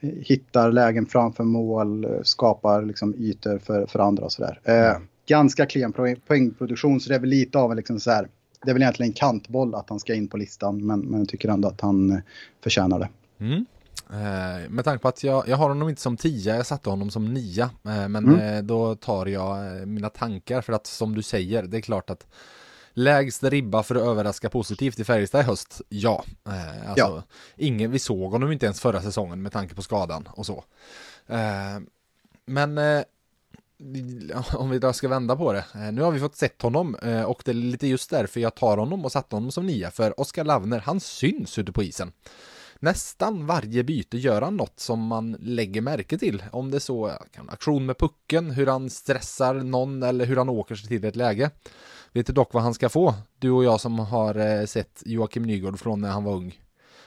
hittar 0.02 0.72
lägen 0.72 1.06
framför 1.06 1.44
mål, 1.44 2.08
skapar 2.24 2.82
liksom 2.82 3.16
ytor 3.16 3.58
för, 3.58 3.86
för 3.86 4.00
andra 4.00 4.24
och 4.24 4.32
sådär. 4.32 4.60
Eh, 4.64 4.98
ganska 5.28 5.66
klen 5.66 5.94
poäng- 5.94 6.22
poängproduktion 6.28 7.00
så 7.00 7.10
det 7.10 7.16
är 7.16 7.20
väl 7.20 7.30
lite 7.30 7.60
av 7.60 7.72
en 7.72 7.78
liksom 7.78 8.00
så 8.00 8.12
här 8.12 8.28
det 8.64 8.72
är 8.72 8.74
väl 8.74 8.82
egentligen 8.82 9.10
en 9.10 9.14
kantboll 9.14 9.76
att 9.76 9.90
han 9.90 10.00
ska 10.00 10.14
in 10.14 10.28
på 10.28 10.38
listan, 10.38 10.86
men, 10.86 11.00
men 11.00 11.20
jag 11.20 11.30
tycker 11.30 11.50
ändå 11.50 11.68
att 11.68 11.82
han 11.82 12.12
eh, 12.12 12.18
förtjänar 12.64 13.00
det. 13.00 13.10
Mm. 13.40 13.66
Eh, 14.10 14.70
med 14.70 14.86
tanke 14.86 15.02
på 15.02 15.08
att 15.08 15.24
jag, 15.24 15.48
jag 15.48 15.58
har 15.58 15.70
honom 15.70 15.90
inte 15.90 16.02
som 16.02 16.18
tia, 16.18 16.56
jag 16.56 16.66
satte 16.66 16.90
honom 16.90 17.12
som 17.12 17.34
nia. 17.34 17.64
Eh, 17.64 18.08
men 18.08 18.16
Mm. 18.16 18.40
eh, 18.40 18.64
då 18.64 18.96
tar 18.96 19.26
jag 19.26 19.88
mina 19.88 20.10
tankar 20.10 20.62
för 20.62 20.74
att 20.74 20.88
som 20.88 21.16
du 21.16 21.22
säger, 21.22 21.64
det 21.64 21.78
är 21.78 21.82
klart 21.82 22.10
att 22.10 22.28
lägst 22.94 23.44
ribba 23.44 23.84
för 23.84 23.96
att 23.96 24.02
överraska 24.02 24.50
positivt 24.50 25.00
i 25.00 25.04
Färjestad 25.04 25.42
i 25.42 25.44
höst, 25.44 25.82
ja. 25.90 26.24
Alltså, 26.44 26.94
Ja. 26.98 27.24
Ingen, 27.56 27.92
vi 27.92 28.00
såg 28.00 28.32
honom 28.32 28.52
inte 28.52 28.66
ens 28.66 28.80
förra 28.82 29.02
säsongen 29.02 29.42
med 29.42 29.52
tanke 29.52 29.76
på 29.76 29.82
skadan 29.82 30.28
och 30.32 30.46
så. 30.46 30.64
Men 32.46 32.78
om 34.54 34.70
vi 34.70 34.80
då 34.80 34.94
ska 34.94 35.08
vända 35.08 35.36
på 35.36 35.54
det. 35.54 35.66
Nu 35.92 36.02
har 36.02 36.12
vi 36.12 36.20
fått 36.20 36.36
sett 36.36 36.62
honom 36.62 36.96
och 37.28 37.42
det 37.46 37.52
är 37.52 37.56
lite 37.56 37.88
just 37.88 38.10
därför 38.10 38.40
jag 38.40 38.56
tar 38.56 38.78
honom 38.78 39.06
och 39.06 39.12
satte 39.12 39.36
honom 39.36 39.52
som 39.52 39.66
nia. 39.68 39.92
För 39.92 40.20
Oskar 40.20 40.44
Lavner, 40.44 40.80
han 40.80 41.00
syns 41.00 41.58
ute 41.58 41.72
på 41.72 41.84
isen. 41.84 42.12
Nästan 42.84 43.46
varje 43.46 43.84
byte 43.84 44.18
gör 44.18 44.42
han 44.42 44.58
något 44.58 44.80
som 44.80 45.00
man 45.08 45.32
lägger 45.40 45.82
märke 45.82 46.18
till. 46.18 46.44
Om 46.52 46.72
det 46.72 46.80
så 46.80 47.06
är 47.06 47.18
kan- 47.32 47.50
aktion 47.50 47.86
med 47.86 47.98
pucken, 47.98 48.52
hur 48.52 48.68
han 48.68 48.90
stressar 48.90 49.54
någon 49.56 50.04
eller 50.04 50.26
hur 50.26 50.36
han 50.38 50.50
åker 50.50 50.76
sig 50.76 50.88
till 50.88 51.06
ett 51.06 51.16
läge. 51.16 51.52
Vet 52.12 52.28
du 52.28 52.34
dock 52.34 52.54
vad 52.54 52.64
han 52.64 52.74
ska 52.74 52.90
få? 52.90 53.14
Du 53.40 53.52
och 53.52 53.64
jag 53.64 53.80
som 53.82 54.00
har 54.00 54.36
eh, 54.36 54.66
sett 54.66 55.04
Joakim 55.06 55.44
Nygård 55.44 55.80
från 55.80 56.02
när 56.02 56.10
han 56.10 56.24
var 56.24 56.34
ung. 56.34 56.60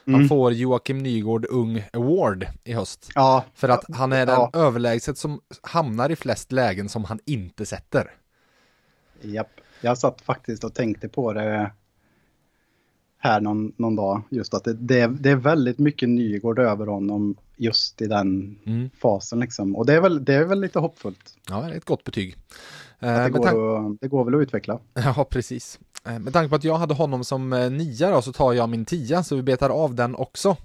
Han 0.04 0.14
Mm. 0.14 0.28
får 0.28 0.52
Joakim 0.52 0.98
Nygård 0.98 1.46
Ung 1.50 1.84
Award 1.92 2.46
i 2.64 2.72
höst. 2.72 3.10
Ja, 3.14 3.44
För 3.54 3.68
att 3.68 3.84
han 3.94 4.12
är 4.12 4.26
den 4.26 4.34
Ja. 4.34 4.50
överlägset 4.54 5.18
som 5.18 5.40
hamnar 5.62 6.10
i 6.10 6.16
flest 6.16 6.52
lägen 6.52 6.88
som 6.88 7.04
han 7.04 7.18
inte 7.26 7.66
sätter. 7.66 8.10
japp. 9.22 9.50
Jag 9.80 9.98
satt 9.98 10.20
faktiskt 10.20 10.64
och 10.64 10.74
tänkte 10.74 11.08
på 11.08 11.32
det 11.32 11.70
här 13.26 13.40
någon, 13.40 13.72
någon 13.76 13.96
dag. 13.96 14.22
Just 14.30 14.54
att 14.54 14.64
det, 14.64 14.72
det, 14.74 15.00
är, 15.00 15.08
det 15.08 15.30
är 15.30 15.36
väldigt 15.36 15.78
mycket 15.78 16.08
Nygård 16.08 16.58
över 16.58 16.86
honom 16.86 17.34
just 17.56 18.02
i 18.02 18.06
den 18.06 18.58
Mm. 18.66 18.90
fasen. 19.02 19.40
Liksom. 19.40 19.76
Och 19.76 19.86
det 19.86 19.94
är, 19.94 20.00
väl, 20.00 20.24
det 20.24 20.34
är 20.34 20.44
väl 20.44 20.60
lite 20.60 20.78
hoppfullt. 20.78 21.36
Ja, 21.48 21.60
det 21.60 21.72
är 21.72 21.76
ett 21.76 21.84
gott 21.84 22.04
betyg. 22.04 22.36
Eh, 22.98 23.24
det, 23.24 23.30
går, 23.30 23.46
att- 23.92 24.00
det 24.00 24.08
går 24.08 24.24
väl 24.24 24.34
att 24.34 24.40
utveckla. 24.42 24.78
Ja, 24.94 25.26
precis. 25.30 25.78
Eh, 26.06 26.18
Med 26.18 26.32
tanke 26.32 26.48
på 26.48 26.54
att 26.56 26.64
jag 26.64 26.74
hade 26.78 26.94
honom 26.94 27.24
som 27.24 27.52
eh, 27.52 27.70
nia 27.70 28.10
då, 28.10 28.22
så 28.22 28.32
tar 28.32 28.52
jag 28.52 28.68
min 28.68 28.84
tia, 28.84 29.22
så 29.22 29.36
vi 29.36 29.42
betar 29.42 29.70
av 29.70 29.94
den 29.94 30.14
också. 30.14 30.56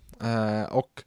Och 0.69 1.03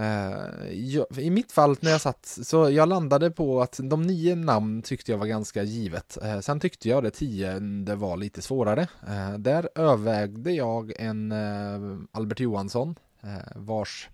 Eh, 0.00 0.72
jag, 0.72 1.06
i 1.18 1.30
mitt 1.30 1.52
fall 1.52 1.76
när 1.80 1.90
jag 1.90 2.00
satt, 2.00 2.26
så 2.26 2.70
jag 2.70 2.88
landade 2.88 3.30
på 3.30 3.62
att 3.62 3.80
de 3.82 4.02
nio 4.02 4.34
namn 4.34 4.82
tyckte 4.82 5.10
jag 5.10 5.18
var 5.18 5.26
ganska 5.26 5.62
givet. 5.62 6.18
Eh, 6.22 6.40
sen 6.40 6.60
tyckte 6.60 6.88
jag 6.88 7.02
det 7.02 7.10
tionde 7.10 7.94
var 7.94 8.16
lite 8.16 8.42
svårare. 8.42 8.88
Eh, 9.08 9.32
där 9.38 9.68
övervägde 9.74 10.52
jag 10.52 10.92
en 10.96 11.32
eh, 11.32 11.98
Albert 12.12 12.40
Johansson, 12.40 12.94
eh, 13.22 13.52
vars 13.56 14.08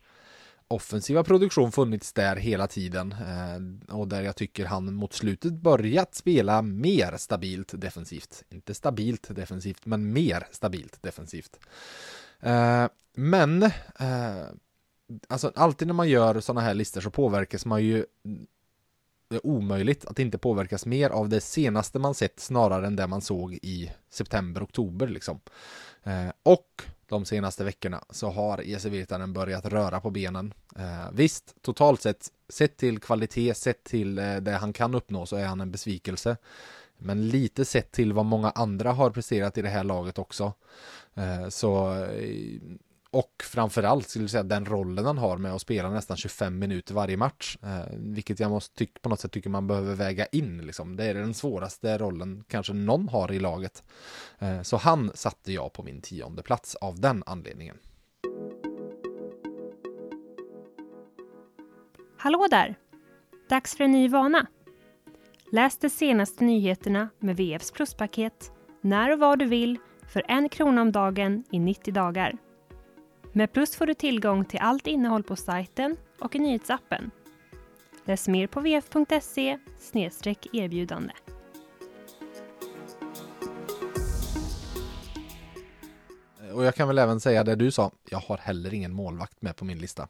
offensiva 0.69 1.25
produktion 1.25 1.73
funnits 1.73 2.13
där 2.13 2.37
hela 2.37 2.67
tiden 2.67 3.13
eh, 3.13 3.95
och 3.97 4.09
där 4.09 4.23
jag 4.23 4.37
tycker 4.37 4.65
han 4.65 4.95
mot 4.95 5.13
slutet 5.13 5.53
börjat 5.53 6.15
spela 6.15 6.63
mer 6.63 7.17
stabilt 7.17 7.81
defensivt. 7.81 8.43
Inte 8.51 8.75
stabilt 8.75 9.35
defensivt, 9.37 9.87
men 9.87 10.13
mer 10.13 10.47
stabilt 10.51 11.03
defensivt. 11.03 11.59
Eh, 12.41 12.87
men 13.19 13.71
alltså 15.29 15.53
alltid 15.55 15.89
när 15.89 15.95
man 15.95 16.09
gör 16.09 16.41
sådana 16.41 16.61
här 16.61 16.75
listor 16.75 17.01
så 17.01 17.11
påverkas 17.11 17.67
man 17.67 17.85
ju 17.85 18.07
det 19.29 19.37
är 19.37 19.47
omöjligt 19.47 20.05
att 20.05 20.19
inte 20.19 20.39
påverkas 20.39 20.87
mer 20.87 21.11
av 21.11 21.29
det 21.29 21.41
senaste 21.41 21.99
man 21.99 22.15
sett 22.15 22.41
snarare 22.41 22.87
än 22.87 22.97
det 22.97 23.07
man 23.07 23.21
såg 23.21 23.59
i 23.63 23.93
september, 24.11 24.65
oktober 24.65 25.07
liksom. 25.09 25.41
Eh, 26.03 26.29
och 26.43 26.83
de 27.09 27.25
senaste 27.25 27.65
veckorna 27.65 28.05
så 28.11 28.31
har 28.31 28.61
EC 28.61 28.85
Virtanen 28.85 29.33
börjat 29.33 29.67
röra 29.67 30.01
på 30.01 30.11
benen. 30.11 30.55
Eh, 30.77 31.11
visst, 31.13 31.55
totalt 31.63 32.03
sett, 32.03 32.33
sett 32.49 32.77
till 32.77 32.99
kvalitet, 32.99 33.55
sett 33.55 33.85
till 33.85 34.19
eh, 34.19 34.37
det 34.37 34.53
han 34.53 34.73
kan 34.73 34.95
uppnå 34.95 35.27
så 35.27 35.37
är 35.37 35.47
han 35.47 35.61
en 35.61 35.71
besvikelse. 35.71 36.37
Men 36.99 37.29
lite 37.29 37.65
sett 37.65 37.93
till 37.93 38.13
vad 38.13 38.25
många 38.25 38.51
andra 38.51 38.93
har 38.93 39.11
presterat 39.11 39.59
i 39.59 39.63
det 39.63 39.69
här 39.69 39.85
laget 39.85 40.19
också. 40.19 40.53
Eh, 41.15 41.49
så 41.49 41.95
eh, 42.05 42.59
och 43.17 43.43
framförallt 43.43 44.09
skulle 44.09 44.23
jag 44.23 44.31
säga 44.31 44.43
den 44.43 44.67
rollen 44.67 45.07
han 45.07 45.19
har 45.19 45.39
med 45.39 45.53
att 45.53 45.61
spela 45.61 45.91
nästan 45.91 46.17
25 46.17 46.59
minuter 46.59 46.95
varje 46.95 47.17
match. 47.17 47.59
Eh, 47.63 47.93
vilket 47.93 48.41
jag 48.41 48.51
måste 48.51 48.79
tycka 48.79 48.99
på 49.03 49.09
något 49.09 49.21
sätt 49.21 49.33
tycker 49.33 49.51
man 49.51 49.67
behöver 49.67 49.95
väga 49.95 50.27
in. 50.27 50.59
Liksom. 50.59 50.97
Det 50.97 51.05
är 51.05 51.15
den 51.15 51.35
svåraste 51.35 51.99
rollen 51.99 52.45
kanske 52.49 52.73
någon 52.73 53.09
har 53.09 53.33
i 53.33 53.39
laget. 53.39 53.83
Eh, 54.39 54.63
så 54.63 54.77
han 54.77 55.11
satte 55.15 55.53
jag 55.53 55.73
på 55.73 55.83
min 55.83 56.01
tionde 56.01 56.43
plats 56.43 56.75
av 56.75 57.01
den 57.01 57.23
anledningen. 57.27 57.77
Hallå 62.19 62.47
där! 62.51 62.75
Dags 63.49 63.77
för 63.77 63.85
en 63.85 63.93
ny 63.93 64.09
vana. 64.09 64.47
Läs 65.53 65.79
de 65.79 65.91
senaste 65.91 66.45
nyheterna 66.45 67.09
med 67.19 67.37
VFs 67.37 67.71
pluspaket 67.71 68.53
när 68.81 69.13
och 69.13 69.19
var 69.19 69.37
du 69.37 69.45
vill 69.45 69.79
för 70.09 70.23
en 70.29 70.49
krona 70.49 70.83
om 70.83 70.93
dagen 70.93 71.45
i 71.51 71.59
90 71.59 71.95
dagar. 71.95 72.46
Med 73.37 73.53
Plus 73.53 73.77
får 73.77 73.87
du 73.87 73.95
tillgång 73.95 74.45
till 74.45 74.59
allt 74.63 74.87
innehåll 74.87 75.23
på 75.23 75.37
sajten 75.37 75.97
och 76.21 76.35
i 76.35 76.39
nyhetsappen. 76.39 77.11
Läs 78.05 78.29
mer 78.29 78.47
på 78.47 78.61
vf.se 78.61 79.59
erbjudande. 80.53 81.13
Och 86.53 86.65
jag 86.65 86.75
kan 86.75 86.89
väl 86.89 86.99
även 86.99 87.21
säga 87.21 87.45
det 87.45 87.55
du 87.55 87.71
sa, 87.71 87.93
jag 88.11 88.19
har 88.19 88.37
heller 88.37 88.75
ingen 88.75 88.93
målvakt 88.93 89.43
med 89.43 89.57
på 89.57 89.65
min 89.65 89.79
lista. 89.79 90.09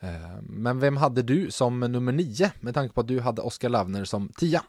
Eh, 0.00 0.42
men 0.42 0.80
vem 0.80 0.96
hade 0.96 1.22
du 1.22 1.50
som 1.50 1.80
nummer 1.80 2.12
nio 2.12 2.52
med 2.60 2.74
tanke 2.74 2.94
på 2.94 3.00
att 3.00 3.08
du 3.08 3.20
hade 3.20 3.42
Oskar 3.42 3.68
Lavner 3.68 4.04
som 4.04 4.28
tia? 4.28 4.62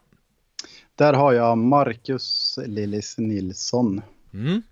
Där 0.94 1.12
har 1.12 1.32
jag 1.32 1.58
Marcus 1.58 2.58
Lillis 2.66 3.18
Nilsson. 3.18 4.02
Mm. 4.32 4.62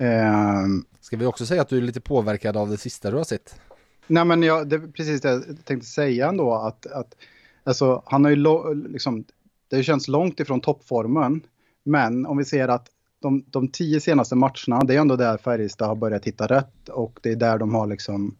Um, 0.00 0.84
Ska 1.00 1.16
vi 1.16 1.26
också 1.26 1.46
säga 1.46 1.62
att 1.62 1.68
du 1.68 1.78
är 1.78 1.82
lite 1.82 2.00
påverkad 2.00 2.56
av 2.56 2.70
det 2.70 2.76
sista 2.76 3.10
du 3.10 3.16
har 3.16 3.24
sett? 3.24 3.60
Nej 4.06 4.24
men 4.24 4.42
jag, 4.42 4.68
det 4.68 4.76
är 4.76 4.92
precis 4.92 5.20
det 5.20 5.28
jag 5.28 5.64
tänkte 5.64 5.86
säga 5.86 6.28
ändå 6.28 6.54
att, 6.54 6.86
att 6.86 7.16
alltså, 7.64 8.02
han 8.06 8.24
har 8.24 8.30
ju 8.30 8.36
lo, 8.36 8.72
liksom, 8.72 9.24
det 9.68 9.82
känns 9.82 10.08
långt 10.08 10.40
ifrån 10.40 10.60
toppformen. 10.60 11.40
Men 11.82 12.26
om 12.26 12.36
vi 12.36 12.44
ser 12.44 12.68
att 12.68 12.86
de, 13.20 13.44
de 13.46 13.68
tio 13.68 14.00
senaste 14.00 14.34
matcherna, 14.34 14.84
det 14.84 14.94
är 14.94 14.98
ändå 15.00 15.16
där 15.16 15.36
Färjestad 15.36 15.88
har 15.88 15.96
börjat 15.96 16.24
hitta 16.24 16.46
rätt 16.46 16.88
och 16.88 17.18
det 17.22 17.30
är 17.30 17.36
där 17.36 17.58
de 17.58 17.74
har 17.74 17.86
liksom 17.86 18.36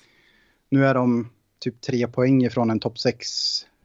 Nu 0.68 0.86
är 0.86 0.94
de 0.94 1.28
typ 1.58 1.80
tre 1.80 2.06
poäng 2.06 2.44
ifrån 2.44 2.70
en 2.70 2.80
topp 2.80 2.98
6 2.98 3.26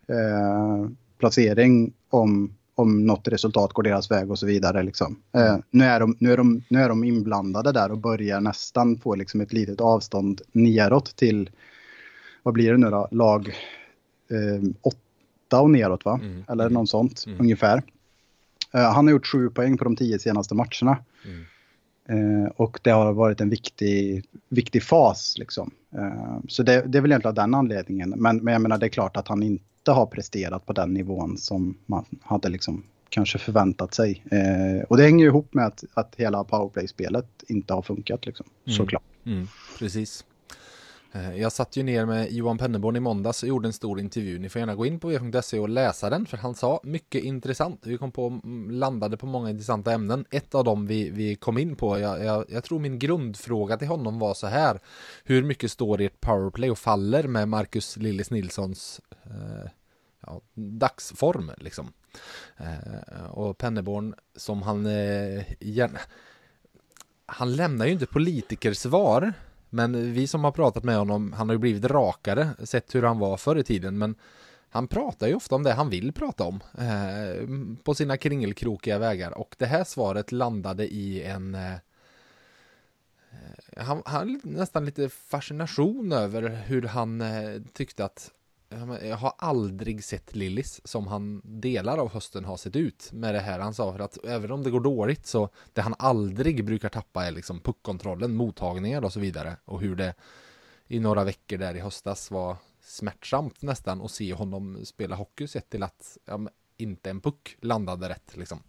eh, 0.08 0.90
placering 1.18 1.94
om, 2.10 2.56
om 2.76 3.06
något 3.06 3.28
resultat 3.28 3.74
går 3.74 3.84
deras 3.84 4.12
väg 4.12 4.32
och 4.32 4.40
så 4.40 4.46
vidare. 4.46 4.84
Liksom. 4.84 5.20
Eh, 5.32 5.58
nu, 5.72 5.86
är 5.86 6.00
de, 6.00 6.16
nu, 6.20 6.34
är 6.34 6.38
de, 6.38 6.62
nu 6.70 6.80
är 6.80 6.90
de 6.90 7.04
inblandade 7.04 7.72
där 7.72 7.92
och 7.92 7.98
börjar 7.98 8.42
nästan 8.42 8.98
få 8.98 9.16
liksom 9.16 9.42
ett 9.42 9.54
litet 9.54 9.82
avstånd 9.82 10.42
neråt 10.52 11.16
till, 11.16 11.50
vad 12.44 12.54
blir 12.54 12.72
det 12.72 12.78
nu 12.78 12.90
då, 12.90 13.08
lag 13.12 13.48
eh, 14.32 14.70
åtta 14.82 15.62
och 15.62 15.70
neråt 15.70 16.06
va? 16.06 16.20
Mm. 16.24 16.44
Eller 16.48 16.70
något 16.70 16.90
sånt 16.90 17.24
mm. 17.28 17.40
ungefär. 17.40 17.84
Eh, 18.74 18.92
han 18.92 19.08
har 19.08 19.12
gjort 19.12 19.28
sju 19.28 19.50
poäng 19.50 19.78
på 19.78 19.84
de 19.84 19.96
tio 19.96 20.20
senaste 20.20 20.56
matcherna. 20.56 20.98
Mm. 21.26 21.46
Eh, 22.10 22.50
och 22.56 22.80
det 22.84 22.92
har 22.92 23.14
varit 23.14 23.42
en 23.42 23.50
viktig, 23.50 24.26
viktig 24.50 24.84
fas. 24.84 25.36
Liksom. 25.38 25.72
Eh, 25.98 26.40
så 26.48 26.64
det, 26.64 26.82
det 26.88 26.98
är 26.98 27.02
väl 27.02 27.12
egentligen 27.12 27.32
av 27.32 27.36
den 27.36 27.54
anledningen. 27.54 28.10
Men, 28.10 28.38
men 28.38 28.52
jag 28.52 28.62
menar 28.62 28.78
det 28.78 28.86
är 28.86 28.90
klart 28.90 29.18
att 29.18 29.28
han 29.28 29.44
inte 29.44 29.66
har 29.92 30.06
presterat 30.06 30.66
på 30.66 30.74
den 30.74 30.94
nivån 30.94 31.38
som 31.38 31.78
man 31.86 32.06
hade 32.22 32.50
liksom 32.50 32.84
kanske 33.10 33.38
förväntat 33.38 33.94
sig. 33.94 34.24
Eh, 34.32 34.84
och 34.84 34.98
det 34.98 35.04
hänger 35.04 35.26
ihop 35.26 35.54
med 35.54 35.66
att, 35.66 35.84
att 35.94 36.16
hela 36.18 36.44
powerplay-spelet 36.44 37.44
inte 37.48 37.74
har 37.74 37.82
funkat 37.82 38.26
liksom, 38.26 38.46
mm. 38.66 38.78
såklart. 38.78 39.04
Mm, 39.26 39.48
precis. 39.80 40.26
Eh, 41.16 41.36
jag 41.36 41.52
satt 41.52 41.78
ju 41.78 41.84
ner 41.84 42.06
med 42.06 42.32
Johan 42.32 42.58
Penneborn 42.58 42.96
i 42.96 43.00
måndags 43.00 43.44
och 43.44 43.50
gjorde 43.50 43.68
en 43.68 43.74
stor 43.74 44.00
intervju. 44.00 44.40
Ni 44.40 44.50
får 44.50 44.60
gärna 44.60 44.76
gå 44.76 44.86
in 44.86 45.00
på 45.00 45.08
v.se 45.08 45.60
och 45.60 45.70
läsa 45.70 46.10
den, 46.10 46.26
för 46.26 46.38
han 46.38 46.56
sa 46.56 46.80
mycket 46.84 47.24
intressant. 47.24 47.82
Vi 47.86 47.98
kom 47.98 48.12
på, 48.12 48.28
mm, 48.28 48.72
landade 48.72 49.18
på 49.18 49.26
många 49.26 49.50
intressanta 49.50 49.94
ämnen. 49.94 50.26
Ett 50.32 50.56
av 50.56 50.64
dem 50.64 50.88
vi, 50.88 51.10
vi 51.10 51.36
kom 51.36 51.58
in 51.58 51.76
på, 51.76 52.00
jag, 52.00 52.24
jag, 52.24 52.46
jag 52.50 52.64
tror 52.64 52.80
min 52.80 53.00
grundfråga 53.00 53.78
till 53.78 53.88
honom 53.88 54.20
var 54.20 54.34
så 54.34 54.48
här. 54.48 54.80
Hur 55.24 55.44
mycket 55.44 55.72
står 55.72 56.02
ert 56.02 56.22
powerplay 56.22 56.72
och 56.72 56.80
faller 56.80 57.24
med 57.24 57.48
Marcus 57.48 57.98
Lillis 57.98 58.32
Nilssons 58.32 59.02
eh, 59.24 59.70
ja, 60.26 60.42
dagsform 60.54 61.52
liksom? 61.58 61.94
Eh, 62.58 63.26
och 63.32 63.58
Penneborn, 63.58 64.16
som 64.36 64.62
han 64.62 64.86
eh, 64.86 65.44
gärna 65.60 66.00
han 67.28 67.56
lämnar 67.56 67.86
ju 67.86 67.92
inte 67.92 68.06
politikersvar 68.06 69.34
men 69.76 70.14
vi 70.14 70.28
som 70.28 70.44
har 70.44 70.52
pratat 70.52 70.84
med 70.84 70.98
honom, 70.98 71.34
han 71.34 71.50
har 71.50 71.54
ju 71.54 71.60
blivit 71.60 71.86
rakare, 71.86 72.50
sett 72.64 72.96
hur 72.96 73.04
han 73.04 73.20
var 73.20 73.38
förr 73.38 73.56
i 73.56 73.64
tiden, 73.64 73.98
men 73.98 74.16
han 74.70 74.88
pratar 74.88 75.28
ju 75.28 75.36
ofta 75.36 75.56
om 75.56 75.64
det 75.64 75.74
han 75.74 75.90
vill 75.90 76.12
prata 76.12 76.44
om 76.44 76.60
eh, 76.78 77.48
på 77.84 77.96
sina 77.96 78.18
kringelkrokiga 78.18 78.98
vägar. 78.98 79.38
Och 79.38 79.56
det 79.58 79.66
här 79.66 79.84
svaret 79.84 80.32
landade 80.32 80.88
i 80.88 81.24
en 81.24 81.56
eh, 81.56 81.74
han, 83.78 84.02
han 84.06 84.42
nästan 84.44 84.86
lite 84.86 85.10
fascination 85.10 86.12
över 86.12 86.64
hur 86.66 86.82
han 86.82 87.22
eh, 87.22 87.62
tyckte 87.74 88.06
att 88.06 88.32
jag 89.02 89.18
har 89.18 89.34
aldrig 89.38 90.04
sett 90.04 90.36
Lillis 90.36 90.82
som 90.84 91.08
han 91.08 91.42
delar 91.44 91.98
av 91.98 92.12
hösten 92.14 92.46
har 92.46 92.58
sett 92.58 92.76
ut 92.76 93.10
med 93.14 93.36
det 93.36 93.40
här. 93.40 93.60
Han 93.60 93.74
sa 93.74 93.94
för 93.94 94.00
att 94.00 94.26
även 94.26 94.52
om 94.52 94.64
det 94.64 94.72
går 94.72 94.82
dåligt 94.82 95.26
så 95.26 95.50
det 95.74 95.82
han 95.82 95.96
aldrig 96.00 96.66
brukar 96.66 96.90
tappa 96.90 97.26
är 97.26 97.32
liksom 97.32 97.60
puckkontrollen, 97.60 98.36
mottagningar 98.36 99.06
och 99.06 99.14
så 99.14 99.20
vidare. 99.20 99.58
Och 99.66 99.82
hur 99.82 99.96
det 99.96 100.14
i 100.88 101.00
några 101.00 101.24
veckor 101.24 101.58
där 101.58 101.76
i 101.76 101.80
höstas 101.80 102.32
var 102.32 102.58
smärtsamt 102.82 103.62
nästan 103.62 104.02
att 104.02 104.12
se 104.12 104.34
honom 104.34 104.86
spela 104.86 105.16
hockey 105.16 105.48
sett 105.48 105.70
till 105.70 105.84
att 105.84 106.18
ja, 106.26 106.40
inte 106.78 107.10
en 107.10 107.22
puck 107.22 107.58
landade 107.62 108.10
rätt 108.10 108.38
liksom. 108.38 108.60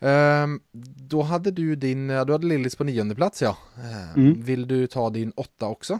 Mm. 0.00 0.60
Då 0.96 1.22
hade 1.22 1.50
du 1.50 1.76
din, 1.76 2.08
du 2.08 2.14
hade 2.14 2.46
Lillis 2.46 2.76
på 2.76 2.84
nionde 2.84 3.14
plats 3.14 3.42
ja. 3.42 3.56
Uh, 3.78 4.18
mm. 4.18 4.42
Vill 4.42 4.68
du 4.68 4.86
ta 4.86 5.10
din 5.10 5.32
åtta 5.36 5.66
också? 5.66 5.98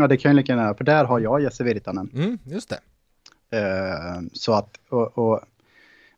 Ja, 0.00 0.06
det 0.06 0.16
kan 0.16 0.30
ju 0.30 0.36
lika 0.36 0.52
gärna 0.52 0.74
för 0.74 0.84
där 0.84 1.04
har 1.04 1.20
jag 1.20 1.42
Jesse 1.42 1.64
Virtanen. 1.64 2.10
Mm, 2.14 2.38
just 2.44 2.68
det. 2.70 2.80
Uh, 3.56 4.28
så 4.32 4.52
att, 4.52 4.80
och, 4.88 5.18
och, 5.18 5.40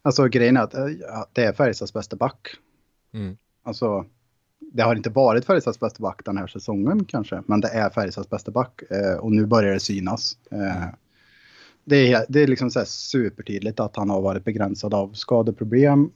alltså 0.03 0.29
grejen 0.29 0.57
är 0.57 0.61
att 0.61 0.75
uh, 0.75 0.87
det 1.33 1.45
är 1.45 1.53
Färjestads 1.53 1.93
bästa 1.93 2.17
back. 2.17 2.49
Mm. 3.15 3.37
Alltså, 3.63 4.05
det 4.73 4.83
har 4.83 4.97
inte 4.97 5.11
varit 5.11 5.45
Färjestads 5.45 5.81
bästa 5.81 6.03
back 6.03 6.25
den 6.25 6.37
här 6.37 6.47
säsongen 6.47 7.05
kanske, 7.05 7.43
men 7.47 7.61
det 7.61 7.69
är 7.69 7.91
Färjestads 7.91 8.31
bästa 8.31 8.51
back 8.51 8.83
uh, 8.93 9.19
och 9.19 9.33
nu 9.33 9.47
börjar 9.47 9.75
det 9.75 9.81
synas. 9.81 10.37
Mm. 10.51 10.89
Det 11.85 12.13
är, 12.13 12.27
det 12.29 12.41
är 12.41 12.47
liksom 12.47 12.71
så 12.71 12.85
supertydligt 12.85 13.81
att 13.81 13.97
han 13.97 14.11
har 14.11 14.21
varit 14.21 14.45
begränsad 14.45 14.95
av 14.95 15.13
skadeproblem. 15.13 16.11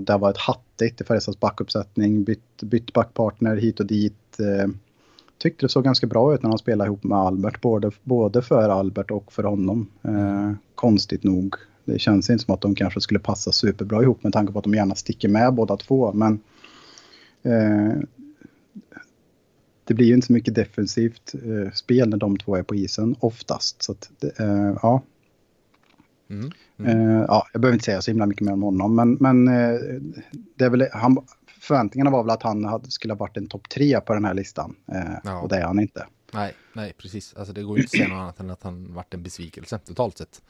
Det 0.00 0.12
har 0.12 0.18
varit 0.18 0.36
hattigt 0.36 1.00
i 1.00 1.04
Färjestads 1.04 1.40
backuppsättning, 1.40 2.24
bytt, 2.24 2.62
bytt 2.62 2.92
backpartner 2.92 3.56
hit 3.56 3.80
och 3.80 3.86
dit 3.86 4.40
tyckte 5.40 5.66
det 5.66 5.70
såg 5.70 5.84
ganska 5.84 6.06
bra 6.06 6.34
ut 6.34 6.42
när 6.42 6.50
han 6.50 6.58
spelade 6.58 6.88
ihop 6.88 7.04
med 7.04 7.18
Albert, 7.18 7.60
både, 7.60 7.90
både 8.02 8.42
för 8.42 8.68
Albert 8.68 9.10
och 9.10 9.32
för 9.32 9.42
honom. 9.42 9.88
Eh, 10.02 10.52
konstigt 10.74 11.24
nog. 11.24 11.54
Det 11.84 11.98
känns 11.98 12.30
inte 12.30 12.44
som 12.44 12.54
att 12.54 12.60
de 12.60 12.74
kanske 12.74 13.00
skulle 13.00 13.20
passa 13.20 13.52
superbra 13.52 14.02
ihop 14.02 14.22
med 14.22 14.32
tanke 14.32 14.52
på 14.52 14.58
att 14.58 14.64
de 14.64 14.74
gärna 14.74 14.94
sticker 14.94 15.28
med 15.28 15.54
båda 15.54 15.76
två. 15.76 16.12
Men 16.12 16.40
eh, 17.42 18.00
det 19.84 19.94
blir 19.94 20.06
ju 20.06 20.14
inte 20.14 20.26
så 20.26 20.32
mycket 20.32 20.54
defensivt 20.54 21.34
eh, 21.34 21.72
spel 21.72 22.08
när 22.08 22.16
de 22.16 22.38
två 22.38 22.56
är 22.56 22.62
på 22.62 22.74
isen 22.74 23.16
oftast. 23.20 23.82
Så 23.82 23.92
att, 23.92 24.10
eh, 24.40 24.74
ja. 24.82 25.02
Mm. 26.30 26.50
Mm. 26.78 27.24
Ja, 27.28 27.46
jag 27.52 27.60
behöver 27.60 27.74
inte 27.74 27.84
säga 27.84 28.02
så 28.02 28.10
himla 28.10 28.26
mycket 28.26 28.46
mer 28.46 28.52
om 28.52 28.62
honom, 28.62 28.94
men, 28.94 29.16
men 29.20 29.48
eh, 29.48 29.80
det 30.56 30.64
är 30.64 30.70
väl, 30.70 30.86
han, 30.92 31.18
förväntningarna 31.60 32.10
var 32.10 32.22
väl 32.22 32.30
att 32.30 32.42
han 32.42 32.64
hade, 32.64 32.90
skulle 32.90 33.12
ha 33.12 33.18
varit 33.18 33.36
en 33.36 33.46
topp 33.46 33.68
tre 33.68 34.00
på 34.00 34.14
den 34.14 34.24
här 34.24 34.34
listan. 34.34 34.76
Eh, 34.92 35.18
ja. 35.24 35.40
Och 35.40 35.48
det 35.48 35.56
är 35.56 35.64
han 35.64 35.80
inte. 35.80 36.06
Nej, 36.32 36.54
nej, 36.72 36.92
precis. 36.98 37.34
Alltså 37.34 37.52
det 37.52 37.62
går 37.62 37.76
ju 37.78 37.82
inte 37.82 37.96
att 37.96 38.06
säga 38.06 38.08
något 38.08 38.20
annat 38.20 38.40
än 38.40 38.50
att 38.50 38.62
han 38.62 38.94
varit 38.94 39.14
en 39.14 39.22
besvikelse 39.22 39.78
totalt 39.78 40.18
sett. 40.18 40.42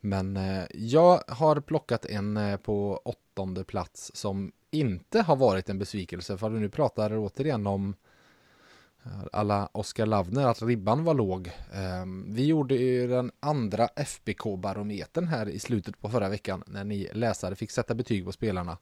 Men 0.00 0.36
eh, 0.36 0.64
jag 0.74 1.22
har 1.28 1.60
plockat 1.60 2.04
en 2.04 2.36
eh, 2.36 2.56
på 2.56 3.00
åttonde 3.04 3.64
plats 3.64 4.10
som 4.14 4.52
inte 4.70 5.20
har 5.22 5.36
varit 5.36 5.68
en 5.68 5.78
besvikelse. 5.78 6.38
För 6.38 6.50
nu 6.50 6.68
pratar 6.68 7.18
återigen 7.18 7.66
om 7.66 7.94
eh, 9.04 9.10
alla 9.32 9.68
Oskar 9.72 10.06
Lavner, 10.06 10.46
att 10.46 10.62
ribban 10.62 11.04
var 11.04 11.14
låg. 11.14 11.50
Ehm, 11.72 12.34
vi 12.34 12.46
gjorde 12.46 12.74
ju 12.74 13.08
den 13.08 13.30
andra 13.40 13.88
FBK-barometern 13.96 15.26
här 15.26 15.48
i 15.48 15.58
slutet 15.58 16.00
på 16.00 16.08
förra 16.08 16.28
veckan 16.28 16.64
när 16.66 16.84
ni 16.84 17.08
läsare 17.12 17.54
fick 17.54 17.70
sätta 17.70 17.94
betyg 17.94 18.24
på 18.24 18.32
spelarna. 18.32 18.78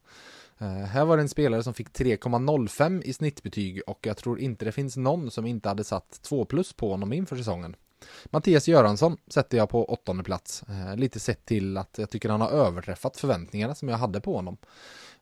Eh, 0.58 0.68
här 0.68 1.04
var 1.04 1.16
det 1.16 1.22
en 1.22 1.28
spelare 1.28 1.62
som 1.62 1.74
fick 1.74 1.88
3,05 1.88 3.02
i 3.04 3.12
snittbetyg 3.12 3.82
och 3.86 4.06
jag 4.06 4.16
tror 4.16 4.40
inte 4.40 4.64
det 4.64 4.72
finns 4.72 4.96
någon 4.96 5.30
som 5.30 5.46
inte 5.46 5.68
hade 5.68 5.84
satt 5.84 6.22
2 6.22 6.44
plus 6.44 6.72
på 6.72 6.90
honom 6.90 7.12
inför 7.12 7.36
säsongen. 7.36 7.76
Mattias 8.24 8.68
Göransson 8.68 9.16
sätter 9.28 9.58
jag 9.58 9.68
på 9.68 9.84
åttonde 9.84 10.24
plats. 10.24 10.62
Eh, 10.68 10.96
lite 10.96 11.20
sett 11.20 11.44
till 11.44 11.76
att 11.76 11.98
jag 11.98 12.10
tycker 12.10 12.28
han 12.28 12.40
har 12.40 12.50
överträffat 12.50 13.16
förväntningarna 13.16 13.74
som 13.74 13.88
jag 13.88 13.96
hade 13.96 14.20
på 14.20 14.36
honom. 14.36 14.56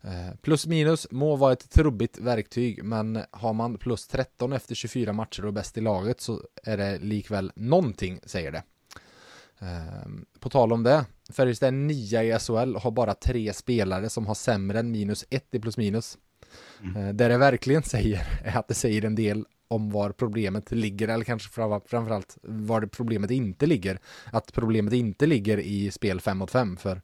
Eh, 0.02 0.36
plus 0.42 0.66
minus 0.66 1.06
må 1.10 1.36
vara 1.36 1.52
ett 1.52 1.70
trubbigt 1.70 2.18
verktyg, 2.18 2.84
men 2.84 3.22
har 3.30 3.52
man 3.52 3.78
plus 3.78 4.06
13 4.06 4.52
efter 4.52 4.74
24 4.74 5.12
matcher 5.12 5.46
och 5.46 5.52
bäst 5.52 5.78
i 5.78 5.80
laget 5.80 6.20
så 6.20 6.40
är 6.62 6.76
det 6.76 6.98
likväl 6.98 7.52
någonting, 7.54 8.20
säger 8.24 8.52
det. 8.52 8.62
Eh, 9.60 10.10
på 10.40 10.48
tal 10.48 10.72
om 10.72 10.82
det, 10.82 11.04
Färjestad 11.32 11.68
är 11.68 11.72
nia 11.72 12.24
i 12.24 12.38
SHL 12.38 12.76
och 12.76 12.82
har 12.82 12.90
bara 12.90 13.14
tre 13.14 13.52
spelare 13.52 14.10
som 14.10 14.26
har 14.26 14.34
sämre 14.34 14.78
än 14.78 14.90
minus 14.90 15.24
ett 15.30 15.54
i 15.54 15.60
plus 15.60 15.76
minus. 15.76 16.18
Mm. 16.82 16.96
Eh, 16.96 17.14
det 17.14 17.28
det 17.28 17.38
verkligen 17.38 17.82
säger 17.82 18.26
är 18.44 18.58
att 18.58 18.68
det 18.68 18.74
säger 18.74 19.04
en 19.04 19.14
del 19.14 19.46
om 19.68 19.90
var 19.90 20.10
problemet 20.10 20.72
ligger, 20.72 21.08
eller 21.08 21.24
kanske 21.24 21.48
framförallt 21.86 22.38
var 22.42 22.80
det 22.80 22.88
problemet 22.88 23.30
inte 23.30 23.66
ligger. 23.66 23.98
Att 24.32 24.52
problemet 24.52 24.92
inte 24.92 25.26
ligger 25.26 25.58
i 25.58 25.90
spel 25.90 26.20
5 26.20 26.38
mot 26.38 26.50
5, 26.50 26.76
för 26.76 27.02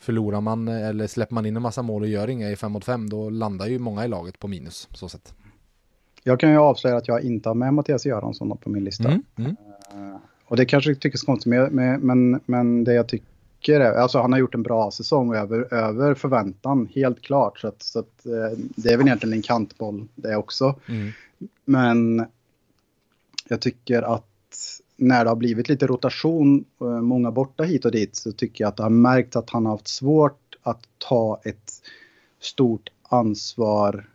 förlorar 0.00 0.40
man 0.40 0.68
eller 0.68 1.06
släpper 1.06 1.34
man 1.34 1.46
in 1.46 1.56
en 1.56 1.62
massa 1.62 1.82
mål 1.82 2.02
och 2.02 2.08
gör 2.08 2.30
inga 2.30 2.50
i 2.50 2.56
5 2.56 2.72
mot 2.72 2.84
5, 2.84 3.10
då 3.10 3.30
landar 3.30 3.66
ju 3.66 3.78
många 3.78 4.04
i 4.04 4.08
laget 4.08 4.38
på 4.38 4.48
minus, 4.48 4.88
så 4.92 5.08
sätt. 5.08 5.34
Jag 6.22 6.40
kan 6.40 6.50
ju 6.50 6.58
avslöja 6.58 6.96
att 6.96 7.08
jag 7.08 7.22
inte 7.22 7.48
har 7.48 7.54
med 7.54 7.74
Mattias 7.74 8.06
Göransson 8.06 8.58
på 8.58 8.70
min 8.70 8.84
lista. 8.84 9.08
Mm, 9.08 9.24
mm. 9.36 9.56
Och 10.48 10.56
det 10.56 10.64
kanske 10.64 10.94
tycks 10.94 11.22
konstigt, 11.22 11.52
men, 11.70 12.00
men, 12.00 12.40
men 12.46 12.84
det 12.84 12.94
jag 12.94 13.08
tycker 13.08 13.80
är, 13.80 13.92
alltså 13.92 14.18
han 14.18 14.32
har 14.32 14.38
gjort 14.38 14.54
en 14.54 14.62
bra 14.62 14.90
säsong 14.90 15.34
över, 15.34 15.74
över 15.74 16.14
förväntan, 16.14 16.88
helt 16.94 17.22
klart. 17.22 17.58
Så, 17.58 17.68
att, 17.68 17.82
så 17.82 17.98
att, 17.98 18.26
uh, 18.26 18.58
det 18.76 18.92
är 18.92 18.96
väl 18.96 19.06
egentligen 19.06 19.32
en 19.32 19.42
kantboll 19.42 20.08
det 20.14 20.36
också. 20.36 20.74
Mm. 20.88 21.12
Men 21.64 22.26
jag 23.48 23.60
tycker 23.60 24.02
att 24.02 24.24
när 24.96 25.24
det 25.24 25.30
har 25.30 25.36
blivit 25.36 25.68
lite 25.68 25.86
rotation, 25.86 26.64
eh, 26.80 26.86
många 26.86 27.30
borta 27.30 27.64
hit 27.64 27.84
och 27.84 27.92
dit, 27.92 28.16
så 28.16 28.32
tycker 28.32 28.64
jag 28.64 28.68
att 28.68 28.76
det 28.76 28.82
har 28.82 28.90
märkts 28.90 29.36
att 29.36 29.50
han 29.50 29.66
har 29.66 29.72
haft 29.72 29.88
svårt 29.88 30.56
att 30.62 30.88
ta 30.98 31.40
ett 31.44 31.72
stort 32.40 32.90
ansvar 33.02 34.08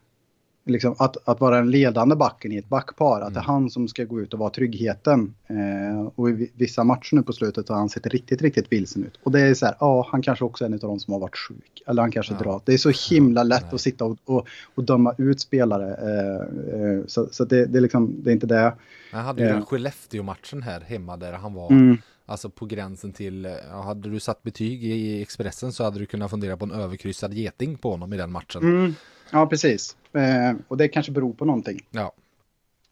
liksom, 0.65 0.95
att, 0.99 1.17
att 1.28 1.41
vara 1.41 1.56
den 1.56 1.71
ledande 1.71 2.15
backen 2.15 2.52
i 2.52 2.58
ett 2.58 2.69
backpar. 2.69 3.21
Att 3.21 3.34
det 3.34 3.39
är 3.39 3.43
mm. 3.43 3.54
han 3.54 3.69
som 3.69 3.88
ska 3.88 4.04
gå 4.04 4.21
ut 4.21 4.34
och 4.34 4.39
vara 4.39 4.49
tryggheten. 4.49 5.34
Eh, 5.47 6.08
och 6.15 6.30
i 6.30 6.52
vissa 6.56 6.84
matcher 6.84 7.15
nu 7.15 7.23
på 7.23 7.34
slutet 7.34 7.69
har 7.69 7.76
han 7.76 7.89
sett 7.89 8.08
riktigt, 8.08 8.41
riktigt 8.41 8.71
vilsen 8.71 9.04
ut. 9.04 9.19
Och 9.23 9.32
det 9.32 9.41
är 9.41 9.54
så 9.54 9.65
här, 9.65 9.76
ja, 9.80 10.08
han 10.12 10.21
kanske 10.21 10.45
också 10.45 10.63
är 10.63 10.67
en 10.67 10.73
av 10.73 10.80
de 10.80 10.99
som 10.99 11.13
har 11.13 11.19
varit 11.19 11.38
sjuk. 11.38 11.84
Eller 11.88 12.02
han 12.02 12.12
kanske 12.12 12.34
ja. 12.34 12.39
drar. 12.39 12.62
Det 12.65 12.73
är 12.73 12.78
så 12.78 13.13
himla 13.13 13.43
lätt 13.43 13.65
ja, 13.69 13.76
att 13.76 13.82
sitta 13.82 14.06
och, 14.06 14.17
och, 14.26 14.47
och, 14.76 14.84
döma 14.84 15.15
ut 15.17 15.41
spelare. 15.41 15.88
Eh, 15.89 16.82
eh, 16.82 17.06
så 17.08 17.28
så 17.32 17.45
det, 17.45 17.65
det, 17.65 17.80
är 17.80 17.82
liksom, 17.82 18.15
det 18.23 18.32
är 18.32 18.34
inte 18.34 18.47
det. 18.47 18.73
Han 19.12 19.26
hade 19.26 19.43
ju 19.43 19.49
eh. 19.49 19.65
Skellefteå-matchen 19.65 20.62
här 20.62 20.82
hemma 20.82 21.17
där 21.17 21.34
han 21.34 21.54
var 21.54 21.71
mm. 21.71 21.97
Alltså 22.26 22.49
på 22.49 22.65
gränsen 22.65 23.13
till, 23.13 23.56
hade 23.71 24.10
du 24.10 24.19
satt 24.19 24.43
betyg 24.43 24.84
i 24.84 25.21
Expressen 25.21 25.73
så 25.73 25.84
hade 25.84 25.99
du 25.99 26.06
kunnat 26.06 26.30
fundera 26.30 26.58
på 26.58 26.65
en 26.65 26.71
överkryssad 26.71 27.34
geting 27.34 27.78
på 27.78 27.91
honom 27.91 28.13
i 28.13 28.17
den 28.17 28.32
matchen. 28.32 28.62
Mm. 28.62 28.95
Ja, 29.32 29.45
precis. 29.47 29.95
Eh, 30.13 30.56
och 30.67 30.78
det 30.78 30.88
kanske 30.88 31.12
beror 31.12 31.34
på 31.34 31.45
någonting. 31.45 31.80
Ja, 31.91 32.12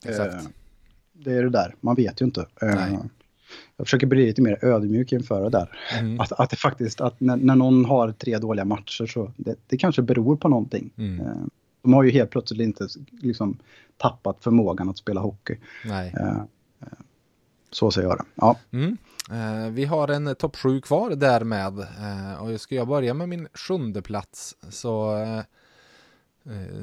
exakt. 0.06 0.34
Eh, 0.34 0.42
det 1.14 1.34
är 1.34 1.44
det 1.44 1.50
där, 1.50 1.76
man 1.80 1.96
vet 1.96 2.22
ju 2.22 2.26
inte. 2.26 2.46
Eh, 2.62 2.94
jag 3.78 3.88
försöker 3.88 4.08
bli 4.08 4.26
lite 4.26 4.42
mer 4.42 4.66
ödmjuk 4.66 5.12
inför 5.12 5.44
det 5.44 5.50
där. 5.50 5.80
Mm. 6.00 6.20
Att, 6.20 6.32
att 6.32 6.50
det 6.50 6.56
faktiskt, 6.56 7.02
att 7.02 7.20
när, 7.20 7.38
när, 7.38 7.56
någon 7.56 7.86
har 7.86 8.12
tre 8.12 8.38
dåliga 8.38 8.66
matcher 8.66 9.06
så 9.06 9.32
det, 9.38 9.56
det 9.68 9.78
kanske 9.78 10.02
beror 10.02 10.36
på 10.36 10.48
någonting. 10.50 10.92
Mm. 10.98 11.20
Eh, 11.22 11.36
de 11.82 11.94
har 11.94 12.04
ju 12.04 12.12
helt 12.12 12.30
plötsligt 12.30 12.62
inte 12.62 12.88
liksom, 13.22 13.58
tappat 13.98 14.44
förmågan 14.44 14.90
att 14.90 14.98
spela 14.98 15.22
hockey. 15.22 15.58
Nej. 15.86 16.14
Eh, 16.20 16.38
eh, 16.82 16.88
så 17.72 17.92
säger 17.92 18.08
jag 18.08 18.18
det. 18.18 18.26
Ja. 18.36 18.58
Mm. 18.72 18.98
Eh, 19.32 19.72
vi 19.72 19.86
har 19.86 20.08
en 20.08 20.36
topp 20.36 20.56
7 20.56 20.82
kvar 20.82 21.10
därmed. 21.10 21.80
Eh, 21.80 22.44
och 22.44 22.62
ska 22.62 22.76
jag 22.76 22.88
börja 22.88 23.14
med 23.14 23.30
min 23.30 23.48
sjunde 23.54 24.02
plats 24.02 24.56
så 24.70 25.18
Eh, 25.18 25.44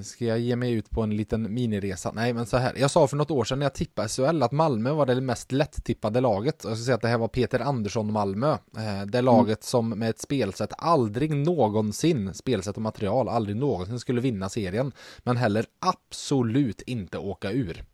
ska 0.02 0.24
jag 0.24 0.38
ge 0.38 0.56
mig 0.56 0.72
ut 0.72 0.90
på 0.90 1.02
en 1.02 1.16
liten 1.16 1.54
miniresa? 1.54 2.12
Nej, 2.14 2.32
men 2.32 2.46
så 2.46 2.56
här. 2.56 2.72
Jag 2.76 2.90
sa 2.90 3.06
för 3.06 3.16
något 3.16 3.30
år 3.30 3.44
sedan 3.44 3.58
när 3.58 3.66
jag 3.66 3.74
tippade 3.74 4.08
SHL 4.08 4.42
att 4.42 4.52
Malmö 4.52 4.92
var 4.92 5.06
det 5.06 5.20
mest 5.20 5.52
lätt-tippade 5.52 6.20
laget. 6.20 6.64
Jag 6.64 6.76
ska 6.76 6.84
säga 6.84 6.94
att 6.94 7.00
det 7.00 7.08
här 7.08 7.18
var 7.18 7.28
Peter 7.28 7.60
Andersson 7.60 8.12
Malmö. 8.12 8.52
Eh, 8.52 9.06
det 9.06 9.22
laget 9.22 9.46
mm. 9.46 9.62
som 9.62 9.88
med 9.88 10.10
ett 10.10 10.20
spelsätt 10.20 10.72
aldrig 10.78 11.30
någonsin, 11.30 12.34
spelsätt 12.34 12.76
och 12.76 12.82
material, 12.82 13.28
aldrig 13.28 13.56
någonsin 13.56 13.98
skulle 13.98 14.20
vinna 14.20 14.48
serien. 14.48 14.92
Men 15.18 15.36
heller 15.36 15.66
absolut 15.78 16.82
inte 16.82 17.18
åka 17.18 17.50
ur. 17.50 17.84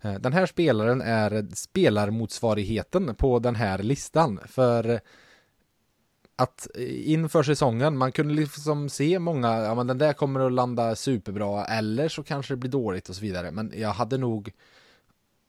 Eh, 0.00 0.14
den 0.14 0.32
här 0.32 0.46
spelaren 0.46 1.00
är 1.00 1.46
spelarmotsvarigheten 1.54 3.14
på 3.14 3.38
den 3.38 3.56
här 3.56 3.78
listan. 3.78 4.40
För 4.46 5.00
att 6.42 6.68
inför 7.06 7.42
säsongen, 7.42 7.98
man 7.98 8.12
kunde 8.12 8.34
liksom 8.34 8.88
se 8.88 9.18
många, 9.18 9.58
ja 9.58 9.74
men 9.74 9.86
den 9.86 9.98
där 9.98 10.12
kommer 10.12 10.40
att 10.40 10.52
landa 10.52 10.96
superbra 10.96 11.64
eller 11.64 12.08
så 12.08 12.22
kanske 12.22 12.52
det 12.52 12.56
blir 12.56 12.70
dåligt 12.70 13.08
och 13.08 13.14
så 13.14 13.22
vidare. 13.22 13.50
Men 13.50 13.72
jag 13.76 13.92
hade 13.92 14.18
nog 14.18 14.52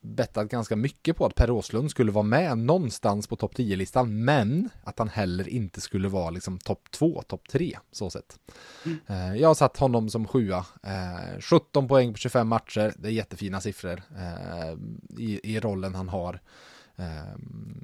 bettat 0.02 0.50
ganska 0.50 0.76
mycket 0.76 1.18
på 1.18 1.26
att 1.26 1.36
Per 1.36 1.52
Åslund 1.52 1.92
skulle 1.92 2.12
vara 2.12 2.24
med 2.24 2.58
någonstans 2.58 3.28
på 3.28 3.36
topp 3.36 3.54
10-listan, 3.56 4.26
men 4.26 4.70
att 4.84 5.00
han 5.00 5.10
heller 5.10 5.50
inte 5.50 5.82
skulle 5.82 6.08
vara 6.08 6.30
liksom 6.30 6.58
topp 6.58 6.92
2, 6.92 7.22
topp 7.28 7.48
3, 7.52 7.78
så 7.92 8.10
sett. 8.10 8.40
Mm. 8.86 9.38
Jag 9.38 9.48
har 9.48 9.56
satt 9.56 9.78
honom 9.78 10.10
som 10.10 10.28
sjua, 10.28 10.66
eh, 10.84 11.40
17 11.40 11.88
poäng 11.88 12.14
på 12.14 12.18
25 12.18 12.48
matcher, 12.48 12.94
det 12.98 13.08
är 13.08 13.12
jättefina 13.12 13.62
siffror 13.62 14.02
eh, 14.18 14.78
i, 15.18 15.40
i 15.44 15.60
rollen 15.60 15.96
han 15.96 16.10
har. 16.10 16.40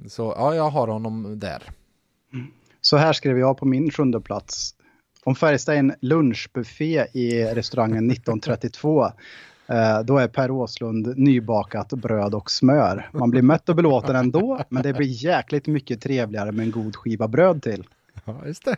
Så 0.08 0.34
ja, 0.36 0.54
jag 0.54 0.70
har 0.70 0.88
honom 0.88 1.38
där. 1.38 1.62
Mm. 2.32 2.46
Så 2.80 2.96
här 2.96 3.12
skrev 3.12 3.38
jag 3.38 3.58
på 3.58 3.66
min 3.66 3.90
sjunde 3.90 4.20
plats. 4.20 4.74
Om 5.24 5.34
Färjestad 5.34 5.74
är 5.74 5.78
en 5.78 5.94
lunchbuffé 6.00 7.06
i 7.12 7.44
restaurangen 7.44 8.10
1932 8.10 9.04
eh, 9.66 10.00
då 10.04 10.18
är 10.18 10.28
Per 10.28 10.50
Åslund 10.50 11.18
nybakat 11.18 11.88
bröd 11.92 12.34
och 12.34 12.50
smör. 12.50 13.10
Man 13.12 13.30
blir 13.30 13.42
mätt 13.42 13.68
och 13.68 13.76
belåten 13.76 14.16
ändå, 14.16 14.60
men 14.68 14.82
det 14.82 14.92
blir 14.92 15.24
jäkligt 15.24 15.66
mycket 15.66 16.00
trevligare 16.00 16.52
med 16.52 16.64
en 16.64 16.70
god 16.70 16.96
skiva 16.96 17.28
bröd 17.28 17.62
till. 17.62 17.86
Ja, 18.24 18.46
just 18.46 18.64
det 18.64 18.76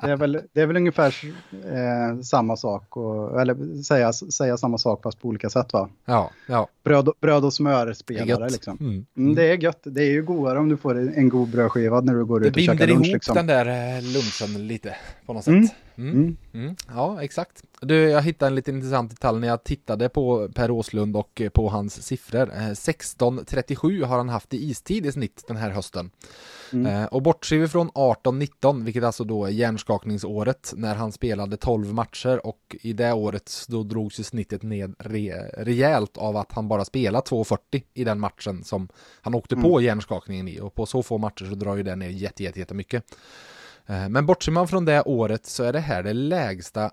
det, 0.00 0.10
är 0.10 0.16
väl, 0.16 0.40
det 0.52 0.60
är 0.60 0.66
väl 0.66 0.76
ungefär 0.76 1.14
eh, 1.52 2.20
samma 2.22 2.56
sak, 2.56 2.96
och, 2.96 3.40
eller 3.40 3.82
säga, 3.82 4.12
säga 4.12 4.56
samma 4.56 4.78
sak 4.78 5.02
fast 5.02 5.20
på 5.20 5.28
olika 5.28 5.50
sätt 5.50 5.72
va? 5.72 5.88
Ja, 6.04 6.30
ja. 6.46 6.68
Bröd, 6.84 7.08
bröd 7.20 7.44
och 7.44 7.52
smörspelare 7.52 8.48
liksom. 8.48 8.76
Mm. 8.80 9.06
Mm, 9.16 9.34
det 9.34 9.44
är 9.44 9.62
gött. 9.62 9.80
Det 9.82 10.02
är 10.02 10.10
ju 10.10 10.22
godare 10.22 10.58
om 10.58 10.68
du 10.68 10.76
får 10.76 10.98
en 11.18 11.28
god 11.28 11.48
brödskiva 11.48 12.00
när 12.00 12.14
du 12.14 12.24
går 12.24 12.46
ut 12.46 12.56
och 12.56 12.62
käkar 12.62 12.72
lunch. 12.72 12.80
Det 12.80 12.86
binder 12.86 13.06
ihop 13.06 13.14
liksom. 13.14 13.34
den 13.34 13.46
där 13.46 13.66
eh, 13.66 14.02
lunchen 14.02 14.66
lite 14.66 14.96
på 15.26 15.32
något 15.32 15.44
sätt. 15.44 15.52
Mm. 15.52 15.68
Mm. 15.98 16.12
mm. 16.12 16.36
Mm. 16.54 16.76
Ja, 16.88 17.22
exakt. 17.22 17.62
Du, 17.80 17.94
jag 17.94 18.22
hittade 18.22 18.48
en 18.48 18.54
lite 18.54 18.70
intressant 18.70 19.10
detalj 19.10 19.40
när 19.40 19.48
jag 19.48 19.64
tittade 19.64 20.08
på 20.08 20.48
Per 20.54 20.70
Åslund 20.70 21.16
och 21.16 21.40
eh, 21.40 21.48
på 21.48 21.68
hans 21.68 22.02
siffror. 22.02 22.46
16.37 22.46 24.02
eh, 24.02 24.08
har 24.08 24.16
han 24.16 24.28
haft 24.28 24.54
i 24.54 24.70
istid 24.70 25.06
i 25.06 25.12
snitt 25.12 25.44
den 25.48 25.56
här 25.56 25.70
hösten. 25.70 26.10
Mm. 26.72 27.06
Och 27.06 27.22
bortser 27.22 27.56
vi 27.56 27.68
från 27.68 27.90
18-19, 27.90 28.84
vilket 28.84 29.04
alltså 29.08 29.24
då 29.24 29.44
är 29.44 29.50
hjärnskakningsåret, 29.50 30.72
när 30.76 30.94
han 30.94 31.12
spelade 31.12 31.56
12 31.56 31.94
matcher 31.94 32.46
och 32.46 32.76
i 32.80 32.92
det 32.92 33.12
året 33.12 33.52
då 33.68 33.82
drogs 33.82 34.20
ju 34.20 34.24
snittet 34.24 34.62
ned 34.62 34.94
re 34.98 35.32
rejält 35.56 36.16
av 36.16 36.36
att 36.36 36.52
han 36.52 36.68
bara 36.68 36.84
spelade 36.84 37.24
2.40 37.24 37.82
i 37.94 38.04
den 38.04 38.20
matchen 38.20 38.64
som 38.64 38.88
han 39.20 39.34
åkte 39.34 39.54
mm. 39.54 39.62
på 39.62 39.80
hjärnskakningen 39.80 40.48
i 40.48 40.60
och 40.60 40.74
på 40.74 40.86
så 40.86 41.02
få 41.02 41.18
matcher 41.18 41.44
så 41.44 41.54
drar 41.54 41.76
ju 41.76 41.82
det 41.82 41.96
ner 41.96 42.08
jätte, 42.08 42.42
jätte, 42.42 42.58
jättemycket. 42.58 43.04
Eh, 43.86 44.08
men 44.08 44.26
bortser 44.26 44.52
man 44.52 44.68
från 44.68 44.84
det 44.84 45.02
året 45.02 45.46
så 45.46 45.64
är 45.64 45.72
det 45.72 45.80
här 45.80 46.02
det 46.02 46.12
lägsta 46.12 46.90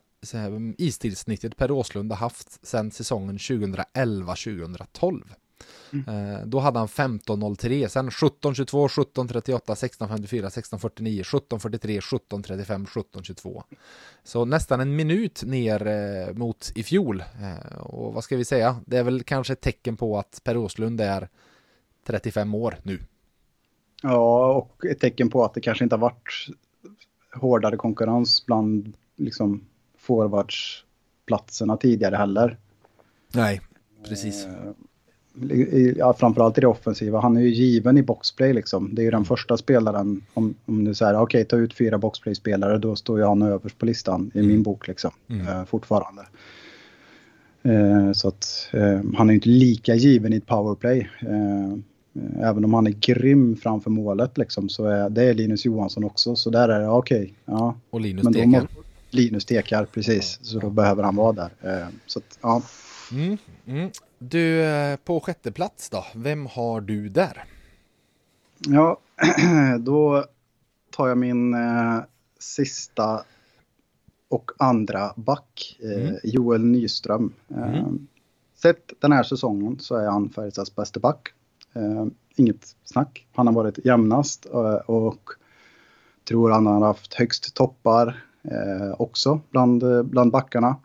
istidssnittet 0.77 1.57
Per 1.57 1.71
Åslund 1.71 2.11
har 2.11 2.17
haft 2.17 2.67
sedan 2.67 2.91
säsongen 2.91 3.37
2011-2012. 3.37 5.23
Mm. 5.93 6.33
Eh, 6.33 6.45
då 6.45 6.59
hade 6.59 6.79
han 6.79 6.87
15.03, 6.87 7.87
sen 7.87 8.09
17.22, 8.09 8.87
17.38, 8.87 9.59
16.54, 9.59 10.49
16.49, 10.49 11.23
17.43, 11.23 11.99
17.35, 11.99 12.85
17.22. 12.85 13.63
Så 14.23 14.45
nästan 14.45 14.79
en 14.79 14.95
minut 14.95 15.43
ner 15.43 15.87
eh, 15.87 16.33
mot 16.33 16.71
i 16.75 16.83
fjol. 16.83 17.23
och 17.79 18.13
vad 18.13 18.23
ska 18.23 18.37
vi 18.37 18.45
säga? 18.45 18.75
Det 18.85 18.97
är 18.97 19.03
väl 19.03 19.23
kanske 19.23 19.53
ett 19.53 19.61
tecken 19.61 19.97
på 19.97 20.17
att 20.17 20.41
Per 20.43 20.57
Åslund 20.57 21.01
är 21.01 21.29
35 22.05 22.55
år 22.55 22.77
nu. 22.83 22.99
Ja, 24.01 24.53
och 24.53 24.85
ett 24.85 24.99
tecken 24.99 25.29
på 25.29 25.45
att 25.45 25.53
det 25.53 25.61
kanske 25.61 25.83
inte 25.83 25.95
har 25.95 26.01
varit 26.01 26.47
hårdare 27.33 27.77
konkurrens 27.77 28.45
bland 28.45 28.93
liksom 29.15 29.65
forwardsplatserna 29.97 31.77
tidigare 31.77 32.15
heller. 32.15 32.57
Nej, 33.33 33.61
precis. 34.07 34.47
Ja, 35.95 36.13
framförallt 36.13 36.57
i 36.57 36.61
det 36.61 36.67
offensiva. 36.67 37.19
Han 37.19 37.37
är 37.37 37.41
ju 37.41 37.49
given 37.49 37.97
i 37.97 38.01
boxplay 38.01 38.53
liksom. 38.53 38.95
Det 38.95 39.01
är 39.01 39.03
ju 39.03 39.11
den 39.11 39.17
mm. 39.17 39.25
första 39.25 39.57
spelaren, 39.57 40.21
om, 40.33 40.55
om 40.65 40.83
du 40.83 40.93
säger 40.93 41.13
okej 41.13 41.23
okay, 41.23 41.43
ta 41.43 41.57
ut 41.57 41.73
fyra 41.73 41.97
boxplay-spelare, 41.97 42.77
då 42.77 42.95
står 42.95 43.19
ju 43.19 43.25
han 43.25 43.41
överst 43.41 43.77
på 43.77 43.85
listan 43.85 44.31
i 44.33 44.39
mm. 44.39 44.51
min 44.51 44.63
bok 44.63 44.87
liksom. 44.87 45.11
Mm. 45.27 45.47
Eh, 45.47 45.65
fortfarande. 45.65 46.21
Eh, 47.63 48.11
så 48.11 48.27
att 48.27 48.69
eh, 48.73 49.01
han 49.17 49.29
är 49.29 49.33
inte 49.33 49.49
lika 49.49 49.95
given 49.95 50.33
i 50.33 50.37
ett 50.37 50.45
powerplay. 50.45 51.09
Eh, 51.19 51.77
även 52.41 52.65
om 52.65 52.73
han 52.73 52.87
är 52.87 52.91
grym 52.91 53.55
framför 53.55 53.89
målet 53.89 54.37
liksom, 54.37 54.69
så 54.69 54.85
är 54.85 55.09
det 55.09 55.23
är 55.23 55.33
Linus 55.33 55.65
Johansson 55.65 56.03
också. 56.03 56.35
Så 56.35 56.49
där 56.49 56.69
är 56.69 56.79
det 56.79 56.89
okej. 56.89 57.17
Okay, 57.17 57.33
ja. 57.45 57.75
Och 57.89 58.01
Linus 58.01 58.27
Deger. 58.27 58.67
Linus 59.09 59.45
tekar, 59.45 59.85
precis. 59.85 60.39
Så 60.41 60.59
då 60.59 60.69
behöver 60.69 61.03
han 61.03 61.15
vara 61.15 61.31
där. 61.31 61.49
Eh, 61.61 61.87
så 62.05 62.19
att, 62.19 62.39
ja. 62.41 62.61
Mm, 63.11 63.37
mm. 63.65 63.89
Du, 64.19 64.61
eh, 64.63 64.95
på 64.95 65.19
sjätte 65.19 65.51
plats 65.51 65.89
då, 65.89 66.05
vem 66.15 66.45
har 66.45 66.81
du 66.81 67.09
där? 67.09 67.43
Ja, 68.59 68.97
då 69.79 70.25
tar 70.91 71.07
jag 71.07 71.17
min 71.17 71.53
eh, 71.53 71.99
sista 72.39 73.23
och 74.29 74.51
andra 74.57 75.13
back, 75.15 75.77
eh, 75.79 76.07
mm. 76.07 76.15
Joel 76.23 76.65
Nyström. 76.65 77.33
Eh, 77.49 77.79
mm. 77.79 78.07
Sett 78.55 78.93
den 78.99 79.11
här 79.11 79.23
säsongen 79.23 79.79
så 79.79 79.95
är 79.95 80.07
han 80.07 80.29
Färjestads 80.29 80.75
bästa 80.75 80.99
back. 80.99 81.33
Eh, 81.73 82.05
inget 82.35 82.75
snack. 82.83 83.27
Han 83.33 83.47
har 83.47 83.53
varit 83.53 83.85
jämnast 83.85 84.45
eh, 84.45 84.75
och 84.75 85.29
tror 86.27 86.51
han 86.51 86.65
har 86.65 86.85
haft 86.85 87.13
högst 87.13 87.53
toppar 87.55 88.21
också 88.97 89.39
bland, 89.49 90.05
bland 90.05 90.31
backarna. 90.31 90.75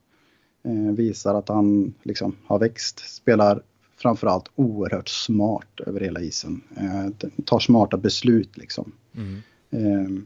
Eh, 0.62 0.94
visar 0.94 1.34
att 1.34 1.48
han 1.48 1.94
liksom 2.02 2.36
har 2.46 2.58
växt, 2.58 2.98
spelar 2.98 3.62
framförallt 3.96 4.50
oerhört 4.54 5.08
smart 5.08 5.80
över 5.86 6.00
hela 6.00 6.20
isen. 6.20 6.60
Eh, 6.76 7.28
tar 7.44 7.58
smarta 7.58 7.96
beslut 7.96 8.56
liksom. 8.56 8.92
Mm. 9.16 9.42
Eh, 9.70 10.22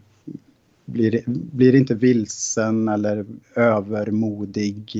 blir, 0.84 1.22
blir 1.26 1.74
inte 1.74 1.94
vilsen 1.94 2.88
eller 2.88 3.26
övermodig 3.54 4.98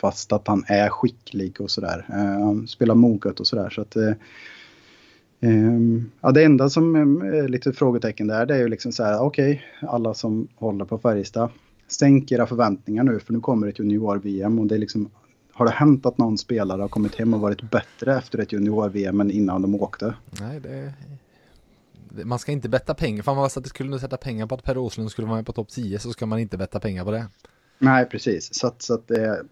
fast 0.00 0.32
att 0.32 0.48
han 0.48 0.64
är 0.66 0.88
skicklig 0.88 1.60
och 1.60 1.70
sådär. 1.70 2.06
Eh, 2.08 2.64
spelar 2.66 2.94
moget 2.94 3.40
och 3.40 3.46
sådär. 3.46 3.70
Så 3.70 3.80
att, 3.80 3.96
ja, 6.20 6.32
det 6.32 6.44
enda 6.44 6.70
som 6.70 6.96
är 7.22 7.48
lite 7.48 7.72
frågetecken 7.72 8.26
där 8.26 8.46
det 8.46 8.54
är 8.54 8.58
ju 8.58 8.68
liksom 8.68 8.92
så 8.92 9.04
här, 9.04 9.20
okej, 9.20 9.64
okay, 9.80 9.88
alla 9.88 10.14
som 10.14 10.48
håller 10.54 10.84
på 10.84 10.98
Färjestad, 10.98 11.50
sänk 11.88 12.32
era 12.32 12.46
förväntningar 12.46 13.04
nu 13.04 13.20
för 13.20 13.32
nu 13.32 13.40
kommer 13.40 13.66
ett 13.66 13.78
junior-VM 13.78 14.58
och 14.58 14.66
det 14.66 14.74
är 14.74 14.78
liksom, 14.78 15.10
har 15.52 15.66
det 15.66 15.72
hänt 15.72 16.06
att 16.06 16.18
någon 16.18 16.38
spelare 16.38 16.80
har 16.82 16.88
kommit 16.88 17.14
hem 17.14 17.34
och 17.34 17.40
varit 17.40 17.70
bättre 17.70 18.18
efter 18.18 18.38
ett 18.38 18.52
junior-VM 18.52 19.20
än 19.20 19.30
innan 19.30 19.62
de 19.62 19.74
åkte? 19.74 20.14
Nej, 20.40 20.60
det, 20.60 20.94
man 22.24 22.38
ska 22.38 22.52
inte 22.52 22.68
betta 22.68 22.94
pengar, 22.94 23.28
om 23.28 23.36
man 23.36 23.44
att 23.44 23.66
skulle 23.68 23.98
sätta 23.98 24.16
pengar 24.16 24.46
på 24.46 24.54
att 24.54 24.64
Per 24.64 24.78
Åslund 24.78 25.10
skulle 25.10 25.26
vara 25.26 25.36
med 25.36 25.46
på 25.46 25.52
topp 25.52 25.68
10 25.68 25.98
så 25.98 26.12
ska 26.12 26.26
man 26.26 26.38
inte 26.38 26.56
betta 26.56 26.80
pengar 26.80 27.04
på 27.04 27.10
det. 27.10 27.26
Nej, 27.78 28.06
precis, 28.06 28.54
så 28.54 28.66
att, 28.66 28.82
så 28.82 28.94
att, 28.94 29.08
det, 29.08 29.42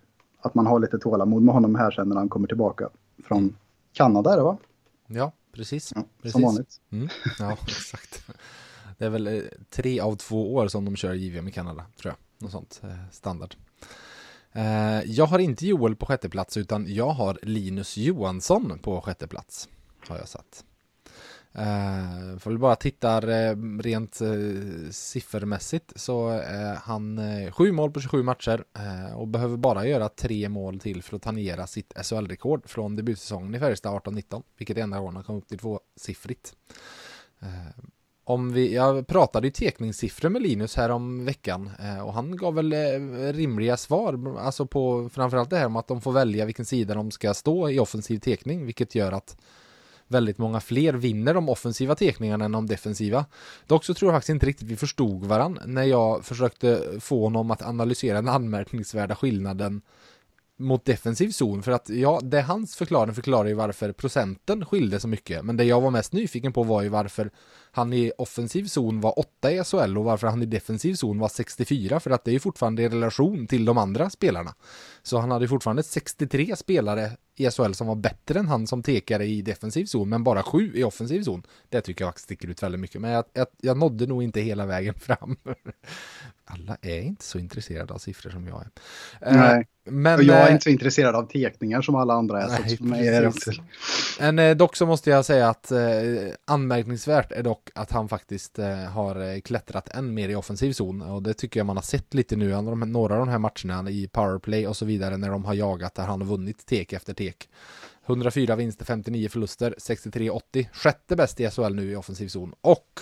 att 0.40 0.54
man 0.54 0.66
har 0.66 0.80
lite 0.80 0.98
tålamod 0.98 1.42
med 1.42 1.54
honom 1.54 1.74
här 1.74 1.90
sen 1.90 2.08
när 2.08 2.16
han 2.16 2.28
kommer 2.28 2.48
tillbaka 2.48 2.88
från 3.24 3.56
Kanada, 3.92 4.32
är 4.32 4.36
det 4.36 4.42
va? 4.42 4.58
Ja, 5.06 5.32
precis. 5.52 5.92
Ja, 5.94 6.04
precis. 6.22 6.32
Som 6.32 6.42
vanligt. 6.42 6.80
Mm, 6.90 7.08
ja, 7.38 7.56
exakt. 7.66 8.24
Det 9.02 9.06
är 9.06 9.10
väl 9.10 9.26
eh, 9.26 9.42
tre 9.70 10.00
av 10.00 10.16
två 10.16 10.54
år 10.54 10.68
som 10.68 10.84
de 10.84 10.96
kör 10.96 11.14
JVM 11.14 11.48
i 11.48 11.52
Kanada, 11.52 11.86
tror 12.00 12.14
jag. 12.14 12.44
Något 12.44 12.52
sånt, 12.52 12.80
eh, 12.84 13.10
standard. 13.10 13.54
Eh, 14.52 15.02
jag 15.04 15.26
har 15.26 15.38
inte 15.38 15.66
Joel 15.66 15.96
på 15.96 16.06
sjätte 16.06 16.28
plats 16.28 16.56
utan 16.56 16.94
jag 16.94 17.08
har 17.08 17.38
Linus 17.42 17.96
Johansson 17.96 18.78
på 18.82 19.00
sjätte 19.00 19.26
plats. 19.26 19.68
Har 20.08 20.18
jag 20.18 20.28
satt. 20.28 20.64
Uh, 21.58 22.38
får 22.38 22.50
vi 22.50 22.58
bara 22.58 22.76
titta 22.76 23.20
rent 23.82 24.22
uh, 24.22 24.90
siffermässigt 24.90 25.92
så 25.96 26.28
är 26.28 26.74
han 26.74 27.18
uh, 27.18 27.50
sju 27.50 27.72
mål 27.72 27.90
på 27.90 28.00
27 28.00 28.22
matcher 28.22 28.64
uh, 28.78 29.14
och 29.14 29.28
behöver 29.28 29.56
bara 29.56 29.86
göra 29.86 30.08
tre 30.08 30.48
mål 30.48 30.80
till 30.80 31.02
för 31.02 31.16
att 31.16 31.22
tangera 31.22 31.66
sitt 31.66 31.92
SHL-rekord 32.02 32.68
från 32.68 32.96
debutsäsongen 32.96 33.54
i 33.54 33.58
Färjestad 33.58 34.02
18-19, 34.02 34.42
vilket 34.56 34.76
är 34.76 34.82
enda 34.82 34.98
gången 34.98 35.14
han 35.14 35.24
kom 35.24 35.36
upp 35.36 35.48
till 35.48 35.58
tvåsiffrigt. 35.58 36.54
Om 38.24 38.52
vi, 38.52 38.74
jag 38.74 39.06
pratade 39.06 39.46
ju 39.46 39.50
tekningssiffror 39.50 40.28
med 40.28 40.42
Linus 40.42 40.76
här 40.76 40.90
om 40.90 41.24
veckan 41.24 41.70
eh, 41.78 42.06
och 42.06 42.14
han 42.14 42.36
gav 42.36 42.54
väl 42.54 42.72
eh, 42.72 43.32
rimliga 43.32 43.76
svar, 43.76 44.38
alltså 44.38 44.66
på 44.66 45.08
framförallt 45.12 45.50
det 45.50 45.56
här 45.56 45.66
om 45.66 45.76
att 45.76 45.88
de 45.88 46.00
får 46.00 46.12
välja 46.12 46.44
vilken 46.44 46.64
sida 46.64 46.94
de 46.94 47.10
ska 47.10 47.34
stå 47.34 47.70
i 47.70 47.78
offensiv 47.78 48.18
tekning, 48.18 48.66
vilket 48.66 48.94
gör 48.94 49.12
att 49.12 49.36
väldigt 50.08 50.38
många 50.38 50.60
fler 50.60 50.92
vinner 50.92 51.34
de 51.34 51.48
offensiva 51.48 51.94
tekningarna 51.94 52.44
än 52.44 52.52
de 52.52 52.66
defensiva. 52.66 53.24
Dock 53.66 53.84
så 53.84 53.94
tror 53.94 54.08
jag 54.12 54.16
faktiskt 54.16 54.30
inte 54.30 54.46
riktigt 54.46 54.68
vi 54.68 54.76
förstod 54.76 55.24
varann 55.24 55.58
när 55.66 55.82
jag 55.82 56.24
försökte 56.24 57.00
få 57.00 57.22
honom 57.22 57.50
att 57.50 57.62
analysera 57.62 58.14
den 58.14 58.28
anmärkningsvärda 58.28 59.14
skillnaden 59.16 59.82
mot 60.56 60.84
defensiv 60.84 61.30
zon 61.30 61.62
för 61.62 61.72
att 61.72 61.88
ja, 61.88 62.20
det 62.22 62.42
hans 62.42 62.76
förklaring 62.76 63.14
förklarar 63.14 63.48
ju 63.48 63.54
varför 63.54 63.92
procenten 63.92 64.64
skilde 64.64 65.00
så 65.00 65.08
mycket 65.08 65.44
men 65.44 65.56
det 65.56 65.64
jag 65.64 65.80
var 65.80 65.90
mest 65.90 66.12
nyfiken 66.12 66.52
på 66.52 66.62
var 66.62 66.82
ju 66.82 66.88
varför 66.88 67.30
han 67.74 67.92
i 67.92 68.12
offensiv 68.18 68.64
zon 68.64 69.00
var 69.00 69.18
8 69.18 69.52
i 69.52 69.64
SHL 69.64 69.98
och 69.98 70.04
varför 70.04 70.26
han 70.26 70.42
i 70.42 70.46
defensiv 70.46 70.94
zon 70.94 71.18
var 71.18 71.28
64 71.28 72.00
för 72.00 72.10
att 72.10 72.24
det 72.24 72.34
är 72.34 72.38
fortfarande 72.38 72.82
i 72.82 72.88
relation 72.88 73.46
till 73.46 73.64
de 73.64 73.78
andra 73.78 74.10
spelarna. 74.10 74.54
Så 75.02 75.18
han 75.18 75.30
hade 75.30 75.48
fortfarande 75.48 75.82
63 75.82 76.56
spelare 76.56 77.10
i 77.36 77.50
SHL 77.50 77.72
som 77.72 77.86
var 77.86 77.94
bättre 77.94 78.38
än 78.38 78.48
han 78.48 78.66
som 78.66 78.82
tekare 78.82 79.26
i 79.26 79.42
defensiv 79.42 79.84
zon, 79.84 80.08
men 80.08 80.24
bara 80.24 80.42
sju 80.42 80.72
i 80.74 80.84
offensiv 80.84 81.22
zon. 81.22 81.42
Det 81.68 81.80
tycker 81.80 82.04
jag 82.04 82.18
sticker 82.18 82.48
ut 82.48 82.62
väldigt 82.62 82.80
mycket, 82.80 83.00
men 83.00 83.10
jag, 83.10 83.24
jag, 83.32 83.46
jag 83.60 83.76
nådde 83.76 84.06
nog 84.06 84.22
inte 84.22 84.40
hela 84.40 84.66
vägen 84.66 84.94
fram. 85.00 85.36
Alla 86.44 86.76
är 86.82 87.00
inte 87.00 87.24
så 87.24 87.38
intresserade 87.38 87.94
av 87.94 87.98
siffror 87.98 88.30
som 88.30 88.46
jag 88.46 88.60
är. 88.60 88.70
Eh, 89.30 89.36
Nej, 89.36 89.66
men, 89.84 90.14
och 90.14 90.22
jag 90.22 90.36
är 90.36 90.46
eh, 90.46 90.52
inte 90.52 90.64
så 90.64 90.70
intresserad 90.70 91.14
av 91.14 91.26
tekningar 91.26 91.82
som 91.82 91.94
alla 91.94 92.14
andra 92.14 92.42
är. 92.42 92.48
Nej, 92.48 92.76
så 92.76 92.94
är 92.94 93.22
det 93.22 93.32
men 94.20 94.38
eh, 94.38 94.56
dock 94.56 94.76
så 94.76 94.86
måste 94.86 95.10
jag 95.10 95.24
säga 95.24 95.48
att 95.48 95.70
eh, 95.70 95.78
anmärkningsvärt 96.44 97.32
är 97.32 97.42
dock 97.42 97.61
och 97.62 97.80
att 97.82 97.90
han 97.90 98.08
faktiskt 98.08 98.58
eh, 98.58 98.76
har 98.76 99.34
eh, 99.34 99.40
klättrat 99.40 99.88
än 99.88 100.14
mer 100.14 100.28
i 100.28 100.34
offensiv 100.34 100.72
zon 100.72 101.02
och 101.02 101.22
det 101.22 101.34
tycker 101.34 101.60
jag 101.60 101.66
man 101.66 101.76
har 101.76 101.82
sett 101.82 102.14
lite 102.14 102.36
nu, 102.36 102.62
några 102.62 103.14
av 103.14 103.26
de 103.26 103.28
här 103.28 103.38
matcherna 103.38 103.90
i 103.90 104.08
powerplay 104.08 104.66
och 104.66 104.76
så 104.76 104.84
vidare 104.84 105.16
när 105.16 105.30
de 105.30 105.44
har 105.44 105.54
jagat 105.54 105.94
där 105.94 106.06
han 106.06 106.20
har 106.20 106.28
vunnit 106.28 106.66
tek 106.66 106.92
efter 106.92 107.14
tek. 107.14 107.48
104 108.06 108.56
vinster, 108.56 108.84
59 108.84 109.28
förluster, 109.28 109.74
63-80. 109.78 110.66
Sjätte 110.72 111.16
bäst 111.16 111.40
i 111.40 111.50
SHL 111.50 111.74
nu 111.74 111.92
i 111.92 111.96
offensiv 111.96 112.28
zon. 112.28 112.54
Och 112.60 113.00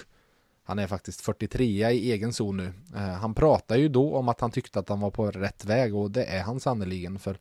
han 0.65 0.79
är 0.79 0.87
faktiskt 0.87 1.21
43 1.21 1.65
i 1.91 2.13
egen 2.13 2.33
zon 2.33 2.57
nu. 2.57 2.73
Eh, 2.95 3.01
han 3.01 3.35
pratar 3.35 3.77
ju 3.77 3.89
då 3.89 4.17
om 4.17 4.29
att 4.29 4.41
han 4.41 4.51
tyckte 4.51 4.79
att 4.79 4.89
han 4.89 5.01
var 5.01 5.11
på 5.11 5.31
rätt 5.31 5.65
väg 5.65 5.95
och 5.95 6.11
det 6.11 6.25
är 6.25 6.43
han 6.43 6.61
sannoliken 6.61 7.19
för 7.19 7.39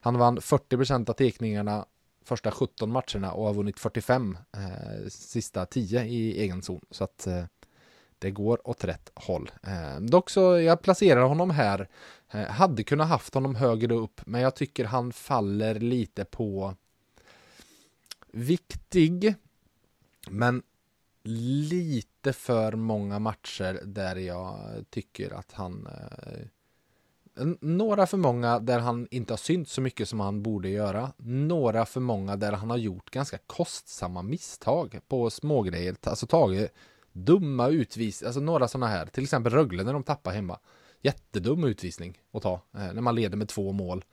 han 0.00 0.18
vann 0.18 0.38
40% 0.38 1.10
av 1.10 1.14
tekningarna 1.14 1.86
första 2.28 2.50
17 2.50 2.92
matcherna 2.92 3.32
och 3.32 3.46
har 3.46 3.54
vunnit 3.54 3.78
45 3.78 4.38
eh, 4.52 5.08
sista 5.08 5.66
10 5.66 6.04
i 6.04 6.40
egen 6.40 6.62
zon. 6.62 6.80
Så 6.90 7.04
att 7.04 7.26
eh, 7.26 7.44
det 8.18 8.30
går 8.30 8.68
åt 8.68 8.84
rätt 8.84 9.10
håll. 9.14 9.50
Eh, 9.62 10.00
dock 10.00 10.30
så 10.30 10.60
jag 10.60 10.82
placerar 10.82 11.22
honom 11.22 11.50
här. 11.50 11.88
Eh, 12.30 12.46
hade 12.46 12.84
kunnat 12.84 13.08
haft 13.08 13.34
honom 13.34 13.54
högre 13.54 13.94
upp, 13.94 14.20
men 14.26 14.40
jag 14.40 14.54
tycker 14.54 14.84
han 14.84 15.12
faller 15.12 15.74
lite 15.74 16.24
på 16.24 16.74
viktig, 18.32 19.34
men 20.30 20.62
lite 21.70 22.32
för 22.32 22.72
många 22.72 23.18
matcher 23.18 23.80
där 23.84 24.16
jag 24.16 24.84
tycker 24.90 25.30
att 25.30 25.52
han 25.52 25.86
eh, 25.86 26.46
några 27.60 28.06
för 28.06 28.16
många 28.16 28.58
där 28.58 28.78
han 28.78 29.08
inte 29.10 29.32
har 29.32 29.38
synt 29.38 29.68
så 29.68 29.80
mycket 29.80 30.08
som 30.08 30.20
han 30.20 30.42
borde 30.42 30.68
göra. 30.68 31.12
Några 31.16 31.86
för 31.86 32.00
många 32.00 32.36
där 32.36 32.52
han 32.52 32.70
har 32.70 32.76
gjort 32.76 33.10
ganska 33.10 33.38
kostsamma 33.46 34.22
misstag 34.22 35.00
på 35.08 35.30
smågrejer. 35.30 35.96
Alltså 36.02 36.26
tagit 36.26 36.72
dumma 37.12 37.68
utvisningar, 37.68 38.28
alltså 38.28 38.40
några 38.40 38.68
sådana 38.68 38.86
här. 38.86 39.06
Till 39.06 39.22
exempel 39.22 39.52
Rögle 39.52 39.82
när 39.82 39.92
de 39.92 40.02
tappar 40.02 40.32
hemma. 40.32 40.58
Jättedum 41.02 41.64
utvisning 41.64 42.18
att 42.32 42.42
ta 42.42 42.52
eh, 42.52 42.92
när 42.92 43.00
man 43.00 43.14
leder 43.14 43.36
med 43.36 43.48
två 43.48 43.72
mål. 43.72 44.04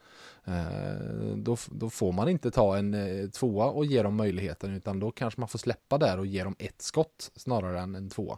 Eh, 0.45 1.35
då, 1.35 1.57
då, 1.71 1.89
får 1.89 2.11
man 2.11 2.29
inte 2.29 2.51
ta 2.51 2.77
en 2.77 2.93
eh, 2.93 3.29
tvåa 3.29 3.65
och 3.65 3.85
ge 3.85 4.03
dem 4.03 4.15
möjligheten 4.15 4.73
utan 4.73 4.99
då 4.99 5.11
kanske 5.11 5.39
man 5.39 5.49
får 5.49 5.59
släppa 5.59 5.97
där 5.97 6.19
och 6.19 6.25
ge 6.25 6.43
dem 6.43 6.55
ett 6.59 6.81
skott 6.81 7.31
snarare 7.35 7.79
än 7.79 7.95
en 7.95 8.09
tvåa. 8.09 8.37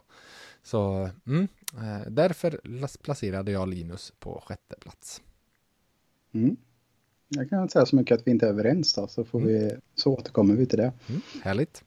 Så 0.62 1.10
mm, 1.26 1.48
därför 2.06 2.60
placerade 3.02 3.52
jag 3.52 3.68
Linus 3.68 4.12
på 4.18 4.42
sjätte 4.46 4.76
plats. 4.80 5.22
Mm. 6.32 6.56
Jag 7.28 7.50
kan 7.50 7.62
inte 7.62 7.72
säga 7.72 7.86
så 7.86 7.96
mycket 7.96 8.18
att 8.20 8.26
vi 8.26 8.30
inte 8.30 8.46
är 8.46 8.50
överens 8.50 8.94
då, 8.94 9.08
så, 9.08 9.24
får 9.24 9.40
mm. 9.40 9.52
vi, 9.52 9.76
så 9.94 10.12
återkommer 10.12 10.54
vi 10.54 10.66
till 10.66 10.78
det. 10.78 10.92
Mm, 11.08 11.20
härligt. 11.42 11.84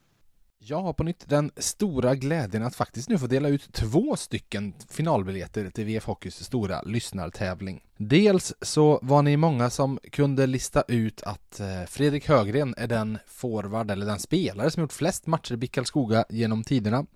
Jag 0.64 0.82
har 0.82 0.92
på 0.92 1.04
nytt 1.04 1.28
den 1.28 1.50
stora 1.56 2.14
glädjen 2.14 2.62
att 2.62 2.74
faktiskt 2.74 3.08
nu 3.08 3.18
få 3.18 3.26
dela 3.26 3.48
ut 3.48 3.72
två 3.72 4.16
stycken 4.16 4.74
finalbiljetter 4.88 5.70
till 5.70 5.84
VF 5.84 6.04
Hockeys 6.04 6.44
stora 6.44 6.82
lyssnartävling. 6.82 7.80
Dels 7.96 8.54
så 8.60 8.98
var 9.02 9.22
ni 9.22 9.36
många 9.36 9.70
som 9.70 9.98
kunde 10.12 10.46
lista 10.46 10.84
ut 10.88 11.22
att 11.22 11.60
eh, 11.60 11.84
Fredrik 11.88 12.28
Högren 12.28 12.74
är 12.76 12.86
den 12.86 13.18
forward 13.26 13.90
eller 13.90 14.06
den 14.06 14.18
spelare 14.18 14.70
som 14.70 14.80
gjort 14.80 14.92
flest 14.92 15.26
matcher 15.26 15.52
i 15.52 15.56
BIK 15.56 15.72
Karlskoga 15.72 16.24
genom 16.28 16.64
tiderna. 16.64 17.06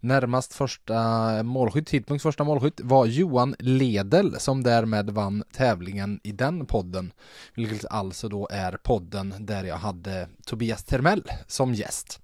Närmast 0.00 0.54
första 0.54 1.02
målskytt, 1.42 1.86
tidpunkt 1.86 2.22
första 2.22 2.44
målskytt 2.44 2.80
var 2.80 3.06
Johan 3.06 3.54
Ledel 3.58 4.40
som 4.40 4.62
därmed 4.62 5.10
vann 5.10 5.44
tävlingen 5.52 6.20
i 6.22 6.32
den 6.32 6.66
podden. 6.66 7.12
Vilket 7.54 7.86
alltså 7.90 8.28
då 8.28 8.48
är 8.50 8.72
podden 8.72 9.34
där 9.38 9.64
jag 9.64 9.76
hade 9.76 10.28
Tobias 10.46 10.84
Termell 10.84 11.22
som 11.46 11.74
gäst. 11.74 12.20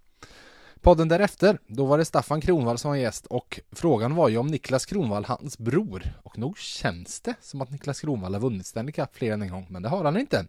Podden 0.85 1.09
därefter, 1.09 1.59
då 1.67 1.85
var 1.85 1.99
det 1.99 2.05
Staffan 2.05 2.41
Kronvall 2.41 2.79
som 2.79 2.91
var 2.91 2.97
gäst 2.97 3.27
och 3.27 3.61
frågan 3.73 4.15
var 4.15 4.29
ju 4.29 4.37
om 4.37 4.47
Niklas 4.47 4.87
Kronvall, 4.87 5.25
hans 5.25 5.59
bror. 5.59 6.03
Och 6.23 6.39
nog 6.39 6.59
känns 6.59 7.21
det 7.21 7.35
som 7.41 7.61
att 7.61 7.71
Niklas 7.71 8.01
Kronvall 8.01 8.35
har 8.35 8.41
vunnit 8.41 8.67
Stanley 8.67 8.93
Cup 8.93 9.09
fler 9.13 9.33
än 9.33 9.43
en 9.43 9.51
gång, 9.51 9.67
men 9.71 9.83
det 9.83 9.89
har 9.89 10.05
han 10.05 10.17
inte. 10.17 10.47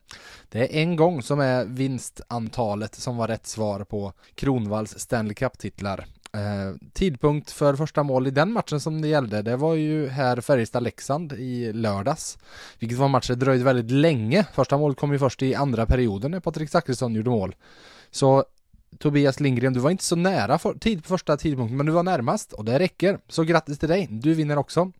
Det 0.49 0.59
är 0.59 0.81
en 0.81 0.95
gång 0.95 1.21
som 1.21 1.39
är 1.39 1.65
vinstantalet 1.65 2.95
som 2.95 3.17
var 3.17 3.27
rätt 3.27 3.47
svar 3.47 3.83
på 3.83 4.13
Kronvalls 4.35 4.99
Stanley 4.99 5.33
Cup-titlar. 5.33 6.05
Eh, 6.33 6.75
tidpunkt 6.93 7.51
för 7.51 7.75
första 7.75 8.03
mål 8.03 8.27
i 8.27 8.31
den 8.31 8.51
matchen 8.51 8.79
som 8.79 9.01
det 9.01 9.07
gällde, 9.07 9.41
det 9.41 9.57
var 9.57 9.75
ju 9.75 10.07
här 10.07 10.41
Färjestad-Leksand 10.41 11.33
i 11.33 11.73
lördags. 11.73 12.37
Vilket 12.79 12.97
var 12.97 13.05
en 13.05 13.11
match 13.11 13.27
det 13.27 13.35
dröjde 13.35 13.63
väldigt 13.63 13.91
länge. 13.91 14.45
Första 14.53 14.77
målet 14.77 14.97
kom 14.97 15.11
ju 15.11 15.19
först 15.19 15.41
i 15.41 15.55
andra 15.55 15.85
perioden 15.85 16.31
när 16.31 16.39
Patrik 16.39 16.69
Zackrisson 16.69 17.15
gjorde 17.15 17.29
mål. 17.29 17.55
Så 18.11 18.45
Tobias 18.99 19.39
Lindgren, 19.39 19.73
du 19.73 19.79
var 19.79 19.91
inte 19.91 20.03
så 20.03 20.15
nära 20.15 20.57
för, 20.57 20.73
tid 20.73 21.03
på 21.03 21.07
första 21.07 21.37
tidpunkten, 21.37 21.77
men 21.77 21.85
du 21.85 21.91
var 21.91 22.03
närmast 22.03 22.53
och 22.53 22.65
det 22.65 22.79
räcker. 22.79 23.19
Så 23.27 23.43
grattis 23.43 23.79
till 23.79 23.89
dig, 23.89 24.07
du 24.11 24.33
vinner 24.33 24.57
också. 24.57 24.91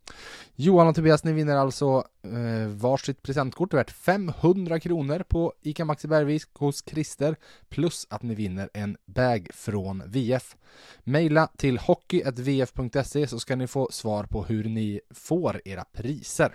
Johan 0.54 0.88
och 0.88 0.94
Tobias, 0.94 1.24
ni 1.24 1.32
vinner 1.32 1.56
alltså 1.56 2.04
eh, 2.22 2.68
varsitt 2.68 3.22
presentkort 3.22 3.74
värt 3.74 3.90
500 3.90 4.80
kronor 4.80 5.24
på 5.28 5.52
ICA 5.62 5.84
Maxi 5.84 6.08
Bergvik 6.08 6.44
hos 6.54 6.84
Christer, 6.86 7.36
plus 7.68 8.06
att 8.10 8.22
ni 8.22 8.34
vinner 8.34 8.70
en 8.74 8.96
bag 9.06 9.48
från 9.54 10.02
VF. 10.06 10.56
Maila 11.04 11.48
till 11.56 11.78
hockey.vf.se 11.78 13.26
så 13.26 13.40
ska 13.40 13.56
ni 13.56 13.66
få 13.66 13.88
svar 13.90 14.24
på 14.24 14.44
hur 14.44 14.64
ni 14.64 15.00
får 15.14 15.60
era 15.64 15.84
priser. 15.92 16.54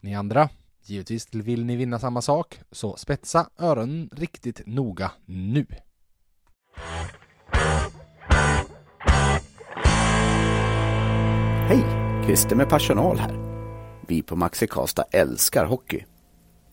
Ni 0.00 0.14
andra, 0.14 0.48
givetvis 0.84 1.34
vill 1.34 1.64
ni 1.64 1.76
vinna 1.76 1.98
samma 1.98 2.22
sak, 2.22 2.60
så 2.72 2.96
spetsa 2.96 3.50
öronen 3.58 4.10
riktigt 4.12 4.62
noga 4.66 5.10
nu. 5.26 5.66
Hej! 11.68 11.84
Christer 12.26 12.56
med 12.56 12.68
personal 12.68 13.18
här. 13.18 13.38
Vi 14.06 14.22
på 14.22 14.36
Maxi 14.36 14.66
Karlstad 14.66 15.04
älskar 15.10 15.64
hockey. 15.64 16.04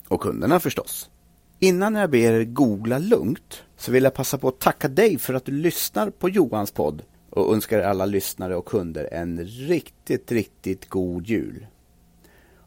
Och 0.08 0.20
kunderna 0.20 0.60
förstås. 0.60 1.10
Innan 1.58 1.94
jag 1.94 2.10
ber 2.10 2.32
er 2.32 2.44
googla 2.44 2.98
lugnt 2.98 3.62
så 3.76 3.92
vill 3.92 4.04
jag 4.04 4.14
passa 4.14 4.38
på 4.38 4.48
att 4.48 4.60
tacka 4.60 4.88
dig 4.88 5.18
för 5.18 5.34
att 5.34 5.44
du 5.44 5.52
lyssnar 5.52 6.10
på 6.10 6.28
Johans 6.28 6.70
podd 6.70 7.02
och 7.30 7.54
önskar 7.54 7.80
alla 7.80 8.06
lyssnare 8.06 8.56
och 8.56 8.66
kunder 8.66 9.08
en 9.12 9.44
riktigt, 9.44 10.32
riktigt 10.32 10.88
god 10.88 11.26
jul. 11.26 11.66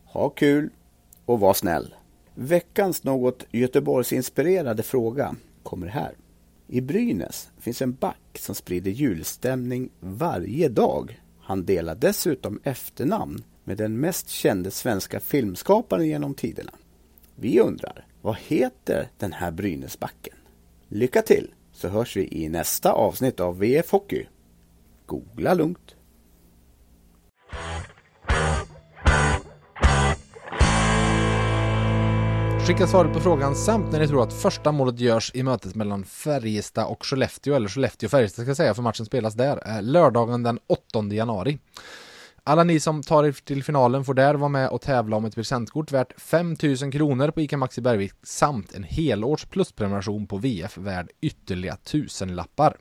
Ha 0.06 0.30
kul 0.30 0.70
och 1.26 1.40
var 1.40 1.54
snäll. 1.54 1.96
Veckans 2.36 3.04
något 3.04 3.46
Göteborgsinspirerade 3.52 4.84
fråga 4.84 5.36
kommer 5.64 5.88
här. 5.88 6.12
I 6.72 6.82
Brynäs 6.82 7.50
finns 7.58 7.82
en 7.82 7.94
back 7.94 8.38
som 8.40 8.56
sprider 8.56 8.92
julstämning 8.92 9.90
varje 10.00 10.70
dag. 10.70 11.22
Han 11.40 11.66
delar 11.66 11.96
dessutom 11.96 12.60
efternamn 12.64 13.44
med 13.64 13.78
den 13.78 14.00
mest 14.00 14.30
kände 14.30 14.72
svenska 14.72 15.20
filmskaparen 15.20 16.08
genom 16.08 16.34
tiderna. 16.34 16.72
Vi 17.36 17.60
undrar, 17.60 18.06
vad 18.22 18.38
heter 18.48 19.10
den 19.18 19.34
här 19.34 19.52
Brynäsbacken? 19.52 20.36
Lycka 20.88 21.22
till 21.22 21.54
så 21.74 21.88
hörs 21.88 22.18
vi 22.18 22.28
i 22.32 22.50
nästa 22.50 22.92
avsnitt 22.92 23.40
av 23.40 23.60
VF 23.60 23.92
Hockey. 23.92 24.26
Googla 25.06 25.54
lugnt. 25.54 25.96
Skicka 32.70 32.88
svaret 32.88 33.14
på 33.14 33.20
frågan 33.20 33.56
samt 33.56 33.92
när 33.92 34.00
ni 34.00 34.08
tror 34.08 34.24
att 34.24 34.34
första 34.34 34.72
målet 34.72 35.00
görs 35.00 35.32
i 35.34 35.44
mötet 35.44 35.76
mellan 35.76 36.06
Färjestad 36.06 36.86
och 36.86 37.06
Skellefteå, 37.06 37.56
eller 37.56 37.68
Skellefteå-Färjestad 37.68 38.42
ska 38.42 38.50
jag 38.50 38.58
säga, 38.58 38.74
för 38.74 38.82
matchen 38.82 39.06
spelas 39.06 39.34
där, 39.34 39.82
lördagen 39.82 40.44
den 40.44 40.60
8 40.68 41.04
januari. 41.12 41.60
Alla 42.44 42.64
ni 42.64 42.80
som 42.80 43.04
tar 43.04 43.24
er 43.24 43.32
till 43.32 43.64
finalen 43.64 44.06
får 44.06 44.14
där 44.14 44.36
vara 44.36 44.50
med 44.50 44.70
och 44.70 44.82
tävla 44.82 45.18
om 45.18 45.26
ett 45.26 45.36
presentkort 45.36 45.92
värt 45.92 46.22
5000 46.22 46.92
kronor 46.92 47.32
på 47.32 47.42
ICA 47.42 47.58
Maxi 47.58 47.82
Bergvik 47.82 48.14
samt 48.24 48.74
en 48.74 48.84
helårs 48.84 49.46
plusprenumeration 49.46 50.28
på 50.28 50.38
VF 50.38 50.78
värd 50.78 51.10
ytterligare 51.22 51.78
tusenlappar. 51.78 52.78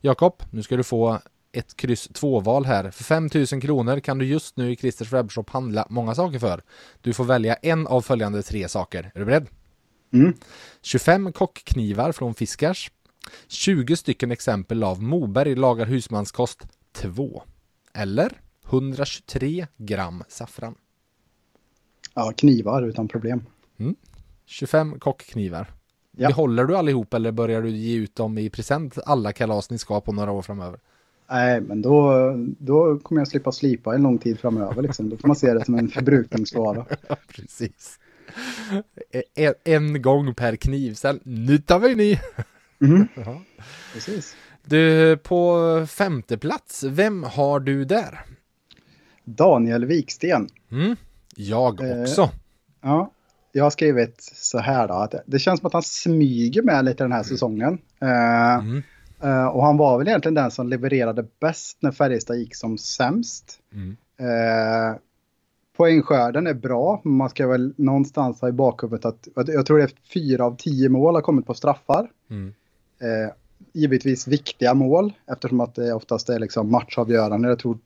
Jakob, 0.00 0.42
nu 0.50 0.62
ska 0.62 0.76
du 0.76 0.84
få 0.84 1.18
ett 1.52 1.76
kryss 1.76 2.10
2-val 2.10 2.64
här. 2.64 2.90
För 2.90 3.04
5000 3.04 3.60
kronor 3.60 4.00
kan 4.00 4.18
du 4.18 4.26
just 4.26 4.56
nu 4.56 4.72
i 4.72 4.76
Christers 4.76 5.12
webbshop 5.12 5.50
handla 5.50 5.86
många 5.90 6.14
saker 6.14 6.38
för. 6.38 6.62
Du 7.00 7.12
får 7.12 7.24
välja 7.24 7.54
en 7.54 7.86
av 7.86 8.00
följande 8.00 8.42
tre 8.42 8.68
saker. 8.68 9.10
Är 9.14 9.18
du 9.18 9.24
beredd? 9.24 9.46
Mm. 10.12 10.34
25 10.82 11.32
kockknivar 11.32 12.12
från 12.12 12.34
Fiskars. 12.34 12.90
20 13.48 13.96
stycken 13.96 14.30
exempel 14.30 14.84
av 14.84 15.02
Moberg 15.02 15.54
lagar 15.54 15.86
husmanskost 15.86 16.58
2. 16.92 17.42
Eller 17.94 18.40
123 18.66 19.66
gram 19.76 20.24
saffran. 20.28 20.74
Ja, 22.14 22.32
knivar 22.36 22.82
utan 22.82 23.08
problem. 23.08 23.46
25 24.46 24.98
kockknivar. 24.98 25.72
Ja. 26.16 26.28
Behåller 26.28 26.64
du 26.64 26.76
allihop 26.76 27.14
eller 27.14 27.32
börjar 27.32 27.62
du 27.62 27.70
ge 27.70 27.96
ut 27.96 28.16
dem 28.16 28.38
i 28.38 28.50
present 28.50 28.98
alla 29.06 29.32
kalas 29.32 29.70
ni 29.70 29.78
ska 29.78 30.00
på 30.00 30.12
några 30.12 30.32
år 30.32 30.42
framöver? 30.42 30.80
Nej, 31.30 31.60
men 31.60 31.82
då, 31.82 32.12
då 32.58 32.98
kommer 32.98 33.20
jag 33.20 33.28
slippa 33.28 33.52
slipa 33.52 33.94
en 33.94 34.02
lång 34.02 34.18
tid 34.18 34.40
framöver. 34.40 34.82
Liksom. 34.82 35.08
Då 35.10 35.16
kan 35.16 35.28
man 35.28 35.36
se 35.36 35.54
det 35.54 35.64
som 35.64 35.74
en 35.74 35.88
förbrukningsvara. 35.88 36.86
Ja, 37.08 37.16
precis. 37.28 37.98
En, 39.34 39.54
en 39.64 40.02
gång 40.02 40.34
per 40.34 40.56
kniv, 40.56 40.94
sen 40.94 41.20
nu 41.22 41.58
tar 41.58 41.78
vi 41.78 41.94
ny. 41.94 42.18
Ja. 43.24 43.42
precis. 43.94 44.36
Du, 44.64 45.16
på 45.16 45.56
femte 45.88 46.38
plats, 46.38 46.84
vem 46.84 47.22
har 47.24 47.60
du 47.60 47.84
där? 47.84 48.20
Daniel 49.24 49.84
Viksten. 49.84 50.48
Mm, 50.70 50.96
jag 51.36 51.80
Eh. 51.80 52.02
också. 52.02 52.30
Ja, 52.82 53.10
jag 53.52 53.64
har 53.64 53.70
skrivit 53.70 54.16
så 54.34 54.58
här 54.58 54.88
då. 54.88 54.94
Att 54.94 55.14
det 55.26 55.38
känns 55.38 55.60
som 55.60 55.66
att 55.66 55.72
han 55.72 55.82
smyger 55.82 56.62
med 56.62 56.84
lite 56.84 57.04
den 57.04 57.12
här 57.12 57.22
säsongen. 57.22 57.78
Eh, 58.00 58.54
Mm. 58.58 58.82
Eh, 59.22 59.46
och 59.46 59.64
han 59.64 59.76
var 59.76 59.98
väl 59.98 60.08
egentligen 60.08 60.34
den 60.34 60.50
som 60.50 60.68
levererade 60.68 61.26
bäst 61.40 61.78
när 61.80 61.92
Färjestad 61.92 62.36
gick 62.36 62.56
som 62.56 62.78
sämst. 62.78 63.58
Mm. 63.72 63.96
Eh, 64.16 64.96
poängskörden 65.76 66.46
är 66.46 66.54
bra, 66.54 67.00
men 67.04 67.12
man 67.12 67.30
ska 67.30 67.46
väl 67.46 67.74
någonstans 67.76 68.40
ha 68.40 68.48
i 68.48 68.52
bakhuvudet 68.52 69.04
att 69.04 69.48
jag 69.48 69.66
tror 69.66 69.78
det 69.78 69.84
är 69.84 69.92
fyra 70.14 70.44
av 70.44 70.56
tio 70.56 70.88
mål 70.88 71.14
har 71.14 71.22
kommit 71.22 71.46
på 71.46 71.54
straffar. 71.54 72.10
Mm. 72.30 72.54
Eh, 73.00 73.32
givetvis 73.72 74.28
viktiga 74.28 74.74
mål 74.74 75.12
eftersom 75.26 75.60
att 75.60 75.74
det 75.74 75.92
oftast 75.92 76.28
är 76.28 76.38
liksom 76.38 76.70
matchavgörande. 76.70 77.48
Jag 77.48 77.58
tror 77.58 77.78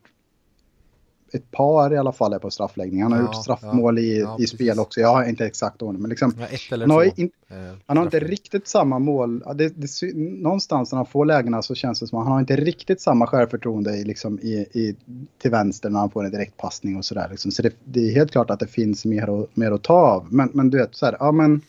ett 1.32 1.50
par 1.50 1.92
i 1.92 1.96
alla 1.98 2.12
fall 2.12 2.32
är 2.32 2.38
på 2.38 2.50
straffläggning. 2.50 3.02
Han 3.02 3.12
har 3.12 3.18
Ja, 3.18 3.24
gjort 3.24 3.34
straffmål 3.42 3.98
i, 3.98 4.20
ja, 4.20 4.36
i 4.40 4.46
spel 4.46 4.78
också. 4.78 5.00
Jag 5.00 5.08
har 5.08 5.24
inte 5.24 5.46
exakt 5.46 5.82
ordning, 5.82 6.02
men 6.02 6.08
liksom, 6.10 6.34
Ja, 6.38 6.46
han, 6.80 6.90
har 6.90 7.20
in, 7.20 7.30
eh, 7.48 7.56
han 7.86 7.96
har 7.96 8.04
inte 8.04 8.18
riktigt 8.20 8.68
samma 8.68 8.98
mål. 8.98 9.42
Ja, 9.46 9.54
Det, 9.54 9.68
det, 9.76 10.14
någonstans 10.16 10.92
när 10.92 10.96
han 10.96 11.06
får 11.06 11.24
lägena 11.24 11.62
så 11.62 11.74
känns 11.74 12.00
det 12.00 12.06
som 12.06 12.18
att 12.18 12.24
han 12.24 12.32
har 12.32 12.40
inte 12.40 12.56
riktigt 12.56 13.00
samma 13.00 13.26
självförtroende 13.26 13.96
i, 13.96 14.04
liksom, 14.04 14.38
i, 14.42 14.52
i, 14.72 14.96
till 15.38 15.50
vänster 15.50 15.90
när 15.90 16.00
han 16.00 16.10
får 16.10 16.24
en 16.24 16.30
direktpassning 16.30 16.96
och 16.96 17.04
sådär. 17.04 17.28
Liksom. 17.30 17.50
Så 17.50 17.62
det, 17.62 17.72
det 17.84 18.00
är 18.08 18.14
helt 18.14 18.30
klart 18.32 18.50
att 18.50 18.60
det 18.60 18.66
finns 18.66 19.04
mer, 19.04 19.42
att- 19.42 19.56
mer 19.56 19.72
att 19.72 19.82
ta 19.82 19.94
av. 19.94 20.26
Men, 20.34 20.50
men 20.52 20.70
du 20.70 20.78
vet, 20.78 20.94
så 20.94 21.06
här, 21.06 21.16
ja 21.20 21.32
men. 21.32 21.60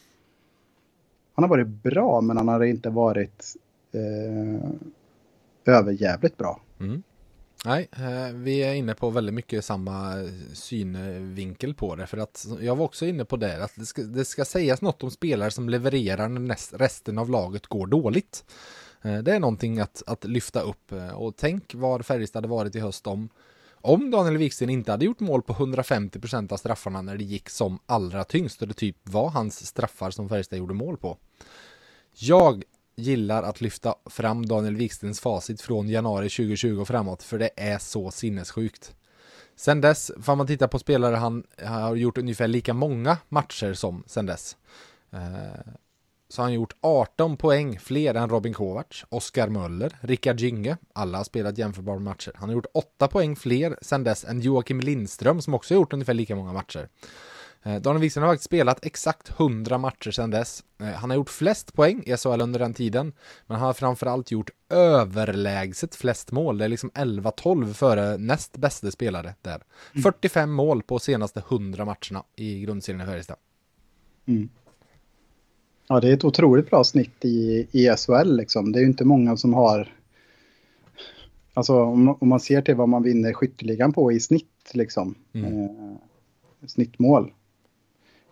Han 1.36 1.44
har 1.44 1.50
varit 1.50 1.68
bra, 1.68 2.22
men 2.22 2.38
han 2.38 2.48
har 2.48 2.64
inte 2.64 2.90
varit 2.90 3.44
eh, 3.92 4.70
överjävligt 5.66 6.38
bra. 6.38 6.62
Mm. 6.80 7.04
Nej, 7.66 7.90
eh, 7.92 8.34
vi 8.34 8.64
är 8.64 8.74
inne 8.74 8.94
på 8.94 9.10
väldigt 9.10 9.36
mycket 9.36 9.66
samma 9.66 10.14
synvinkel 10.54 11.74
på 11.74 11.96
det. 11.96 12.08
För 12.08 12.18
att 12.18 12.48
jag 12.62 12.76
var 12.76 12.86
också 12.86 13.06
inne 13.06 13.26
på 13.26 13.38
det, 13.38 13.64
att 13.64 13.76
det 13.76 13.86
ska, 13.86 14.02
det 14.02 14.26
ska 14.26 14.46
sägas 14.46 14.82
något 14.82 15.04
om 15.04 15.12
spelare 15.12 15.52
som 15.52 15.70
levererar 15.70 16.30
när 16.30 16.40
näst, 16.40 16.74
resten 16.74 17.18
av 17.18 17.30
laget 17.30 17.68
går 17.68 17.88
dåligt. 17.88 18.46
Eh, 19.02 19.18
det 19.18 19.36
är 19.36 19.40
någonting 19.40 19.80
att, 19.80 20.04
att 20.08 20.24
lyfta 20.26 20.62
upp. 20.62 20.92
Eh, 20.92 21.10
och 21.10 21.36
tänk 21.38 21.76
vad 21.76 22.06
Färjestad 22.06 22.44
hade 22.44 22.48
varit 22.48 22.76
i 22.76 22.80
höst 22.80 23.08
om 23.08 23.30
om 23.82 24.12
Daniel 24.12 24.38
Wiksten 24.38 24.70
inte 24.70 24.92
hade 24.92 25.06
gjort 25.06 25.20
mål 25.20 25.42
på 25.42 25.54
150% 25.54 26.54
av 26.54 26.58
straffarna 26.58 27.02
när 27.02 27.18
det 27.18 27.24
gick 27.24 27.50
som 27.50 27.80
allra 27.86 28.24
tyngst 28.24 28.62
och 28.62 28.68
det 28.68 28.74
typ 28.74 28.98
var 29.04 29.30
hans 29.30 29.66
straffar 29.66 30.12
som 30.12 30.30
Färjestad 30.30 30.60
gjorde 30.60 30.74
mål 30.74 30.98
på. 30.98 31.18
Jag 32.14 32.64
gillar 32.98 33.44
att 33.44 33.62
lyfta 33.62 33.96
fram 34.06 34.46
Daniel 34.46 34.76
Wikstens 34.76 35.20
facit 35.20 35.62
från 35.62 35.90
januari 35.90 36.30
2020 36.30 36.80
och 36.82 36.88
framåt 36.88 37.24
för 37.24 37.40
det 37.40 37.50
är 37.56 37.78
så 37.78 38.12
sinnessjukt. 38.12 38.96
Sen 39.56 39.82
dess, 39.82 40.12
får 40.22 40.36
man 40.36 40.48
titta 40.48 40.68
på 40.68 40.80
spelare 40.80 41.16
han 41.16 41.44
har 41.64 41.96
gjort 41.96 42.18
ungefär 42.18 42.48
lika 42.48 42.74
många 42.74 43.18
matcher 43.30 43.74
som 43.74 44.04
sen 44.08 44.26
dess. 44.26 44.58
Eh, 45.12 45.74
så 46.30 46.42
har 46.42 46.46
han 46.46 46.54
gjort 46.54 46.74
18 46.82 47.38
poäng 47.38 47.80
fler 47.80 48.16
än 48.16 48.30
Robin 48.30 48.54
Kovacs, 48.54 49.06
Oskar 49.10 49.48
Möller, 49.48 49.98
Rickard 50.02 50.40
Gynge. 50.40 50.78
Alla 50.94 51.18
har 51.18 51.24
spelat 51.24 51.58
jämförbara 51.58 52.00
matcher. 52.00 52.32
Han 52.36 52.50
har 52.50 52.56
gjort 52.56 52.66
8 52.74 53.08
poäng 53.08 53.36
fler 53.36 53.78
sen 53.82 54.04
dess 54.04 54.26
än 54.26 54.42
Joakim 54.42 54.80
Lindström 54.80 55.42
som 55.42 55.54
också 55.54 55.74
har 55.74 55.80
gjort 55.80 55.94
ungefär 55.94 56.14
lika 56.14 56.36
många 56.36 56.54
matcher. 56.54 56.90
Eh, 57.68 57.82
Daniel 57.82 58.02
Wikström 58.02 58.24
har 58.24 58.32
faktiskt 58.32 58.46
spelat 58.46 58.86
exakt 58.86 59.30
100 59.40 59.78
matcher 59.78 60.12
sedan 60.12 60.32
dess. 60.32 60.64
Eh, 60.80 60.88
Han 60.88 61.10
har 61.10 61.18
gjort 61.18 61.30
flest 61.30 61.74
poäng 61.74 62.04
i 62.06 62.18
SHL 62.18 62.42
under 62.42 62.60
den 62.60 62.74
tiden, 62.74 63.14
men 63.48 63.58
han 63.58 63.66
har 63.66 63.74
framförallt 63.74 64.32
gjort 64.32 64.50
överlägset 64.70 65.96
flest 65.96 66.32
mål. 66.32 66.58
Det 66.58 66.66
är 66.66 66.70
liksom 66.70 66.92
11-12 66.94 67.74
före 67.74 68.18
näst 68.18 68.58
bästa 68.58 68.92
spelare 68.92 69.36
där. 69.42 69.64
45 70.04 70.52
mål 70.52 70.84
på 70.84 71.00
senaste 71.00 71.40
100 71.50 71.86
matcherna 71.86 72.24
i 72.36 72.62
grundserien 72.62 73.02
i 73.02 73.06
Färjestad. 73.06 73.38
Mm. 74.26 74.50
Ja, 75.88 76.00
det 76.00 76.10
är 76.10 76.14
ett 76.14 76.26
otroligt 76.26 76.70
bra 76.70 76.84
snitt 76.84 77.26
i, 77.26 77.68
i 77.72 77.96
SHL 77.98 78.36
liksom. 78.36 78.72
Det 78.72 78.80
är 78.80 78.82
ju 78.82 78.88
inte 78.88 79.06
många 79.06 79.38
som 79.38 79.54
har... 79.54 79.94
Alltså 81.54 81.82
om, 81.82 82.18
om 82.20 82.30
man 82.30 82.40
ser 82.40 82.62
till 82.62 82.76
vad 82.76 82.90
man 82.90 83.04
vinner 83.04 83.34
skytteligan 83.34 83.94
på 83.94 84.12
i 84.12 84.20
snitt 84.20 84.72
liksom. 84.74 85.16
Mm. 85.34 85.64
Eh, 85.64 85.70
snittmål. 86.68 87.32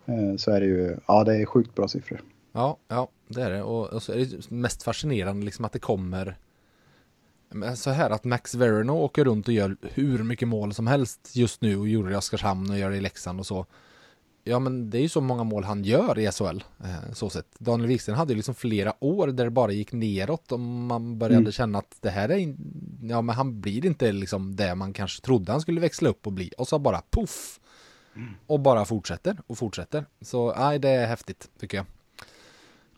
Eh, 0.06 0.36
så 0.38 0.52
är 0.52 0.60
det 0.60 0.66
ju, 0.66 0.98
ja 1.08 1.24
det 1.24 1.36
är 1.38 1.46
sjukt 1.46 1.76
bra 1.76 1.88
siffror. 1.88 2.22
Ja, 2.52 2.78
ja, 2.88 3.08
det 3.28 3.42
är 3.42 3.50
det. 3.52 3.64
Och, 3.64 3.94
och 3.94 4.04
så 4.04 4.12
är 4.12 4.18
det 4.18 4.52
mest 4.52 4.84
fascinerande 4.84 5.46
liksom 5.46 5.66
att 5.66 5.72
det 5.72 5.80
kommer 5.80 6.38
så 7.76 7.90
här 7.90 8.10
att 8.10 8.24
Max 8.24 8.56
Verno 8.56 8.92
åker 8.92 9.26
runt 9.26 9.48
och 9.48 9.54
gör 9.54 9.78
hur 9.82 10.24
mycket 10.24 10.48
mål 10.48 10.74
som 10.74 10.88
helst 10.88 11.32
just 11.36 11.62
nu 11.62 11.78
och 11.78 11.88
gjorde 11.88 12.10
det 12.10 12.14
i 12.14 12.18
Oskarshamn 12.18 12.70
och 12.70 12.78
gör 12.78 12.90
det 12.90 12.98
i 12.98 13.02
Leksand 13.02 13.40
och 13.40 13.46
så. 13.46 13.66
Ja, 14.44 14.60
men 14.60 14.90
det 14.90 14.98
är 14.98 15.02
ju 15.02 15.10
så 15.10 15.22
många 15.22 15.44
mål 15.44 15.64
han 15.64 15.84
gör 15.84 16.20
i 16.20 16.32
SHL, 16.32 16.64
eh, 16.84 17.14
så 17.14 17.30
sett. 17.30 17.60
Daniel 17.60 17.88
Wikström 17.88 18.16
hade 18.16 18.34
ju 18.34 18.36
liksom 18.38 18.56
flera 18.56 18.94
år 19.04 19.28
där 19.28 19.44
det 19.44 19.50
bara 19.52 19.72
gick 19.72 19.92
neråt 19.92 20.52
och 20.52 20.60
man 20.60 21.18
började 21.20 21.38
Mm. 21.38 21.52
känna 21.52 21.80
att 21.80 21.98
det 22.02 22.10
här 22.10 22.30
är, 22.30 22.38
in... 22.38 22.58
ja 23.10 23.22
men 23.22 23.36
han 23.36 23.62
blir 23.62 23.86
inte 23.86 24.12
liksom 24.12 24.56
det 24.56 24.76
man 24.76 24.94
kanske 24.94 25.22
trodde 25.22 25.52
han 25.52 25.62
skulle 25.62 25.82
växla 25.82 26.10
upp 26.10 26.28
och 26.28 26.34
bli. 26.34 26.52
Och 26.58 26.68
så 26.68 26.80
bara 26.80 27.02
poff! 27.10 27.60
Och 28.48 28.60
bara 28.60 28.86
fortsätter 28.86 29.38
och 29.48 29.58
fortsätter. 29.58 30.06
Så 30.22 30.54
nej, 30.58 30.80
det 30.80 30.90
är 30.90 31.08
häftigt 31.08 31.50
tycker 31.60 31.78
jag. 31.78 31.86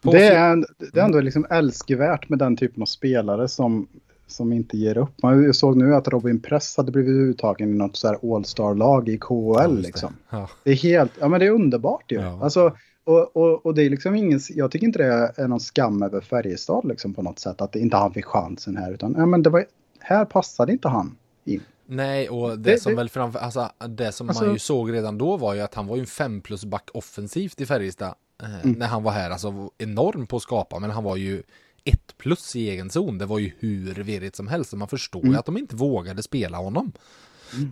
På 0.03 0.11
Det 0.11 0.27
är, 0.27 0.65
det 0.93 0.99
är 0.99 1.05
ändå 1.05 1.19
liksom 1.19 1.45
älskvärt 1.49 2.29
med 2.29 2.39
den 2.39 2.57
typen 2.57 2.81
av 2.81 2.85
spelare 2.85 3.47
som, 3.47 3.87
som 4.27 4.53
inte 4.53 4.77
ger 4.77 4.97
upp. 4.97 5.23
Man 5.23 5.53
såg 5.53 5.77
nu 5.77 5.95
att 5.95 6.07
Robin 6.07 6.41
Press 6.41 6.77
hade 6.77 6.91
blivit 6.91 7.15
uttagen 7.15 7.69
i 7.69 7.73
något 7.77 7.95
så 7.95 8.07
här 8.07 8.35
All-star-lag 8.35 9.09
i 9.09 9.17
KHL 9.17 9.55
Ja, 9.57 9.67
det. 9.67 9.73
liksom. 9.81 10.13
Ja. 10.29 10.49
Det 10.63 10.71
är 10.71 10.75
helt, 10.75 11.11
ja 11.19 11.27
men 11.27 11.39
det 11.39 11.45
är 11.45 11.51
underbart 11.51 12.11
ju. 12.11 12.19
Ja. 12.21 12.39
Alltså, 12.43 12.75
och, 13.03 13.35
och, 13.37 13.65
och 13.65 13.73
det 13.73 13.83
är 13.83 13.89
liksom 13.89 14.15
ingen, 14.15 14.39
jag 14.49 14.71
tycker 14.71 14.87
inte 14.87 14.99
det 14.99 15.33
är 15.35 15.47
någon 15.47 15.59
skam 15.59 16.03
över 16.03 16.21
Färjestad 16.21 16.85
liksom 16.85 17.13
på 17.13 17.21
något 17.21 17.39
sätt. 17.39 17.61
Att 17.61 17.75
inte 17.75 17.97
han 17.97 18.13
fick 18.13 18.25
chansen 18.25 18.77
här. 18.77 18.91
Utan 18.93 19.15
ja, 19.17 19.25
men 19.25 19.43
det 19.43 19.49
var, 19.49 19.65
här 19.99 20.25
passade 20.25 20.71
inte 20.71 20.87
han 20.87 21.15
in. 21.45 21.61
Nej, 21.89 22.29
och 22.29 22.49
det, 22.59 22.71
Det- 22.71 22.79
som 22.81 22.91
det- 22.91 22.95
väl 22.95 23.09
framför, 23.09 23.39
alltså 23.39 23.71
det 23.89 24.11
som 24.11 24.29
Alltså- 24.29 24.43
man 24.43 24.53
ju 24.53 24.59
såg 24.59 24.93
redan 24.93 25.17
då 25.17 25.37
var 25.37 25.53
ju 25.53 25.61
att 25.61 25.73
han 25.75 25.87
var 25.87 25.95
ju 25.95 25.99
en 25.99 26.07
fem 26.07 26.41
plus 26.41 26.65
back 26.65 26.89
offensivt 26.93 27.61
i 27.61 27.65
Färjestad 27.65 28.13
eh, 28.43 28.59
Mm. 28.63 28.71
när 28.79 28.87
han 28.87 29.03
var 29.03 29.11
här, 29.11 29.29
alltså 29.31 29.71
enorm 29.77 30.27
på 30.27 30.35
att 30.35 30.41
skapa, 30.43 30.79
men 30.79 30.89
han 30.91 31.03
var 31.03 31.15
ju 31.15 31.43
ett 31.83 32.17
plus 32.17 32.55
i 32.55 32.69
egen 32.69 32.89
zon. 32.89 33.17
Det 33.17 33.25
var 33.25 33.39
ju 33.39 33.51
hur 33.59 33.93
virrigt 33.93 34.35
som 34.35 34.47
helst, 34.47 34.73
och 34.73 34.79
man 34.79 34.87
förstår 34.87 35.21
ju 35.23 35.27
Mm. 35.27 35.39
att 35.39 35.45
de 35.45 35.57
inte 35.57 35.75
vågade 35.75 36.23
spela 36.23 36.57
honom. 36.57 36.91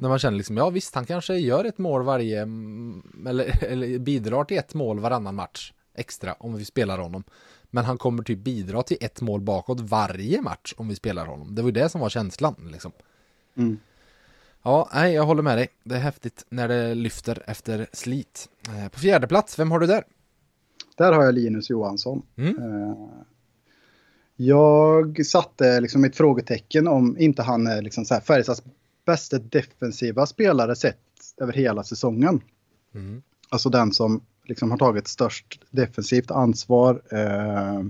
När 0.02 0.10
man 0.10 0.20
känner 0.20 0.38
liksom, 0.38 0.58
ja 0.58 0.70
visst, 0.70 0.96
han 0.96 1.06
kanske 1.06 1.36
gör 1.36 1.66
ett 1.66 1.78
mål 1.78 2.04
varje, 2.04 2.42
mm, 2.42 3.26
eller, 3.28 3.46
eller 3.72 4.00
bidrar 4.00 4.44
till 4.44 4.58
ett 4.58 4.74
mål 4.74 5.00
varannan 5.00 5.36
match 5.36 5.74
extra 5.96 6.34
om 6.40 6.56
vi 6.56 6.66
spelar 6.66 6.98
honom. 7.00 7.24
Men 7.72 7.86
han 7.86 7.98
kommer 7.98 8.24
typ 8.24 8.40
bidra 8.40 8.84
till 8.84 8.98
ett 9.02 9.22
mål 9.22 9.42
bakåt 9.42 9.80
varje 9.80 10.42
match 10.42 10.74
om 10.78 10.88
vi 10.88 10.96
spelar 10.96 11.26
honom. 11.26 11.56
Det 11.56 11.62
var 11.62 11.70
ju 11.70 11.74
det 11.74 11.90
som 11.90 12.02
var 12.02 12.10
känslan 12.10 12.70
liksom. 12.72 12.92
Mm. 13.58 13.80
Ja, 14.68 14.90
nej, 14.94 15.14
jag 15.14 15.24
håller 15.26 15.42
med 15.44 15.58
dig. 15.58 15.68
Det 15.84 15.96
är 15.96 16.00
häftigt 16.00 16.46
när 16.50 16.68
det 16.68 16.96
lyfter 16.96 17.44
efter 17.48 17.88
slit. 17.94 18.50
Eh, 18.68 18.88
På 18.90 19.00
fjärde 19.00 19.28
plats, 19.28 19.60
vem 19.60 19.72
har 19.72 19.80
du 19.80 19.88
där? 19.88 20.04
Där 20.98 21.12
har 21.14 21.24
jag 21.24 21.34
Linus 21.34 21.70
Johansson. 21.70 22.22
Mm. 22.36 22.56
Eh, 22.58 22.96
Jag 24.36 25.26
satte 25.26 25.80
liksom 25.82 26.04
ett 26.06 26.16
frågetecken 26.16 26.88
om 26.88 27.18
inte 27.18 27.44
han 27.44 27.68
är 27.68 27.82
liksom 27.82 28.06
så 28.06 28.16
Färjestads 28.20 28.64
bästa 29.06 29.40
defensiva 29.40 30.26
spelare 30.26 30.76
sett 30.76 30.98
över 31.38 31.54
hela 31.54 31.84
säsongen. 31.84 32.42
Mm. 32.96 33.22
Alltså 33.50 33.70
den 33.70 33.92
som 33.94 34.22
liksom 34.44 34.72
har 34.72 34.78
tagit 34.78 35.08
störst 35.08 35.60
defensivt 35.72 36.32
ansvar. 36.32 37.02
Eh, 37.12 37.84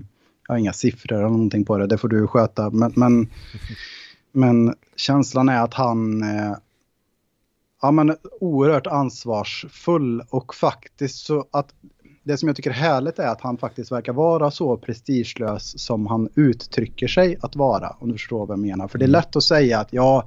jag 0.48 0.54
har 0.54 0.56
inga 0.56 0.72
siffror 0.72 1.16
eller 1.16 1.28
någonting 1.28 1.64
på 1.64 1.78
det, 1.78 1.86
det 1.86 1.98
får 1.98 2.08
du 2.08 2.26
sköta. 2.26 2.70
Men, 2.70 2.92
men, 2.96 3.30
men 4.32 4.74
känslan 4.96 5.48
är 5.48 5.62
att 5.62 5.74
han 5.74 6.22
ja, 7.82 7.90
men, 7.90 8.16
oerhört 8.40 8.86
ansvarsfull 8.86 10.22
och 10.30 10.54
faktiskt 10.54 11.26
så 11.26 11.44
att 11.50 11.74
det 12.26 12.36
som 12.36 12.46
jag 12.46 12.56
tycker 12.56 12.70
är 12.70 12.74
härligt 12.74 13.18
är 13.18 13.26
att 13.26 13.40
han 13.40 13.56
faktiskt 13.56 13.92
verkar 13.92 14.12
vara 14.12 14.50
så 14.50 14.76
prestigelös 14.76 15.84
som 15.84 16.06
han 16.06 16.28
uttrycker 16.34 17.08
sig 17.08 17.38
att 17.40 17.56
vara. 17.56 17.96
Om 17.98 18.08
du 18.08 18.14
förstår 18.14 18.46
vad 18.46 18.50
jag 18.50 18.58
menar. 18.58 18.88
För 18.88 18.98
det 18.98 19.04
är 19.04 19.08
lätt 19.08 19.36
att 19.36 19.42
säga 19.42 19.78
att 19.78 19.92
ja, 19.92 20.26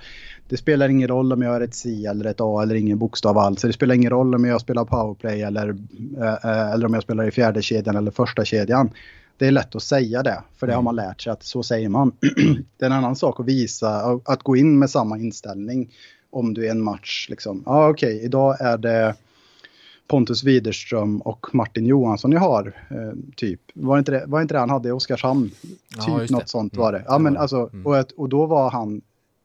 det 0.49 0.57
spelar 0.57 0.89
ingen 0.89 1.07
roll 1.07 1.33
om 1.33 1.41
jag 1.41 1.55
är 1.55 1.61
ett 1.61 1.75
C 1.75 2.05
eller 2.05 2.25
ett 2.25 2.41
A 2.41 2.61
eller 2.63 2.75
ingen 2.75 2.97
bokstav 2.97 3.37
alls. 3.37 3.61
Det 3.61 3.73
spelar 3.73 3.95
ingen 3.95 4.09
roll 4.09 4.35
om 4.35 4.45
jag 4.45 4.61
spelar 4.61 4.85
powerplay 4.85 5.41
eller, 5.41 5.69
eh, 6.17 6.71
eller 6.73 6.85
om 6.85 6.93
jag 6.93 7.03
spelar 7.03 7.27
i 7.27 7.31
fjärde 7.31 7.61
kedjan 7.61 7.95
eller 7.95 8.11
första 8.11 8.45
kedjan. 8.45 8.89
Det 9.37 9.47
är 9.47 9.51
lätt 9.51 9.75
att 9.75 9.83
säga 9.83 10.23
det, 10.23 10.43
för 10.57 10.67
det 10.67 10.73
har 10.73 10.81
man 10.81 10.95
lärt 10.95 11.21
sig 11.21 11.33
att 11.33 11.43
så 11.43 11.63
säger 11.63 11.89
man. 11.89 12.11
det 12.77 12.85
är 12.85 12.89
en 12.89 12.95
annan 12.95 13.15
sak 13.15 13.39
att 13.39 13.45
visa, 13.45 14.21
att 14.25 14.43
gå 14.43 14.55
in 14.55 14.79
med 14.79 14.89
samma 14.89 15.17
inställning 15.17 15.89
om 16.29 16.53
du 16.53 16.67
är 16.67 16.71
en 16.71 16.83
match. 16.83 17.27
Liksom. 17.29 17.63
Ja, 17.65 17.71
ah, 17.71 17.89
okej, 17.89 18.21
idag 18.23 18.61
är 18.61 18.77
det 18.77 19.15
Pontus 20.07 20.43
Widerström 20.43 21.21
och 21.21 21.47
Martin 21.55 21.85
Johansson 21.85 22.31
jag 22.31 22.39
har. 22.39 22.73
Eh, 22.89 23.13
typ. 23.35 23.61
Var 23.73 23.97
inte, 23.99 24.11
det, 24.11 24.23
var 24.27 24.41
inte 24.41 24.53
det 24.53 24.59
han 24.59 24.69
hade 24.69 24.89
i 24.89 24.91
Oskarshamn? 24.91 25.51
Ja, 25.97 26.19
Typ 26.19 26.29
något 26.29 26.41
det. 26.41 26.49
sånt 26.49 26.73
Mm, 26.73 26.83
var 26.83 26.91
det. 26.91 27.03
Ja, 27.07 27.17
men 27.17 27.37
alltså, 27.37 27.69
Mm. 27.73 27.85
och, 27.87 27.97
att- 27.99 28.11
och 28.11 28.29
då 28.29 28.45
var 28.45 28.71
han 28.71 29.01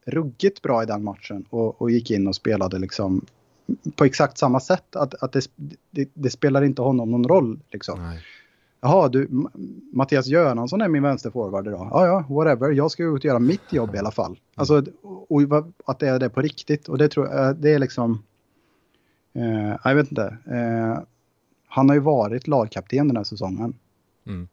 ruggigt 0.06 0.62
bra 0.62 0.82
i 0.82 0.86
den 0.86 1.04
matchen 1.04 1.44
och, 1.50 1.82
och 1.82 1.90
gick 1.90 2.10
in 2.10 2.26
och 2.26 2.34
spelade 2.36 2.78
liksom 2.78 3.26
på 3.96 4.04
exakt 4.04 4.38
samma 4.38 4.60
sätt. 4.60 4.96
Att, 4.96 5.14
att 5.22 5.32
det, 5.32 5.46
det, 5.90 6.08
det 6.14 6.30
spelar 6.30 6.62
inte 6.64 6.82
honom 6.82 7.10
någon 7.10 7.28
roll. 7.28 7.60
Liksom. 7.70 8.02
Nej. 8.02 8.18
Jaha, 8.84 9.08
du, 9.08 9.28
Mattias 9.92 10.26
Göransson 10.26 10.80
är 10.80 10.88
min 10.88 11.02
vänsterforward 11.02 11.66
idag. 11.66 11.88
Ja, 11.90 12.06
ja, 12.06 12.34
whatever. 12.34 12.70
Jag 12.70 12.90
ska 12.90 13.02
ut 13.02 13.12
och 13.12 13.24
göra 13.24 13.38
mitt 13.38 13.72
jobb 13.72 13.94
i 13.94 13.98
alla 13.98 14.10
fall. 14.10 14.38
Alltså, 14.54 14.84
och, 15.02 15.32
och 15.32 15.42
att 15.84 15.98
det 15.98 16.08
är 16.08 16.18
det 16.18 16.30
på 16.30 16.40
riktigt. 16.40 16.88
Och 16.88 16.98
det 16.98 17.08
tror 17.08 17.28
jag, 17.28 17.56
det 17.56 17.70
är 17.70 17.78
liksom... 17.78 18.22
Eh, 19.32 19.76
jag 19.84 19.94
vet 19.94 20.10
inte. 20.10 20.36
Eh, 20.46 20.98
han 21.66 21.88
har 21.88 21.96
ju 21.96 22.00
varit 22.00 22.46
lagkapten 22.46 23.08
den 23.08 23.16
här 23.16 23.24
säsongen. 23.24 23.74
Mm. 24.26 24.48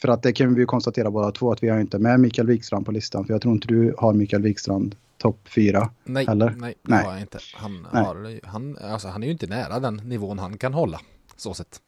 För 0.00 0.08
att 0.08 0.22
det 0.22 0.32
kan 0.32 0.54
vi 0.54 0.60
ju 0.60 0.66
konstatera 0.66 1.10
båda 1.10 1.30
två 1.30 1.52
att 1.52 1.62
vi 1.62 1.68
har 1.68 1.80
inte 1.80 1.98
med 1.98 2.20
Mikael 2.20 2.46
Wikstrand 2.46 2.86
på 2.86 2.92
listan. 2.92 3.24
För 3.24 3.34
jag 3.34 3.42
tror 3.42 3.54
inte 3.54 3.68
du 3.68 3.94
har 3.98 4.12
Mikael 4.12 4.42
Wikstrand 4.42 4.96
topp 5.18 5.48
fyra. 5.48 5.90
Nej, 6.04 6.26
Eller? 6.28 6.54
nej, 6.58 6.74
det 6.82 6.90
Nej. 6.90 7.04
har 7.04 7.12
jag 7.12 7.20
inte. 7.20 7.38
Han, 7.54 7.86
Nej. 7.92 8.04
har, 8.04 8.46
han, 8.46 8.78
alltså, 8.78 9.08
han 9.08 9.22
är 9.22 9.26
ju 9.26 9.32
inte 9.32 9.46
nära 9.46 9.80
den 9.80 9.96
nivån 9.96 10.38
han 10.38 10.58
kan 10.58 10.74
hålla. 10.74 11.00
Så 11.36 11.54
sett. 11.54 11.80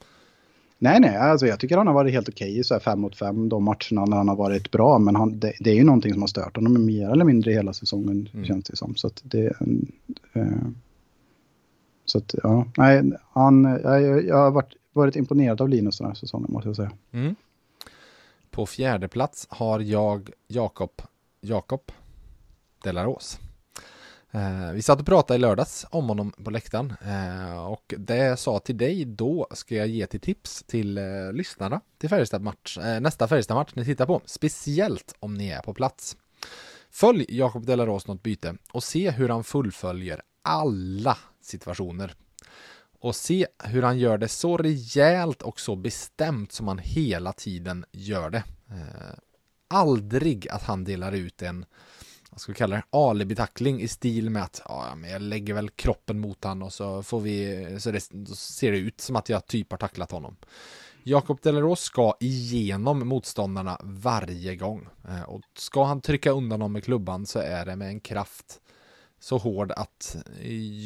Nej, 0.79 1.01
nej, 1.01 1.16
alltså 1.16 1.47
jag 1.47 1.61
tycker 1.61 1.77
han 1.77 1.87
har 1.87 1.95
varit 1.95 2.12
helt 2.12 2.29
okej 2.29 2.59
i 2.59 2.64
så 2.64 2.74
här 2.74 2.81
fem 2.81 3.01
mot 3.01 3.16
fem 3.16 3.49
de 3.49 3.64
matcherna 3.64 4.05
när 4.05 4.16
han 4.16 4.29
har 4.29 4.37
varit 4.37 4.70
bra. 4.70 4.99
Men 4.99 5.16
han, 5.16 5.39
det, 5.41 5.53
det 5.61 5.70
är 5.70 5.74
ju 5.74 5.85
någonting 5.85 6.12
som 6.12 6.22
har 6.22 6.27
stört 6.29 6.57
honom 6.57 6.87
mer 6.87 7.11
eller 7.11 7.24
mindre 7.24 7.53
hela 7.53 7.72
säsongen 7.72 8.29
Mm. 8.35 8.45
känns 8.45 8.64
det 8.64 8.77
som. 8.77 8.97
Så 8.97 9.07
att 9.07 9.20
det... 9.24 9.53
Eh, 10.33 10.47
så 12.05 12.18
att 12.18 12.35
ja, 12.43 12.66
nej, 12.77 13.12
han, 13.33 13.64
jag, 13.64 14.24
jag 14.27 14.37
har 14.37 14.51
varit, 14.51 14.74
varit 14.93 15.16
imponerad 15.16 15.61
av 15.61 15.68
Linus 15.68 15.99
den 15.99 16.07
här 16.07 16.14
säsongen 16.14 16.53
måste 16.53 16.68
jag 16.68 16.77
säga. 16.77 16.93
Mm. 17.12 17.35
På 18.51 18.66
fjärde 18.66 19.09
plats 19.09 19.47
har 19.51 19.81
jag 19.81 20.31
Jakob 20.49 21.03
Jakob 21.41 21.93
Delaros. 22.85 23.39
Eh, 24.37 24.72
vi 24.72 24.82
satt 24.82 25.01
och 25.01 25.07
pratade 25.07 25.37
i 25.37 25.41
lördags 25.41 25.87
om 25.91 26.09
honom 26.09 26.32
på 26.45 26.51
läktaren 26.51 26.95
eh, 27.05 27.66
och 27.66 27.95
det 27.99 28.16
jag 28.16 28.39
sa 28.39 28.59
till 28.59 28.76
dig 28.76 29.05
då 29.05 29.47
ska 29.51 29.74
jag 29.74 29.89
ge 29.89 30.07
till 30.07 30.20
tips 30.20 30.64
till 30.66 30.99
eh, 30.99 31.32
lyssnarna 31.32 31.80
till 31.99 32.09
Färjestad 32.09 32.43
match, 32.43 32.78
eh, 32.78 33.01
nästa 33.01 33.28
Färjestad-match 33.28 33.72
ni 33.74 33.84
tittar 33.84 34.07
på, 34.07 34.22
speciellt 34.24 35.14
om 35.18 35.34
ni 35.34 35.49
är 35.49 35.62
på 35.62 35.74
plats. 35.74 36.16
Följ 36.91 37.26
Jakob 37.28 37.66
Delaros 37.66 38.07
något 38.07 38.22
byte 38.22 38.57
och 38.72 38.84
se 38.84 39.11
hur 39.11 39.28
han 39.28 39.45
fullföljer 39.45 40.22
alla 40.43 41.18
situationer 41.43 42.14
och 43.01 43.16
se 43.16 43.47
hur 43.64 43.82
han 43.82 43.99
gör 43.99 44.18
det 44.18 44.28
så 44.28 44.57
rejält 44.57 45.43
och 45.43 45.61
så 45.61 45.76
bestämt 45.76 46.53
som 46.53 46.68
han 46.68 46.78
hela 46.78 47.32
tiden 47.32 47.84
gör 47.93 48.30
det. 48.30 48.45
Eh, 48.70 49.18
aldrig 49.68 50.49
att 50.49 50.62
han 50.62 50.84
delar 50.84 51.12
ut 51.12 51.43
en, 51.43 51.64
vad 52.37 52.41
ska 52.41 52.53
vi 52.53 52.57
kalla 52.57 52.76
det, 52.76 52.82
Alibitackling 52.91 53.80
i 53.80 53.89
stil 53.89 54.30
med 54.30 54.43
att 54.43 54.62
ja, 54.64 54.95
men 54.97 55.11
jag 55.11 55.22
lägger 55.22 55.55
väl 55.55 55.70
kroppen 55.70 56.20
mot 56.20 56.45
han 56.45 56.62
och 56.62 56.72
så 56.72 57.03
får 57.03 57.20
vi, 57.20 57.66
så 57.80 57.91
det, 57.91 58.01
ser 58.37 58.72
det 58.72 58.78
ut 58.78 59.01
som 59.01 59.16
att 59.16 59.28
jag 59.28 59.47
typ 59.47 59.70
har 59.70 59.78
tacklat 59.78 60.11
honom. 60.11 60.37
Jakob 61.03 61.41
Delaros 61.43 61.80
ska 61.80 62.14
igenom 62.20 63.09
motståndarna 63.09 63.80
varje 63.82 64.57
gång. 64.57 64.89
Eh, 65.09 65.22
och 65.22 65.43
ska 65.59 65.84
han 65.84 66.01
trycka 66.01 66.30
undan 66.30 66.61
dem 66.61 66.72
med 66.72 66.84
klubban 66.84 67.26
så 67.26 67.39
är 67.39 67.66
det 67.66 67.76
med 67.76 67.89
en 67.89 68.01
kraft 68.01 68.61
så 69.20 69.39
hård 69.39 69.72
att 69.72 70.16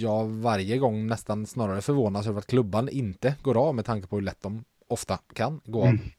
jag 0.01 0.26
varje 0.28 0.78
gång 0.78 1.07
nästan 1.07 1.46
snarare 1.46 1.82
förvånas 1.82 2.26
över 2.26 2.38
att 2.38 2.46
klubban 2.46 2.88
inte 2.88 3.34
går 3.42 3.68
av 3.68 3.74
med 3.74 3.84
tanke 3.84 4.09
på 4.09 4.16
hur 4.16 4.22
lätt 4.22 4.42
de 4.42 4.64
ofta 4.88 5.18
kan 5.32 5.61
gå 5.64 5.80
av. 5.80 5.88
Mm. 5.88 6.11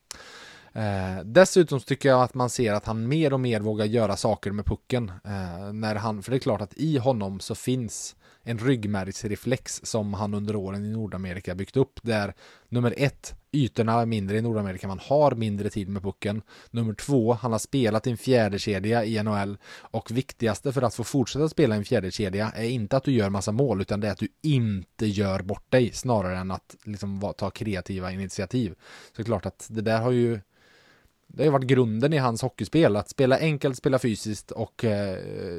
Eh, 0.73 1.23
dessutom 1.25 1.79
tycker 1.79 2.09
jag 2.09 2.21
att 2.21 2.33
man 2.33 2.49
ser 2.49 2.73
att 2.73 2.85
han 2.85 3.07
mer 3.07 3.33
och 3.33 3.39
mer 3.39 3.59
vågar 3.59 3.85
göra 3.85 4.17
saker 4.17 4.51
med 4.51 4.65
pucken. 4.65 5.11
Eh, 5.25 5.73
när 5.73 5.95
han, 5.95 6.23
för 6.23 6.31
det 6.31 6.37
är 6.37 6.39
klart 6.39 6.61
att 6.61 6.73
i 6.73 6.97
honom 6.97 7.39
så 7.39 7.55
finns 7.55 8.15
en 8.43 8.57
ryggmärgsreflex 8.57 9.81
som 9.83 10.13
han 10.13 10.33
under 10.33 10.55
åren 10.55 10.85
i 10.85 10.89
Nordamerika 10.89 11.55
byggt 11.55 11.77
upp. 11.77 11.99
Där 12.03 12.33
nummer 12.69 12.93
ett, 12.97 13.35
ytorna 13.51 14.01
är 14.01 14.05
mindre 14.05 14.37
i 14.37 14.41
Nordamerika, 14.41 14.87
man 14.87 14.99
har 14.99 15.31
mindre 15.31 15.69
tid 15.69 15.89
med 15.89 16.03
pucken. 16.03 16.41
Nummer 16.71 16.93
två, 16.93 17.33
han 17.33 17.51
har 17.51 17.59
spelat 17.59 18.07
i 18.07 18.11
en 18.11 18.17
fjärde 18.17 18.59
kedja 18.59 19.05
i 19.05 19.23
NHL 19.23 19.57
och 19.81 20.11
viktigaste 20.11 20.73
för 20.73 20.81
att 20.81 20.95
få 20.95 21.03
fortsätta 21.03 21.49
spela 21.49 21.75
i 21.75 21.77
en 21.77 21.85
fjärde 21.85 22.11
kedja 22.11 22.51
är 22.55 22.69
inte 22.69 22.97
att 22.97 23.03
du 23.03 23.11
gör 23.11 23.29
massa 23.29 23.51
mål 23.51 23.81
utan 23.81 23.99
det 23.99 24.07
är 24.07 24.11
att 24.11 24.17
du 24.17 24.27
inte 24.41 25.05
gör 25.05 25.41
bort 25.41 25.71
dig 25.71 25.91
snarare 25.91 26.37
än 26.37 26.51
att 26.51 26.75
liksom 26.83 27.33
ta 27.37 27.49
kreativa 27.49 28.11
initiativ. 28.11 28.69
Så 28.71 29.13
det 29.15 29.21
är 29.21 29.25
klart 29.25 29.45
att 29.45 29.67
det 29.69 29.81
där 29.81 30.01
har 30.01 30.11
ju 30.11 30.39
det 31.33 31.43
har 31.43 31.51
varit 31.51 31.65
grunden 31.65 32.13
i 32.13 32.17
hans 32.17 32.41
hockeyspel, 32.41 32.95
att 32.95 33.09
spela 33.09 33.37
enkelt, 33.37 33.77
spela 33.77 33.99
fysiskt 33.99 34.51
och 34.51 34.85
eh, 34.85 35.17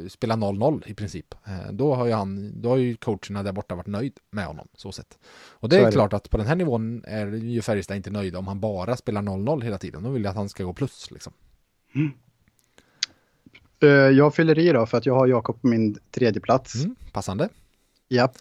spela 0.09 0.37
0-0 0.37 0.83
i 0.87 0.95
princip. 0.95 1.35
Eh, 1.47 1.73
då 1.73 1.95
har 1.95 2.07
ju 2.07 2.13
han, 2.13 2.61
då 2.63 2.69
har 2.69 2.77
ju 2.77 2.97
coacherna 2.97 3.43
där 3.43 3.53
borta 3.53 3.75
varit 3.75 3.87
nöjd 3.87 4.13
med 4.31 4.47
honom, 4.47 4.69
så 4.77 4.93
sett. 4.93 5.19
Och 5.51 5.69
det 5.69 5.79
är, 5.79 5.87
är 5.87 5.91
klart 5.91 6.11
det. 6.11 6.17
att 6.17 6.31
på 6.31 6.37
den 6.37 6.47
här 6.47 6.57
nivån 6.57 7.05
är 7.05 7.27
ju 7.27 7.63
Färjestad 7.63 7.97
inte 7.97 8.11
nöjda 8.11 8.39
om 8.39 8.47
han 8.47 8.61
bara 8.61 8.97
spelar 8.97 9.23
0-0 9.23 9.63
hela 9.63 9.79
tiden. 9.79 10.03
Då 10.03 10.11
vill 10.11 10.27
att 10.27 10.37
han 10.37 10.49
ska 10.49 10.65
gå 10.65 10.73
plus 10.73 11.11
liksom. 11.11 11.33
Mm. 11.95 12.13
Uh, 13.85 13.91
jag 13.91 14.35
fyller 14.35 14.59
i 14.59 14.73
då 14.73 14.87
för 14.87 14.99
att 14.99 15.07
jag 15.07 15.15
har 15.15 15.27
Jakob 15.27 15.61
på 15.61 15.67
min 15.67 15.99
tredje 16.11 16.41
plats. 16.41 16.75
Mm, 16.75 16.97
passande. 17.13 17.49
Ja. 18.09 18.33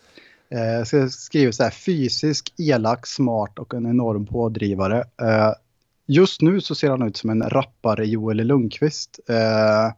Så 0.86 0.98
jag 0.98 1.12
skriver 1.12 1.52
så 1.52 1.64
här, 1.64 1.70
fysisk, 1.70 2.54
elak, 2.58 3.08
smart 3.08 3.60
och 3.60 3.74
en 3.74 3.86
enorm 3.86 4.26
pådrivare. 4.26 5.04
Just 6.12 6.42
nu 6.42 6.62
så 6.62 6.76
ser 6.76 6.90
han 6.90 7.02
ut 7.02 7.18
som 7.18 7.30
en 7.30 7.50
rappare 7.50 8.06
Joel 8.06 8.38
Lundqvist. 8.38 9.20
Eh, 9.30 9.94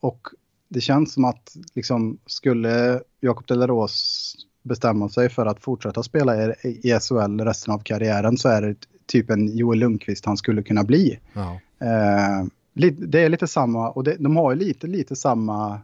och 0.00 0.28
det 0.68 0.80
känns 0.80 1.12
som 1.12 1.24
att 1.24 1.56
liksom, 1.74 2.18
skulle 2.26 3.00
Jakob 3.20 3.46
Delaros 3.46 4.34
bestämma 4.62 5.08
sig 5.08 5.28
för 5.28 5.46
att 5.46 5.60
fortsätta 5.60 6.02
spela 6.02 6.54
i 6.62 6.98
SHL 7.00 7.40
resten 7.40 7.74
av 7.74 7.78
karriären 7.78 8.36
så 8.36 8.48
är 8.48 8.62
det 8.62 8.76
typ 9.06 9.30
en 9.30 9.56
Joel 9.56 9.78
Lundqvist 9.78 10.24
han 10.24 10.36
skulle 10.36 10.62
kunna 10.62 10.84
bli. 10.84 11.18
Ja. 11.32 11.60
Eh, 11.86 12.46
det 12.96 13.22
är 13.22 13.28
lite 13.28 13.46
samma, 13.46 13.90
och 13.90 14.04
det, 14.04 14.16
de 14.18 14.36
har 14.36 14.52
ju 14.52 14.58
lite, 14.58 14.86
lite 14.86 15.16
samma 15.16 15.80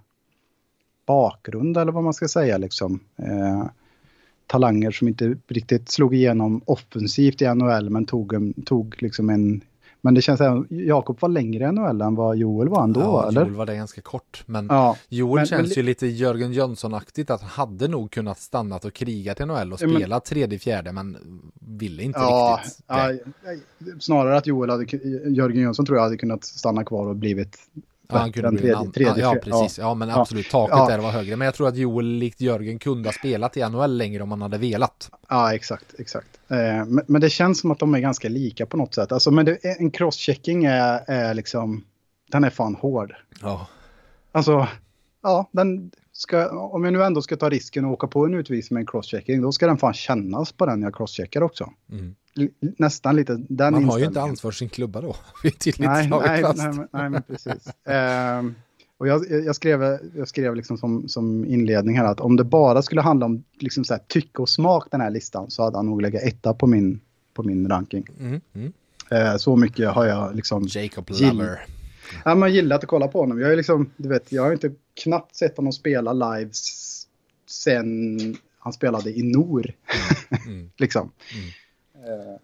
bakgrund 1.06 1.76
eller 1.76 1.92
vad 1.92 2.04
man 2.04 2.14
ska 2.14 2.28
säga 2.28 2.58
liksom. 2.58 3.00
Eh, 3.16 3.66
talanger 4.50 4.90
som 4.90 5.08
inte 5.08 5.36
riktigt 5.48 5.90
slog 5.90 6.14
igenom 6.14 6.62
offensivt 6.64 7.42
i 7.42 7.54
NHL 7.54 7.90
men 7.90 8.06
tog, 8.06 8.32
en, 8.32 8.62
tog 8.62 9.02
liksom 9.02 9.30
en... 9.30 9.60
Men 10.02 10.14
det 10.14 10.22
känns 10.22 10.40
att 10.40 10.66
Jakob 10.70 11.20
var 11.20 11.28
längre 11.28 11.64
i 11.64 11.72
NHL 11.72 12.00
än 12.00 12.14
vad 12.14 12.36
Joel 12.36 12.68
var 12.68 12.84
ändå, 12.84 13.00
ja, 13.00 13.28
eller? 13.28 13.40
Joel 13.40 13.54
var 13.54 13.66
det 13.66 13.76
ganska 13.76 14.00
kort. 14.00 14.42
Men 14.46 14.66
ja, 14.66 14.96
Joel 15.08 15.34
men, 15.34 15.46
känns 15.46 15.68
men, 15.68 15.74
ju 15.76 15.82
lite 15.82 16.06
Jörgen 16.06 16.52
Jönsson-aktigt 16.52 17.30
att 17.30 17.40
han 17.40 17.50
hade 17.50 17.88
nog 17.88 18.10
kunnat 18.10 18.38
stanna 18.38 18.76
och 18.76 18.92
kriga 18.92 19.34
till 19.34 19.46
NHL 19.46 19.72
och 19.72 19.78
spela 19.78 20.08
men, 20.08 20.20
tredje, 20.20 20.58
fjärde 20.58 20.92
men 20.92 21.16
ville 21.60 22.02
inte 22.02 22.18
ja, 22.18 22.60
riktigt. 22.62 22.84
Ja, 22.86 23.12
snarare 24.00 24.36
att 24.36 24.46
Joel 24.46 24.70
hade, 24.70 24.84
Jörgen 25.26 25.62
Jönsson 25.62 25.86
tror 25.86 25.98
jag 25.98 26.04
hade 26.04 26.16
kunnat 26.16 26.44
stanna 26.44 26.84
kvar 26.84 27.06
och 27.06 27.16
blivit 27.16 27.58
Ja, 28.12 28.18
han 28.18 28.32
kunde 28.32 28.50
bli 28.50 28.60
tredje, 28.60 28.92
tredje, 28.92 29.22
ja, 29.22 29.34
precis. 29.44 29.78
Ja, 29.78 29.94
men 29.94 30.10
absolut. 30.10 30.50
Taket 30.50 30.76
ja. 30.78 30.88
där 30.88 30.98
var 30.98 31.10
högre. 31.10 31.36
Men 31.36 31.44
jag 31.44 31.54
tror 31.54 31.68
att 31.68 31.76
Joel 31.76 32.06
likt 32.06 32.40
Jörgen 32.40 32.78
kunde 32.78 33.08
ha 33.08 33.12
spelat 33.12 33.56
i 33.56 33.68
NHL 33.68 33.96
längre 33.96 34.22
om 34.22 34.30
han 34.30 34.42
hade 34.42 34.58
velat. 34.58 35.10
Ja, 35.28 35.54
exakt, 35.54 35.94
exakt. 35.98 36.40
Eh, 36.48 36.56
men, 36.86 37.04
men, 37.06 37.20
det 37.20 37.30
känns 37.30 37.60
som 37.60 37.70
att 37.70 37.78
de 37.78 37.94
är 37.94 37.98
ganska 37.98 38.28
lika 38.28 38.66
på 38.66 38.76
något 38.76 38.94
sätt. 38.94 39.12
Alltså, 39.12 39.30
men 39.30 39.46
det, 39.46 39.64
en 39.64 39.90
crosschecking 39.90 40.64
är, 40.64 41.04
är 41.06 41.34
liksom, 41.34 41.84
den 42.30 42.44
är 42.44 42.50
fan 42.50 42.74
hård. 42.74 43.14
Ja. 43.42 43.66
Alltså, 44.32 44.68
ja, 45.22 45.48
den 45.52 45.90
ska, 46.20 46.48
om 46.50 46.84
jag 46.84 46.92
nu 46.92 47.02
ändå 47.02 47.22
ska 47.22 47.36
ta 47.36 47.48
risken 47.48 47.84
att 47.84 47.92
åka 47.92 48.06
på 48.06 48.24
en 48.24 48.34
utvisning 48.34 48.74
med 48.74 48.80
en 48.80 48.86
crosschecking, 48.86 49.42
då 49.42 49.52
ska 49.52 49.66
den 49.66 49.78
fan 49.78 49.94
kännas 49.94 50.52
på 50.52 50.66
den 50.66 50.82
jag 50.82 50.94
crosscheckar 50.94 51.42
också. 51.42 51.72
Mm 51.92 52.14
nästan 52.60 53.16
lite 53.16 53.40
den 53.48 53.72
Man 53.72 53.84
har 53.84 53.98
ju 53.98 54.04
inte 54.04 54.22
ansvar 54.22 54.50
för 54.50 54.56
sin 54.56 54.68
klubba 54.68 55.00
då. 55.00 55.16
nej, 55.78 56.10
nej, 56.10 56.42
nej, 56.56 56.86
nej, 56.92 57.10
men 57.10 57.22
precis. 57.22 57.66
Uh, 57.88 58.52
och 58.98 59.08
jag, 59.08 59.44
jag, 59.44 59.56
skrev, 59.56 59.98
jag 60.16 60.28
skrev 60.28 60.56
liksom 60.56 60.78
som, 60.78 61.08
som 61.08 61.44
inledning 61.44 61.98
här 61.98 62.04
att 62.04 62.20
om 62.20 62.36
det 62.36 62.44
bara 62.44 62.82
skulle 62.82 63.00
handla 63.00 63.26
om 63.26 63.44
liksom 63.58 63.84
så 63.84 63.94
här, 63.94 64.00
tycke 64.06 64.42
och 64.42 64.48
smak 64.48 64.88
den 64.90 65.00
här 65.00 65.10
listan 65.10 65.50
så 65.50 65.62
hade 65.62 65.78
han 65.78 65.86
nog 65.86 66.02
legat 66.02 66.22
etta 66.22 66.54
på 66.54 66.66
min, 66.66 67.00
på 67.34 67.42
min 67.42 67.68
ranking. 67.68 68.06
Mm, 68.20 68.40
mm. 68.54 68.72
Uh, 69.12 69.36
så 69.36 69.56
mycket 69.56 69.90
har 69.90 70.06
jag 70.06 70.36
liksom... 70.36 70.66
Jacob 70.68 71.10
Lover. 71.10 71.66
Ja, 72.24 72.34
man 72.34 72.54
gillat 72.54 72.82
att 72.82 72.88
kolla 72.88 73.08
på 73.08 73.20
honom. 73.20 73.40
Jag, 73.40 73.52
är 73.52 73.56
liksom, 73.56 73.90
du 73.96 74.08
vet, 74.08 74.32
jag 74.32 74.42
har 74.42 74.52
inte 74.52 74.70
knappt 75.02 75.36
sett 75.36 75.56
honom 75.56 75.72
spela 75.72 76.12
live 76.12 76.50
sen 77.46 78.36
han 78.58 78.72
spelade 78.72 79.10
i 79.10 79.22
Nor. 79.22 79.72
Mm. 80.30 80.56
mm. 80.56 80.70
liksom. 80.76 81.12
Mm. 81.34 81.48
Eh, 81.94 82.36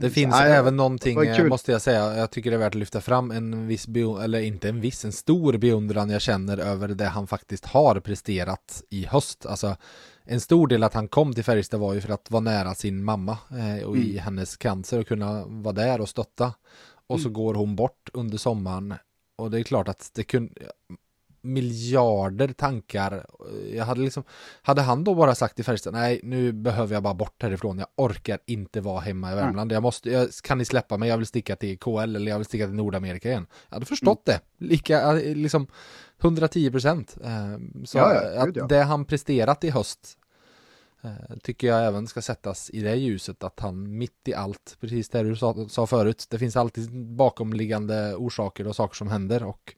det 0.00 0.10
finns 0.10 0.34
Nej, 0.34 0.52
även 0.52 0.76
någonting, 0.76 1.48
måste 1.48 1.72
jag 1.72 1.82
säga, 1.82 2.16
jag 2.16 2.30
tycker 2.30 2.50
det 2.50 2.56
är 2.56 2.58
värt 2.58 2.74
att 2.74 2.78
lyfta 2.78 3.00
fram 3.00 3.30
en 3.30 3.66
viss, 3.66 3.86
eller 4.22 4.40
inte 4.40 4.68
en 4.68 4.80
viss, 4.80 5.04
en 5.04 5.12
stor 5.12 5.58
beundran 5.58 6.10
jag 6.10 6.22
känner 6.22 6.58
över 6.58 6.88
det 6.88 7.04
han 7.04 7.26
faktiskt 7.26 7.64
har 7.64 8.00
presterat 8.00 8.82
i 8.90 9.06
höst. 9.06 9.46
Alltså, 9.46 9.76
en 10.24 10.40
stor 10.40 10.66
del 10.68 10.82
att 10.82 10.94
han 10.94 11.08
kom 11.08 11.34
till 11.34 11.44
Färjestad 11.44 11.80
var 11.80 11.94
ju 11.94 12.00
för 12.00 12.12
att 12.12 12.30
vara 12.30 12.40
nära 12.40 12.74
sin 12.74 13.04
mamma 13.04 13.38
eh, 13.50 13.86
och 13.86 13.96
mm. 13.96 14.08
i 14.08 14.18
hennes 14.18 14.56
cancer 14.56 14.98
och 14.98 15.06
kunna 15.06 15.44
vara 15.46 15.74
där 15.74 16.00
och 16.00 16.08
stötta. 16.08 16.52
Och 17.06 17.20
så 17.20 17.28
mm. 17.28 17.32
går 17.32 17.54
hon 17.54 17.76
bort 17.76 18.10
under 18.12 18.38
sommaren 18.38 18.94
och 19.36 19.50
det 19.50 19.58
är 19.58 19.62
klart 19.62 19.88
att 19.88 20.10
det 20.14 20.24
kunde, 20.24 20.52
miljarder 21.42 22.48
tankar. 22.48 23.26
Jag 23.72 23.84
hade 23.84 24.00
liksom, 24.00 24.24
hade 24.62 24.82
han 24.82 25.04
då 25.04 25.14
bara 25.14 25.34
sagt 25.34 25.56
till 25.56 25.64
Färjestad, 25.64 25.92
nej 25.92 26.20
nu 26.22 26.52
behöver 26.52 26.94
jag 26.94 27.02
bara 27.02 27.14
bort 27.14 27.42
härifrån, 27.42 27.78
jag 27.78 27.86
orkar 27.96 28.38
inte 28.46 28.80
vara 28.80 29.00
hemma 29.00 29.32
i 29.32 29.34
Värmland, 29.34 29.72
jag 29.72 29.82
måste, 29.82 30.10
jag, 30.10 30.28
kan 30.42 30.58
ni 30.58 30.64
släppa 30.64 30.96
mig, 30.96 31.08
jag 31.08 31.18
vill 31.18 31.26
sticka 31.26 31.56
till 31.56 31.78
KL 31.78 31.98
eller 31.98 32.30
jag 32.30 32.38
vill 32.38 32.44
sticka 32.44 32.66
till 32.66 32.74
Nordamerika 32.74 33.28
igen. 33.28 33.46
Jag 33.68 33.76
hade 33.76 33.86
förstått 33.86 34.28
mm. 34.28 34.40
det, 34.58 34.66
lika, 34.66 35.12
liksom 35.12 35.66
110 36.22 36.70
procent. 36.70 37.16
Eh, 37.24 37.84
så 37.84 37.98
ja, 37.98 38.14
ja, 38.14 38.42
att 38.42 38.68
det 38.68 38.82
han 38.82 39.04
presterat 39.04 39.64
i 39.64 39.70
höst 39.70 39.98
eh, 40.00 40.21
tycker 41.42 41.66
jag 41.66 41.86
även 41.86 42.06
ska 42.06 42.22
sättas 42.22 42.70
i 42.70 42.80
det 42.80 42.94
ljuset 42.94 43.44
att 43.44 43.60
han 43.60 43.98
mitt 43.98 44.28
i 44.28 44.34
allt, 44.34 44.76
precis 44.80 45.08
det 45.08 45.22
du 45.22 45.36
sa, 45.36 45.68
sa 45.68 45.86
förut, 45.86 46.26
det 46.30 46.38
finns 46.38 46.56
alltid 46.56 47.06
bakomliggande 47.06 48.14
orsaker 48.14 48.68
och 48.68 48.76
saker 48.76 48.96
som 48.96 49.08
händer 49.08 49.42
och 49.42 49.74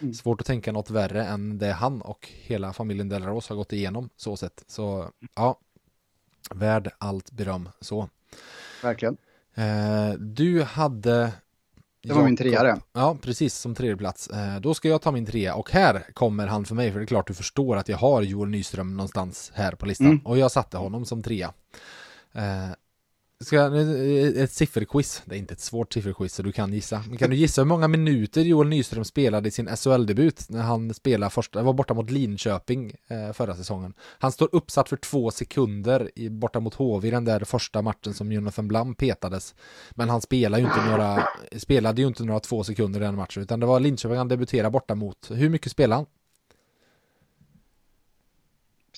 Mm. 0.00 0.14
Svårt 0.14 0.40
att 0.40 0.46
tänka 0.46 0.72
något 0.72 0.90
värre 0.90 1.24
än 1.24 1.58
det 1.58 1.72
han 1.72 2.02
och 2.02 2.28
hela 2.32 2.72
familjen 2.72 3.08
Delaros 3.08 3.48
har 3.48 3.56
gått 3.56 3.72
igenom 3.72 4.08
så 4.16 4.36
sett. 4.36 4.64
Så 4.66 5.10
ja, 5.34 5.58
värd 6.50 6.90
allt 6.98 7.30
beröm 7.30 7.68
så. 7.80 8.08
Verkligen. 8.82 9.16
Eh, 9.54 10.12
du 10.12 10.62
hade 10.62 11.32
det 12.08 12.14
var 12.14 12.24
min 12.24 12.36
trea 12.36 12.62
det. 12.62 12.80
Ja, 12.92 13.16
precis 13.22 13.54
som 13.54 13.74
tredje 13.74 13.96
plats. 13.96 14.28
Eh, 14.28 14.60
då 14.60 14.74
ska 14.74 14.88
jag 14.88 15.02
ta 15.02 15.12
min 15.12 15.26
trea 15.26 15.54
och 15.54 15.70
här 15.70 16.06
kommer 16.14 16.46
han 16.46 16.64
för 16.64 16.74
mig 16.74 16.92
för 16.92 16.98
det 16.98 17.04
är 17.04 17.06
klart 17.06 17.26
du 17.26 17.34
förstår 17.34 17.76
att 17.76 17.88
jag 17.88 17.96
har 17.96 18.22
Joel 18.22 18.48
Nyström 18.48 18.96
någonstans 18.96 19.52
här 19.54 19.72
på 19.72 19.86
listan 19.86 20.06
mm. 20.06 20.26
och 20.26 20.38
jag 20.38 20.50
satte 20.50 20.76
honom 20.76 21.04
som 21.04 21.22
trea. 21.22 21.52
Ska, 23.44 23.56
eh, 23.56 24.42
ett 24.42 24.52
sifferquiz, 24.52 25.22
det 25.24 25.34
är 25.34 25.38
inte 25.38 25.54
ett 25.54 25.60
svårt 25.60 25.92
sifferquiz 25.92 26.34
så 26.34 26.42
du 26.42 26.52
kan 26.52 26.72
gissa. 26.72 27.04
Men 27.08 27.16
kan 27.16 27.30
du 27.30 27.36
gissa 27.36 27.60
hur 27.60 27.66
många 27.66 27.88
minuter 27.88 28.40
Joel 28.40 28.68
Nyström 28.68 29.04
spelade 29.04 29.48
i 29.48 29.50
sin 29.50 29.68
SHL-debut 29.76 30.46
när 30.48 30.62
han 30.62 30.94
spelade 30.94 31.30
första, 31.30 31.62
var 31.62 31.72
borta 31.72 31.94
mot 31.94 32.10
Linköping 32.10 32.92
eh, 33.08 33.32
förra 33.32 33.56
säsongen. 33.56 33.94
Han 34.18 34.32
står 34.32 34.48
uppsatt 34.52 34.88
för 34.88 34.96
två 34.96 35.30
sekunder 35.30 36.10
i, 36.14 36.30
borta 36.30 36.60
mot 36.60 36.74
HV 36.74 37.08
i 37.08 37.10
den 37.10 37.24
där 37.24 37.40
första 37.40 37.82
matchen 37.82 38.14
som 38.14 38.32
Jonathan 38.32 38.68
Blum 38.68 38.94
petades. 38.94 39.54
Men 39.90 40.08
han 40.08 40.20
spelade 40.20 40.62
ju 40.62 40.68
inte 40.68 40.90
några, 40.90 41.28
spelade 41.56 42.02
ju 42.02 42.08
inte 42.08 42.24
några 42.24 42.40
två 42.40 42.64
sekunder 42.64 43.00
i 43.00 43.04
den 43.04 43.16
matchen 43.16 43.42
utan 43.42 43.60
det 43.60 43.66
var 43.66 43.80
Linköping 43.80 44.18
han 44.18 44.28
debuterade 44.28 44.70
borta 44.70 44.94
mot. 44.94 45.30
Hur 45.30 45.48
mycket 45.48 45.72
spelade 45.72 45.94
han? 45.94 46.06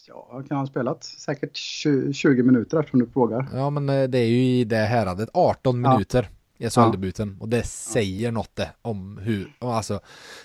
Ja, 0.08 0.42
kan 0.48 0.58
ha 0.58 0.66
spelat 0.66 1.04
säkert 1.04 1.56
20 1.56 2.42
minuter 2.42 2.78
eftersom 2.78 3.00
du 3.00 3.06
frågar. 3.06 3.48
Ja, 3.52 3.70
men 3.70 3.88
eh, 3.88 4.08
det 4.08 4.18
är 4.18 4.26
ju 4.26 4.42
i 4.42 4.64
det 4.64 4.76
häradet 4.76 5.28
18 5.32 5.84
ja. 5.84 5.92
minuter 5.92 6.28
i 6.58 6.70
SHL-debuten 6.70 7.36
och 7.40 7.48
det 7.48 7.62
säger 7.66 8.32
något 8.32 8.56
det 8.56 8.70
om 8.82 9.18
hur, 9.18 9.52
alltså, 9.58 10.00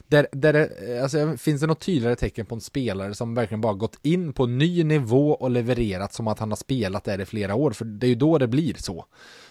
där, 0.08 0.28
där 0.32 0.54
det, 0.54 1.02
alltså, 1.02 1.38
finns 1.38 1.62
det 1.62 1.68
något 1.68 1.80
tydligare 1.80 2.16
tecken 2.16 2.46
på 2.46 2.56
en 2.56 2.62
spelare 2.62 3.14
som 3.14 3.36
verkligen 3.36 3.62
bara 3.62 3.74
gått 3.74 4.00
in 4.02 4.34
på 4.34 4.46
ny 4.46 4.84
nivå 4.84 5.32
och 5.32 5.52
levererat 5.52 6.14
som 6.14 6.28
att 6.28 6.40
han 6.40 6.52
har 6.52 6.56
spelat 6.56 7.04
där 7.04 7.22
i 7.22 7.26
flera 7.26 7.56
år, 7.56 7.72
för 7.72 7.86
det 7.86 8.06
är 8.06 8.10
ju 8.10 8.16
då 8.16 8.38
det 8.38 8.48
blir 8.48 8.74
så. 8.74 9.06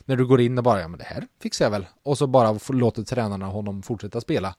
När 0.04 0.16
du 0.16 0.26
går 0.26 0.40
in 0.40 0.58
och 0.58 0.64
bara, 0.64 0.80
ja 0.80 0.88
men 0.88 0.98
det 0.98 1.04
här 1.04 1.26
fixar 1.42 1.64
jag 1.64 1.70
väl. 1.70 1.86
Och 2.02 2.18
så 2.18 2.26
bara 2.26 2.58
låter 2.68 3.02
tränarna 3.02 3.46
honom 3.46 3.82
fortsätta 3.82 4.20
spela. 4.20 4.54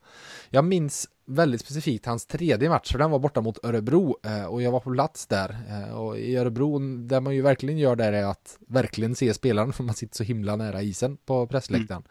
Jag 0.50 0.66
minns 0.66 1.08
väldigt 1.26 1.62
specifikt 1.62 2.06
hans 2.06 2.26
tredje 2.26 2.70
match, 2.70 2.92
för 2.92 3.00
den 3.00 3.12
var 3.12 3.20
borta 3.20 3.42
mot 3.42 3.66
Örebro 3.66 4.18
eh, 4.24 4.46
och 4.46 4.62
jag 4.62 4.72
var 4.72 4.80
på 4.80 4.94
plats 4.94 5.28
där. 5.28 5.58
Eh, 5.70 5.98
och 6.00 6.20
i 6.20 6.36
Örebro, 6.36 6.80
där 6.98 7.22
man 7.22 7.36
ju 7.36 7.42
verkligen 7.42 7.78
gör 7.78 7.96
det 7.96 8.06
är 8.06 8.26
att 8.26 8.58
verkligen 8.68 9.16
se 9.16 9.34
spelaren, 9.34 9.74
för 9.74 9.84
man 9.84 9.96
sitter 9.96 10.16
så 10.16 10.24
himla 10.24 10.56
nära 10.56 10.82
isen 10.82 11.18
på 11.18 11.48
pressläktaren. 11.48 12.04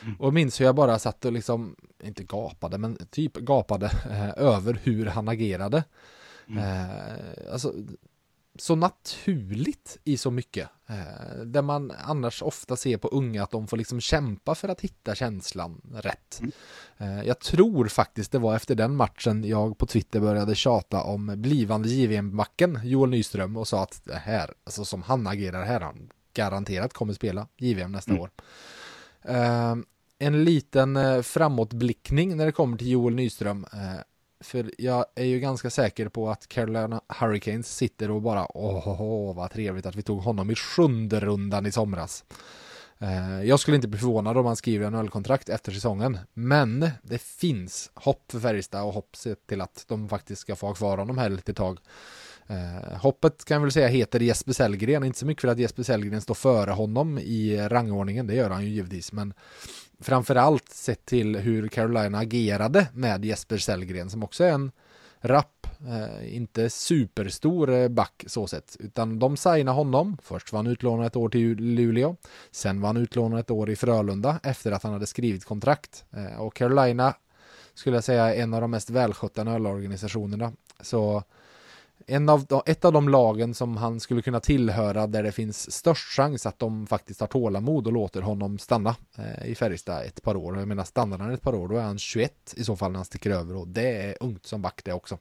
Mm. 0.00 0.12
Mm. 0.12 0.20
Och 0.20 0.34
minns 0.34 0.60
hur 0.60 0.64
jag 0.64 0.74
bara 0.74 0.98
satt 0.98 1.24
och 1.24 1.32
liksom, 1.32 1.76
inte 2.02 2.24
gapade, 2.24 2.78
men 2.78 2.98
typ 3.10 3.36
gapade 3.36 3.86
eh, 4.10 4.30
över 4.36 4.80
hur 4.82 5.06
han 5.06 5.28
agerade. 5.28 5.84
Mm. 6.48 6.64
Alltså, 7.52 7.74
så 8.58 8.74
naturligt 8.74 9.98
i 10.04 10.16
så 10.16 10.30
mycket. 10.30 10.68
Eh, 10.86 11.44
där 11.44 11.62
man 11.62 11.92
annars 12.04 12.42
ofta 12.42 12.76
ser 12.76 12.96
på 12.96 13.08
unga 13.08 13.42
att 13.42 13.50
de 13.50 13.66
får 13.66 13.76
liksom 13.76 14.00
kämpa 14.00 14.54
för 14.54 14.68
att 14.68 14.80
hitta 14.80 15.14
känslan 15.14 15.80
rätt. 15.94 16.40
Mm. 16.40 16.52
Eh, 16.98 17.26
jag 17.26 17.40
tror 17.40 17.88
faktiskt 17.88 18.32
det 18.32 18.38
var 18.38 18.56
efter 18.56 18.74
den 18.74 18.96
matchen 18.96 19.44
jag 19.44 19.78
på 19.78 19.86
Twitter 19.86 20.20
började 20.20 20.54
tjata 20.54 21.02
om 21.02 21.34
blivande 21.36 21.88
JVM-backen 21.88 22.80
Joel 22.84 23.10
Nyström 23.10 23.56
och 23.56 23.68
sa 23.68 23.82
att 23.82 24.04
det 24.04 24.18
här, 24.18 24.54
alltså 24.64 24.84
som 24.84 25.02
han 25.02 25.26
agerar 25.26 25.64
här, 25.64 25.80
han 25.80 26.10
garanterat 26.34 26.92
kommer 26.92 27.12
spela 27.12 27.46
JVM 27.56 27.92
nästa 27.92 28.10
mm. 28.10 28.22
år. 28.22 28.30
Eh, 29.22 29.76
en 30.18 30.44
liten 30.44 30.96
eh, 30.96 31.22
framåtblickning 31.22 32.36
när 32.36 32.46
det 32.46 32.52
kommer 32.52 32.78
till 32.78 32.90
Joel 32.90 33.14
Nyström. 33.14 33.66
För 34.40 34.70
jag 34.78 35.04
är 35.14 35.24
ju 35.24 35.40
ganska 35.40 35.70
säker 35.70 36.08
på 36.08 36.30
att 36.30 36.48
Carolina 36.48 37.00
Hurricanes 37.08 37.76
sitter 37.76 38.10
och 38.10 38.22
bara 38.22 38.56
åh, 38.56 39.36
vad 39.36 39.50
trevligt 39.50 39.86
att 39.86 39.96
vi 39.96 40.02
tog 40.02 40.20
honom 40.20 40.50
i 40.50 40.54
sjunde 40.54 41.20
rundan 41.20 41.66
i 41.66 41.72
somras. 41.72 42.24
Eh, 42.98 43.42
jag 43.44 43.60
skulle 43.60 43.76
inte 43.76 43.88
bli 43.88 44.00
förvånad 44.00 44.36
om 44.36 44.46
han 44.46 44.56
skriver 44.56 44.86
en 44.86 45.08
kontrakt 45.08 45.48
efter 45.48 45.72
säsongen. 45.72 46.18
Men 46.34 46.90
det 47.02 47.22
finns 47.22 47.90
hopp 47.94 48.32
för 48.32 48.40
Färjestad 48.40 48.84
och 48.84 48.92
hopp 48.92 49.16
till 49.48 49.60
att 49.60 49.84
de 49.88 50.08
faktiskt 50.08 50.42
ska 50.42 50.56
få 50.56 50.66
ha 50.66 50.74
kvar 50.74 50.98
honom 50.98 51.18
här 51.18 51.30
lite 51.30 51.54
tag. 51.54 51.78
Eh, 52.46 52.98
hoppet 52.98 53.44
kan 53.44 53.54
jag 53.54 53.62
väl 53.62 53.72
säga 53.72 53.88
heter 53.88 54.20
Jesper 54.20 54.52
Sellgren, 54.52 55.04
inte 55.04 55.18
så 55.18 55.26
mycket 55.26 55.40
för 55.40 55.48
att 55.48 55.58
Jesper 55.58 55.82
Sellgren 55.82 56.20
står 56.20 56.34
före 56.34 56.70
honom 56.70 57.18
i 57.18 57.68
rangordningen, 57.68 58.26
det 58.26 58.34
gör 58.34 58.50
han 58.50 58.64
ju 58.64 58.70
givetvis, 58.70 59.12
men 59.12 59.34
framförallt 60.00 60.68
sett 60.68 61.04
till 61.04 61.36
hur 61.36 61.68
Carolina 61.68 62.18
agerade 62.18 62.86
med 62.92 63.24
Jesper 63.24 63.58
Sellgren 63.58 64.10
som 64.10 64.22
också 64.22 64.44
är 64.44 64.52
en 64.52 64.72
rapp, 65.20 65.66
eh, 65.88 66.36
inte 66.36 66.70
superstor 66.70 67.70
eh, 67.70 67.88
back 67.88 68.24
så 68.26 68.46
sett, 68.46 68.76
utan 68.80 69.18
de 69.18 69.36
signade 69.36 69.76
honom. 69.76 70.16
Först 70.22 70.52
var 70.52 70.58
han 70.58 70.66
utlånad 70.66 71.06
ett 71.06 71.16
år 71.16 71.28
till 71.28 71.56
Luleå, 71.56 72.16
sen 72.50 72.80
var 72.80 72.88
han 72.88 72.96
utlånad 72.96 73.40
ett 73.40 73.50
år 73.50 73.70
i 73.70 73.76
Frölunda 73.76 74.40
efter 74.42 74.72
att 74.72 74.82
han 74.82 74.92
hade 74.92 75.06
skrivit 75.06 75.44
kontrakt. 75.44 76.04
Eh, 76.10 76.40
och 76.40 76.54
Carolina 76.54 77.14
skulle 77.74 77.96
jag 77.96 78.04
säga 78.04 78.34
är 78.34 78.42
en 78.42 78.54
av 78.54 78.60
de 78.60 78.70
mest 78.70 78.90
välskötta 78.90 79.44
nöllorganisationerna. 79.44 80.52
Så 80.80 81.22
en 82.10 82.28
av 82.28 82.44
de, 82.44 82.62
ett 82.66 82.84
av 82.84 82.92
de 82.92 83.08
lagen 83.08 83.54
som 83.54 83.76
han 83.76 84.00
skulle 84.00 84.22
kunna 84.22 84.40
tillhöra 84.40 85.06
där 85.06 85.22
det 85.22 85.32
finns 85.32 85.72
störst 85.72 86.16
chans 86.16 86.46
att 86.46 86.58
de 86.58 86.86
faktiskt 86.86 87.20
har 87.20 87.26
tålamod 87.26 87.86
och 87.86 87.92
låter 87.92 88.22
honom 88.22 88.58
stanna 88.58 88.96
eh, 89.18 89.50
i 89.50 89.54
Färjestad 89.54 90.04
ett 90.06 90.22
par 90.22 90.36
år. 90.36 90.58
Jag 90.58 90.68
menar 90.68 90.84
stannar 90.84 91.18
han 91.18 91.32
ett 91.32 91.42
par 91.42 91.54
år 91.54 91.68
då 91.68 91.76
är 91.76 91.82
han 91.82 91.98
21 91.98 92.32
i 92.56 92.64
så 92.64 92.76
fall 92.76 92.92
när 92.92 92.98
han 92.98 93.04
sticker 93.04 93.30
över 93.30 93.56
och 93.56 93.68
det 93.68 94.02
är 94.02 94.16
ungt 94.20 94.46
som 94.46 94.62
back 94.62 94.80
det 94.84 94.92
också. 94.92 95.18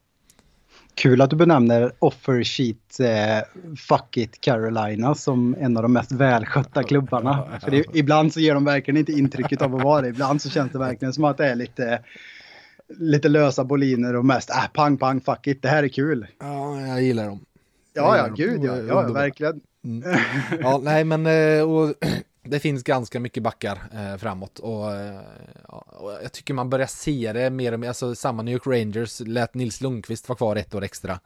Kul 0.93 1.21
att 1.21 1.29
du 1.29 1.35
benämner 1.35 1.91
offer 1.99 2.43
sheet 2.43 2.99
eh, 2.99 3.75
fuck 3.77 4.17
it 4.17 4.41
Carolina 4.41 5.15
som 5.15 5.55
en 5.59 5.77
av 5.77 5.83
de 5.83 5.93
mest 5.93 6.11
välskötta 6.11 6.83
klubbarna. 6.83 7.59
För 7.63 7.71
det, 7.71 7.85
ibland 7.93 8.33
så 8.33 8.39
ger 8.39 8.53
de 8.53 8.65
verkligen 8.65 8.97
inte 8.97 9.11
intrycket 9.11 9.61
av 9.61 9.75
att 9.75 9.83
vara 9.83 10.01
det. 10.01 10.07
Ibland 10.07 10.41
så 10.41 10.49
känns 10.49 10.71
det 10.71 10.79
verkligen 10.79 11.13
som 11.13 11.23
att 11.23 11.37
det 11.37 11.47
är 11.47 11.55
lite 11.55 12.01
lite 12.89 13.29
lösa 13.29 13.63
boliner 13.63 14.15
och 14.15 14.25
mest 14.25 14.49
äh, 14.49 14.67
pang 14.73 14.97
pang 14.97 15.21
fuck 15.21 15.47
it, 15.47 15.61
det 15.61 15.67
här 15.67 15.83
är 15.83 15.87
kul. 15.87 16.27
Ja, 16.39 16.81
jag 16.81 17.01
gillar 17.01 17.27
dem. 17.27 17.45
Ja, 17.93 18.17
ja, 18.17 18.27
gud 18.27 18.63
ja, 18.63 18.77
ja, 18.77 19.01
verkligen. 19.01 19.61
Mm. 19.83 20.19
Ja, 20.59 20.79
nej 20.83 21.03
men 21.03 21.25
eh, 21.25 21.63
och, 21.71 21.93
det 22.43 22.59
finns 22.59 22.83
ganska 22.83 23.19
mycket 23.19 23.43
backar 23.43 23.79
eh, 23.93 24.17
framåt 24.17 24.59
och, 24.59 24.95
eh, 24.95 25.19
och, 25.67 26.11
jag 26.23 26.31
tycker 26.31 26.53
man 26.53 26.69
börjar 26.69 26.87
se 26.87 27.33
det 27.33 27.49
mer 27.49 27.71
och 27.71 27.79
mer, 27.79 27.87
alltså 27.87 28.15
samma 28.15 28.43
New 28.43 28.53
York 28.53 28.67
Rangers 28.67 29.19
lät 29.19 29.53
Nils 29.53 29.81
Lundqvist 29.81 30.29
vara 30.29 30.37
kvar 30.37 30.55
ett 30.55 30.75
år 30.75 30.83
extra. 30.83 31.19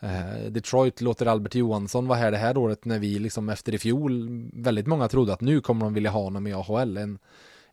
Eh, 0.00 0.50
Detroit 0.50 1.00
låter 1.00 1.26
Albert 1.26 1.54
Johansson 1.54 2.06
vara 2.06 2.18
här 2.18 2.30
det 2.30 2.36
här 2.36 2.56
året 2.56 2.84
när 2.84 2.98
vi 2.98 3.18
liksom 3.18 3.48
efter 3.48 3.74
i 3.74 3.78
fjol 3.78 4.28
väldigt 4.52 4.86
många 4.86 5.08
trodde 5.08 5.32
att 5.32 5.40
nu 5.40 5.60
kommer 5.60 5.84
de 5.84 5.94
vilja 5.94 6.10
ha 6.10 6.22
honom 6.22 6.46
i 6.46 6.52
AHL. 6.52 6.96
En, 6.96 7.18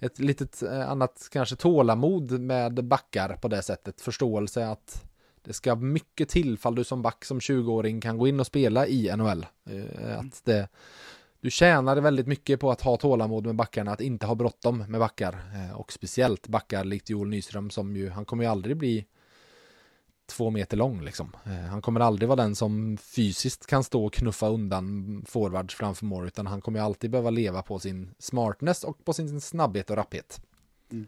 ett 0.06 0.20
litet 0.20 0.64
eh, 0.64 0.90
annat 0.90 1.28
kanske 1.32 1.56
tålamod 1.56 2.40
med 2.40 2.84
backar 2.84 3.38
på 3.42 3.48
det 3.48 3.62
sättet. 3.62 4.02
Förståelse 4.02 4.68
att 4.68 5.04
det 5.42 5.54
ska 5.54 5.76
mycket 5.76 6.30
till 6.30 6.58
fall 6.58 6.76
du 6.76 6.84
som 6.84 7.02
back 7.02 7.26
som 7.26 7.40
20-åring 7.40 8.02
kan 8.02 8.18
gå 8.18 8.28
in 8.28 8.40
och 8.40 8.48
spela 8.48 8.88
i 8.88 9.16
NHL. 9.18 9.46
Eh, 9.70 10.04
mm. 10.06 10.20
Att 10.20 10.42
det, 10.46 10.68
du 11.42 11.52
tjänar 11.52 11.98
väldigt 11.98 12.28
mycket 12.28 12.60
på 12.60 12.72
att 12.72 12.82
ha 12.82 12.98
tålamod 12.98 13.46
med 13.46 13.56
backarna, 13.56 13.92
att 13.92 14.02
inte 14.02 14.26
ha 14.26 14.36
bråttom 14.36 14.78
med 14.78 15.00
backar. 15.00 15.34
Eh, 15.34 15.76
och 15.76 15.94
speciellt 15.94 16.48
backar 16.48 16.84
likt 16.84 17.10
Joel 17.10 17.30
Nyström 17.30 17.70
som 17.70 17.96
ju, 17.96 18.10
han 18.10 18.26
kommer 18.26 18.44
ju 18.44 18.50
aldrig 18.50 18.78
bli 18.78 19.06
två 20.26 20.50
meter 20.50 20.78
lång 20.78 21.02
liksom. 21.02 21.32
Eh, 21.46 21.52
han 21.52 21.82
kommer 21.82 22.00
aldrig 22.00 22.30
vara 22.30 22.42
den 22.44 22.56
som 22.56 22.98
fysiskt 22.98 23.66
kan 23.66 23.84
stå 23.84 24.06
och 24.06 24.14
knuffa 24.14 24.48
undan 24.48 25.26
forwards 25.28 25.76
framför 25.76 26.06
mål 26.06 26.28
utan 26.28 26.48
han 26.48 26.62
kommer 26.62 26.80
alltid 26.80 27.12
behöva 27.12 27.30
leva 27.30 27.62
på 27.62 27.80
sin 27.80 28.10
smartness 28.20 28.84
och 28.84 29.06
på 29.06 29.14
sin 29.14 29.42
snabbhet 29.42 29.90
och 29.90 29.96
rapphet. 29.96 30.42
Mm. 30.92 31.08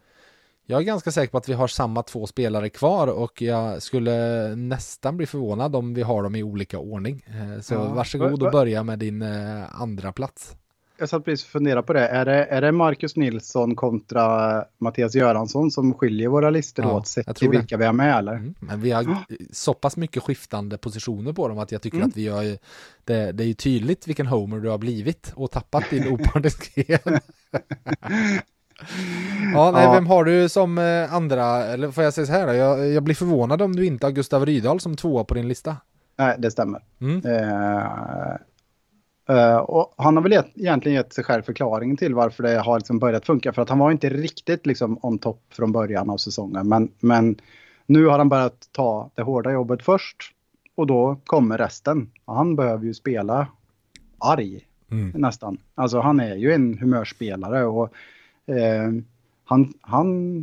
Jag 0.69 0.81
är 0.81 0.85
ganska 0.85 1.11
säker 1.11 1.31
på 1.31 1.37
att 1.37 1.49
vi 1.49 1.53
har 1.53 1.67
samma 1.67 2.03
två 2.03 2.27
spelare 2.27 2.69
kvar 2.69 3.07
och 3.07 3.41
jag 3.41 3.81
skulle 3.81 4.47
nästan 4.55 5.17
bli 5.17 5.25
förvånad 5.25 5.75
om 5.75 5.93
vi 5.93 6.01
har 6.01 6.23
dem 6.23 6.35
i 6.35 6.43
olika 6.43 6.79
ordning. 6.79 7.25
Eh, 7.27 7.61
så 7.61 7.73
ja. 7.73 7.93
varsågod 7.93 8.43
och 8.43 8.51
börja 8.51 8.83
med 8.83 8.99
din 8.99 9.21
eh, 9.21 9.81
andra 9.81 10.11
plats 10.11 10.55
jag 10.97 11.09
satt 11.09 11.25
precis 11.25 11.45
och 11.45 11.51
funderade 11.51 11.83
på 11.83 11.93
det. 11.93 12.07
Är, 12.07 12.25
det. 12.25 12.45
är 12.45 12.61
det 12.61 12.71
Marcus 12.71 13.15
Nilsson 13.15 13.75
kontra 13.75 14.65
Mattias 14.77 15.15
Göransson 15.15 15.71
som 15.71 15.93
skiljer 15.93 16.27
våra 16.27 16.49
listor 16.49 16.85
ja, 16.85 16.97
åt 16.97 17.07
sett 17.07 17.35
till 17.35 17.49
vilka 17.49 17.77
vi 17.77 17.85
har 17.85 17.93
med 17.93 18.17
eller? 18.17 18.33
Mm, 18.33 18.55
men 18.59 18.81
vi 18.81 18.91
har 18.91 19.17
så 19.51 19.73
pass 19.73 19.97
mycket 19.97 20.23
skiftande 20.23 20.77
positioner 20.77 21.33
på 21.33 21.47
dem 21.47 21.59
att 21.59 21.71
jag 21.71 21.81
tycker 21.81 21.97
mm. 21.97 22.09
att 22.09 22.17
vi 22.17 22.27
har 22.27 22.43
det, 23.03 23.31
det 23.31 23.43
är 23.43 23.47
ju 23.47 23.53
tydligt 23.53 24.07
vilken 24.07 24.27
homer 24.27 24.59
du 24.59 24.69
har 24.69 24.77
blivit 24.77 25.33
och 25.35 25.51
tappat 25.51 25.89
din 25.89 26.07
opartiskhet. 26.13 27.05
Ja, 29.53 29.71
nej, 29.71 29.83
ja. 29.83 29.93
vem 29.93 30.07
har 30.07 30.25
du 30.25 30.49
som 30.49 30.77
eh, 30.77 31.13
andra, 31.13 31.65
eller 31.65 31.91
får 31.91 32.03
jag 32.03 32.13
säga 32.13 32.27
så 32.27 32.33
här, 32.33 32.53
jag, 32.53 32.89
jag 32.89 33.03
blir 33.03 33.15
förvånad 33.15 33.61
om 33.61 33.75
du 33.75 33.85
inte 33.85 34.05
har 34.05 34.11
Gustav 34.11 34.45
Rydahl 34.45 34.79
som 34.79 34.95
tvåa 34.95 35.23
på 35.23 35.33
din 35.33 35.47
lista. 35.47 35.77
Nej, 36.17 36.35
det 36.37 36.51
stämmer. 36.51 36.83
Mm. 37.01 37.25
Eh, 37.25 38.37
Uh, 39.29 39.57
och 39.57 39.93
han 39.97 40.15
har 40.15 40.23
väl 40.23 40.31
gett, 40.31 40.57
egentligen 40.57 40.95
gett 40.95 41.13
sig 41.13 41.23
själv 41.23 41.41
förklaringen 41.41 41.97
till 41.97 42.15
varför 42.15 42.43
det 42.43 42.59
har 42.59 42.79
liksom 42.79 42.99
börjat 42.99 43.25
funka. 43.25 43.53
För 43.53 43.61
att 43.61 43.69
han 43.69 43.79
var 43.79 43.91
inte 43.91 44.09
riktigt 44.09 44.65
liksom 44.65 44.99
on 45.01 45.19
top 45.19 45.41
från 45.49 45.71
början 45.71 46.09
av 46.09 46.17
säsongen. 46.17 46.67
Men, 46.67 46.91
men 46.99 47.35
nu 47.85 48.05
har 48.05 48.17
han 48.17 48.29
börjat 48.29 48.69
ta 48.71 49.09
det 49.15 49.21
hårda 49.21 49.51
jobbet 49.51 49.83
först. 49.83 50.33
Och 50.75 50.87
då 50.87 51.17
kommer 51.25 51.57
resten. 51.57 52.09
Han 52.25 52.55
behöver 52.55 52.85
ju 52.85 52.93
spela 52.93 53.47
arg 54.17 54.67
mm. 54.91 55.11
nästan. 55.21 55.57
Alltså 55.75 55.99
han 55.99 56.19
är 56.19 56.35
ju 56.35 56.53
en 56.53 56.77
humörspelare. 56.77 57.65
Och 57.65 57.89
eh, 58.45 58.91
han, 59.45 59.73
han, 59.81 60.37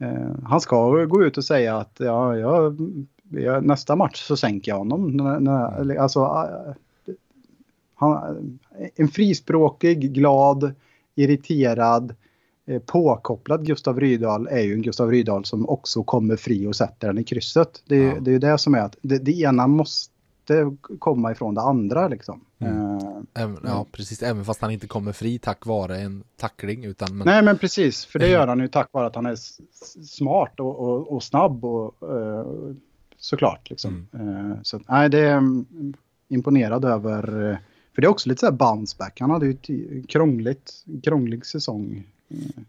eh, 0.00 0.30
han 0.44 0.60
ska 0.60 1.04
gå 1.04 1.24
ut 1.24 1.38
och 1.38 1.44
säga 1.44 1.76
att 1.76 1.96
ja, 1.98 2.36
jag, 2.36 2.76
nästa 3.62 3.96
match 3.96 4.22
så 4.22 4.36
sänker 4.36 4.72
jag 4.72 4.78
honom. 4.78 5.20
Alltså, 5.98 6.24
han, 7.94 8.58
en 8.96 9.08
frispråkig, 9.08 10.14
glad, 10.14 10.74
irriterad, 11.14 12.14
eh, 12.66 12.82
påkopplad 12.82 13.66
Gustav 13.66 14.00
Rydahl 14.00 14.46
är 14.46 14.60
ju 14.60 14.74
en 14.74 14.82
Gustav 14.82 15.10
Rydahl 15.10 15.44
som 15.44 15.68
också 15.68 16.02
kommer 16.02 16.36
fri 16.36 16.66
och 16.66 16.76
sätter 16.76 17.06
den 17.06 17.18
i 17.18 17.24
krysset. 17.24 17.82
Det, 17.86 17.96
ja. 17.96 18.20
det 18.20 18.30
är 18.30 18.32
ju 18.32 18.38
det 18.38 18.58
som 18.58 18.74
är 18.74 18.80
att 18.80 18.96
det, 19.02 19.18
det, 19.18 19.32
ena 19.40 19.66
måste 19.66 20.12
komma 20.98 21.32
ifrån 21.32 21.54
det 21.54 21.60
andra 21.60 22.08
liksom. 22.08 22.44
Mm. 22.58 22.76
Uh, 22.76 23.22
även, 23.34 23.58
ja, 23.64 23.86
precis. 23.92 24.22
Även 24.22 24.44
fast 24.44 24.60
han 24.60 24.70
inte 24.70 24.86
kommer 24.86 25.12
fri 25.12 25.38
tack 25.38 25.66
vare 25.66 25.98
en 25.98 26.24
tackling. 26.36 26.84
Utan, 26.84 27.18
men... 27.18 27.26
Nej, 27.26 27.42
men 27.42 27.58
precis. 27.58 28.04
För 28.04 28.18
det 28.18 28.28
gör 28.28 28.46
han 28.46 28.60
ju 28.60 28.68
tack 28.68 28.88
vare 28.92 29.06
att 29.06 29.14
han 29.14 29.26
är 29.26 29.36
smart 30.06 30.60
och, 30.60 30.78
och, 30.78 31.12
och 31.12 31.22
snabb 31.22 31.64
och 31.64 31.94
såklart 33.18 33.70
liksom. 33.70 34.06
Mm. 34.12 34.56
Så 34.62 34.80
nej, 34.88 35.08
det 35.08 35.18
är 35.18 35.36
um, 35.36 35.94
imponerad 36.28 36.84
över 36.84 37.58
för 37.94 38.02
det 38.02 38.06
är 38.06 38.10
också 38.10 38.28
lite 38.28 38.40
så 38.40 38.46
här 38.46 38.52
bounce 38.52 38.96
back. 38.98 39.20
Han 39.20 39.30
hade 39.30 39.46
ju 39.46 39.52
ett 39.52 40.08
krångligt, 40.08 40.84
krånglig 41.02 41.46
säsong. 41.46 42.04
Eh, 42.28 42.62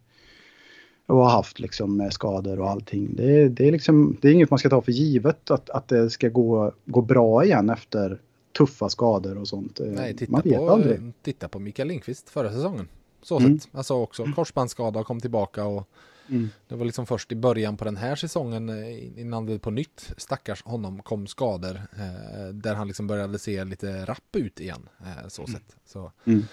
och 1.07 1.17
har 1.17 1.29
haft 1.29 1.59
liksom 1.59 1.97
med 1.97 2.13
skador 2.13 2.59
och 2.59 2.69
allting. 2.69 3.15
Det, 3.15 3.49
det, 3.49 3.67
är 3.67 3.71
liksom, 3.71 4.17
det 4.21 4.27
är 4.27 4.33
inget 4.33 4.49
man 4.49 4.59
ska 4.59 4.69
ta 4.69 4.81
för 4.81 4.91
givet 4.91 5.51
att, 5.51 5.69
att 5.69 5.87
det 5.87 6.09
ska 6.09 6.29
gå, 6.29 6.71
gå 6.85 7.01
bra 7.01 7.45
igen 7.45 7.69
efter 7.69 8.21
tuffa 8.57 8.89
skador 8.89 9.37
och 9.37 9.47
sånt. 9.47 9.79
Eh, 9.79 9.85
Nej, 9.87 10.15
titta 10.17 10.31
Man 10.31 10.41
vet 10.43 10.57
på, 10.57 10.69
aldrig. 10.69 10.99
titta 11.21 11.47
på 11.47 11.59
Mikael 11.59 11.87
Lindqvist 11.87 12.29
förra 12.29 12.51
säsongen. 12.51 12.87
Så 13.21 13.39
Mm. 13.39 13.59
sett. 13.59 13.75
Alltså 13.75 13.93
också 13.93 14.25
korsbandsskada 14.35 14.99
och 14.99 15.05
kom 15.05 15.19
tillbaka 15.19 15.65
och 15.65 15.89
Mm. 16.29 16.49
det 16.67 16.75
var 16.75 16.85
liksom 16.85 17.05
först 17.05 17.31
i 17.31 17.35
början 17.35 17.77
på 17.77 17.85
den 17.85 17.97
här 17.97 18.15
säsongen 18.15 18.69
eh, 18.69 19.19
innan 19.19 19.45
det 19.45 19.59
på 19.59 19.71
nytt 19.71 20.13
stackars 20.17 20.63
honom 20.63 21.01
kom 21.01 21.27
skador 21.27 21.75
eh, 21.75 22.47
där 22.53 22.75
han 22.75 22.87
liksom 22.87 23.07
började 23.07 23.39
se 23.39 23.63
lite 23.63 24.05
rapp 24.05 24.35
ut 24.35 24.59
igen. 24.59 24.89
Eh, 25.01 25.27
så 25.27 25.47
sett. 25.47 25.75
Så. 25.85 26.11
Mm. 26.25 26.43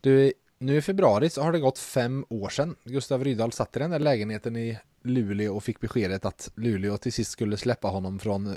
Du, 0.00 0.32
nu 0.58 0.76
i 0.76 0.82
februari 0.82 1.30
så 1.30 1.42
har 1.42 1.52
det 1.52 1.58
gått 1.58 1.78
fem 1.78 2.24
år 2.28 2.48
sedan 2.48 2.76
Gustav 2.84 3.24
Rydahl 3.24 3.52
satt 3.52 3.76
i 3.76 3.78
den 3.78 3.90
där 3.90 3.98
lägenheten 3.98 4.56
i 4.56 4.78
Luleå 5.02 5.56
och 5.56 5.64
fick 5.64 5.80
beskedet 5.80 6.24
att 6.24 6.50
Luleå 6.54 6.96
till 6.96 7.12
sist 7.12 7.30
skulle 7.30 7.56
släppa 7.56 7.88
honom 7.88 8.18
från 8.18 8.54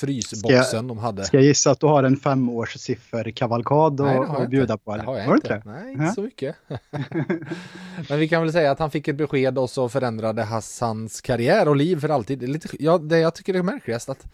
frysboxen 0.00 0.64
Ska 0.64 0.82
de 0.82 0.98
hade. 0.98 1.24
Ska 1.24 1.36
jag 1.36 1.44
gissa 1.44 1.70
att 1.70 1.80
du 1.80 1.86
har 1.86 2.02
en 2.02 2.16
femårssifferkavalkad 2.16 3.96
det 3.96 4.04
att 4.10 4.40
jag 4.40 4.50
bjuda 4.50 4.72
inte. 4.74 4.84
på? 4.84 4.90
Det 4.90 4.94
Eller? 4.94 5.04
har 5.04 5.18
jag 5.18 5.26
Har 5.26 5.34
inte. 5.34 5.48
det? 5.48 5.62
Nej, 5.64 5.92
inte 5.92 6.04
Ja. 6.04 6.12
så 6.12 6.22
mycket. 6.22 6.56
Men 8.08 8.18
vi 8.18 8.28
kan 8.28 8.42
väl 8.42 8.52
säga 8.52 8.70
att 8.70 8.78
han 8.78 8.90
fick 8.90 9.08
ett 9.08 9.16
besked 9.16 9.58
och 9.58 9.70
så 9.70 9.88
förändrade 9.88 10.42
Hassans 10.42 11.20
karriär 11.20 11.68
och 11.68 11.76
liv 11.76 12.00
för 12.00 12.08
alltid. 12.08 12.38
Det, 12.38 12.46
är 12.46 12.48
lite, 12.48 12.68
ja, 12.78 12.98
det 12.98 13.18
jag 13.18 13.34
tycker 13.34 13.54
är 13.54 13.62
märkligast 13.62 14.08
att 14.08 14.26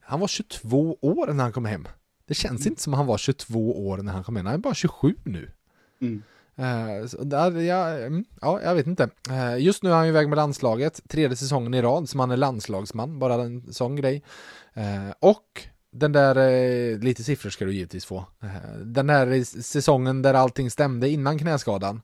han 0.00 0.20
var 0.20 0.28
22 0.28 0.96
år 1.00 1.26
när 1.26 1.42
han 1.44 1.52
kom 1.52 1.64
hem. 1.64 1.88
Det 2.26 2.34
känns 2.34 2.60
Mm. 2.60 2.70
inte 2.72 2.82
som 2.82 2.92
att 2.94 2.98
han 2.98 3.06
var 3.06 3.18
22 3.18 3.88
år 3.88 3.96
när 3.98 4.12
han 4.12 4.24
kom 4.24 4.36
hem. 4.36 4.46
Han 4.46 4.54
är 4.54 4.58
bara 4.58 4.74
27 4.74 5.14
nu. 5.24 5.50
Mm. 6.00 6.22
Uh, 6.58 7.24
där, 7.24 7.60
ja, 7.60 7.88
mm, 7.88 8.24
ja, 8.40 8.60
jag 8.62 8.74
vet 8.74 8.86
inte. 8.86 9.08
Uh, 9.30 9.60
just 9.60 9.82
nu 9.82 9.90
är 9.90 9.94
han 9.94 10.04
ju 10.04 10.08
iväg 10.08 10.28
med 10.28 10.36
landslaget, 10.36 11.00
tredje 11.08 11.36
säsongen 11.36 11.74
i 11.74 11.82
rad 11.82 12.08
som 12.08 12.20
han 12.20 12.30
är 12.30 12.36
landslagsman, 12.36 13.18
bara 13.18 13.34
en 13.34 13.72
sån 13.72 13.96
grej. 13.96 14.22
Uh, 14.76 15.12
och 15.20 15.62
den 15.92 16.12
där, 16.12 16.98
lite 16.98 17.24
siffror 17.24 17.50
ska 17.50 17.64
du 17.64 17.74
givetvis 17.74 18.04
få. 18.04 18.24
Den 18.84 19.06
där 19.06 19.44
säsongen 19.62 20.22
där 20.22 20.34
allting 20.34 20.70
stämde 20.70 21.08
innan 21.08 21.38
knäskadan. 21.38 22.02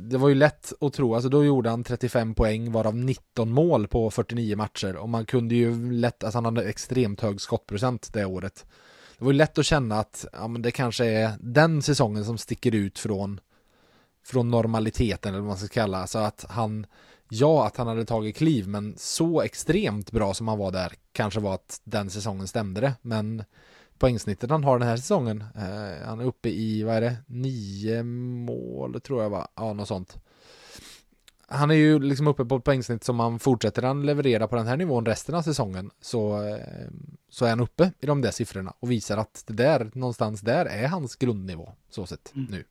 Det 0.00 0.18
var 0.18 0.28
ju 0.28 0.34
lätt 0.34 0.72
att 0.80 0.92
tro, 0.92 1.14
alltså 1.14 1.28
då 1.28 1.44
gjorde 1.44 1.70
han 1.70 1.84
35 1.84 2.34
poäng 2.34 2.72
varav 2.72 2.96
19 2.96 3.52
mål 3.52 3.88
på 3.88 4.10
49 4.10 4.56
matcher 4.56 4.96
och 4.96 5.08
man 5.08 5.26
kunde 5.26 5.54
ju 5.54 5.92
lätt, 5.92 6.24
alltså 6.24 6.36
han 6.36 6.44
hade 6.44 6.68
extremt 6.68 7.20
hög 7.20 7.40
skottprocent 7.40 8.12
det 8.12 8.24
året. 8.24 8.66
Det 9.18 9.24
var 9.24 9.32
ju 9.32 9.38
lätt 9.38 9.58
att 9.58 9.66
känna 9.66 9.98
att 9.98 10.26
ja, 10.32 10.48
men 10.48 10.62
det 10.62 10.70
kanske 10.70 11.04
är 11.04 11.32
den 11.40 11.82
säsongen 11.82 12.24
som 12.24 12.38
sticker 12.38 12.74
ut 12.74 12.98
från 12.98 13.40
från 14.24 14.50
normaliteten 14.50 15.32
eller 15.34 15.40
vad 15.40 15.48
man 15.48 15.56
ska 15.56 15.68
kalla 15.68 16.06
så 16.06 16.18
att 16.18 16.46
han 16.48 16.86
ja 17.28 17.66
att 17.66 17.76
han 17.76 17.86
hade 17.86 18.04
tagit 18.04 18.36
kliv 18.36 18.68
men 18.68 18.94
så 18.96 19.42
extremt 19.42 20.12
bra 20.12 20.34
som 20.34 20.48
han 20.48 20.58
var 20.58 20.72
där 20.72 20.92
kanske 21.12 21.40
var 21.40 21.54
att 21.54 21.80
den 21.84 22.10
säsongen 22.10 22.46
stämde 22.46 22.80
det 22.80 22.94
men 23.02 23.44
poängsnittet 23.98 24.50
han 24.50 24.64
har 24.64 24.78
den 24.78 24.88
här 24.88 24.96
säsongen 24.96 25.44
eh, 25.56 26.06
han 26.06 26.20
är 26.20 26.24
uppe 26.24 26.48
i 26.48 26.82
vad 26.82 26.96
är 26.96 27.00
det 27.00 27.16
nio 27.26 28.02
mål 28.02 29.00
tror 29.00 29.22
jag 29.22 29.30
va 29.30 29.48
ja 29.54 29.72
något 29.72 29.88
sånt 29.88 30.18
han 31.50 31.70
är 31.70 31.74
ju 31.74 31.98
liksom 31.98 32.26
uppe 32.26 32.44
på 32.44 32.56
ett 32.56 32.64
poängsnitt 32.64 33.04
som 33.04 33.20
han 33.20 33.38
fortsätter 33.38 33.82
han 33.82 34.06
leverera 34.06 34.48
på 34.48 34.56
den 34.56 34.66
här 34.66 34.76
nivån 34.76 35.06
resten 35.06 35.34
av 35.34 35.42
säsongen 35.42 35.90
så, 36.00 36.46
eh, 36.46 36.88
så 37.30 37.44
är 37.44 37.50
han 37.50 37.60
uppe 37.60 37.92
i 38.00 38.06
de 38.06 38.20
där 38.20 38.30
siffrorna 38.30 38.74
och 38.80 38.90
visar 38.90 39.16
att 39.16 39.44
det 39.46 39.54
där 39.54 39.90
någonstans 39.94 40.40
där 40.40 40.66
är 40.66 40.88
hans 40.88 41.16
grundnivå 41.16 41.72
så 41.90 42.06
sett 42.06 42.32
Mm. 42.34 42.48
nu. 42.50 42.64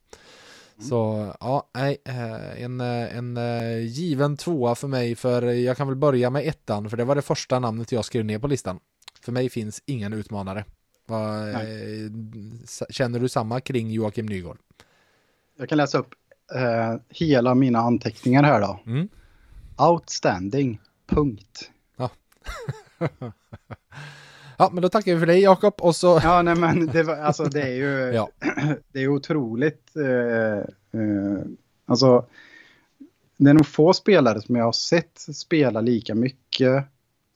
Så 0.80 1.34
ja, 1.40 1.70
nej, 1.74 1.98
eh, 2.06 2.64
en, 2.64 2.82
eh, 2.82 3.18
en 3.18 3.38
eh, 3.38 3.78
given 3.78 4.38
tvåa 4.38 4.76
för 4.76 4.88
mig 4.88 5.16
för 5.16 5.42
jag 5.42 5.78
kan 5.78 5.88
väl 5.88 5.96
börja 5.96 6.30
med 6.30 6.48
ettan 6.48 6.90
för 6.90 6.98
det 6.98 7.04
var 7.04 7.16
det 7.16 7.22
första 7.22 7.60
namnet 7.60 7.92
jag 7.92 8.06
skrev 8.06 8.26
ner 8.26 8.40
på 8.40 8.48
listan. 8.48 8.80
För 9.22 9.32
mig 9.32 9.50
finns 9.50 9.84
ingen 9.86 10.14
utmanare. 10.14 10.66
Vad, 11.06 11.56
känner 12.90 13.20
du 13.20 13.30
samma 13.30 13.60
kring 13.60 13.92
Joakim 13.92 14.26
Nygård? 14.26 14.58
Jag 15.58 15.70
kan 15.70 15.78
läsa 15.78 15.98
upp 15.98 16.14
eh, 16.56 16.96
hela 17.10 17.56
mina 17.56 17.80
anteckningar 17.80 18.44
här 18.44 18.62
då. 18.62 18.80
Mm. 18.86 19.10
Outstanding, 19.78 20.80
punkt. 21.06 21.72
Ja, 21.96 22.10
men 24.72 24.82
då 24.82 24.90
tackar 24.90 25.14
vi 25.14 25.20
för 25.20 25.28
dig 25.28 25.42
Jakob 25.42 25.74
och 25.78 25.96
så 25.96 26.20
Ja, 26.24 26.42
nej 26.42 26.56
men 26.56 26.88
det, 26.88 27.04
var, 27.04 27.16
alltså, 27.16 27.44
det 27.44 27.62
är 27.62 27.76
ju 27.76 28.16
Ja. 28.16 28.30
det 28.92 29.00
är 29.00 29.08
otroligt. 29.08 29.96
Eh, 29.96 30.58
eh, 31.02 31.44
alltså, 31.86 32.26
det 33.38 33.50
är 33.50 33.54
nog 33.54 33.68
få 33.68 33.94
spelare 33.94 34.42
som 34.42 34.56
jag 34.56 34.66
har 34.66 34.72
sett 34.72 35.20
spela 35.20 35.82
lika 35.82 36.16
mycket 36.16 36.86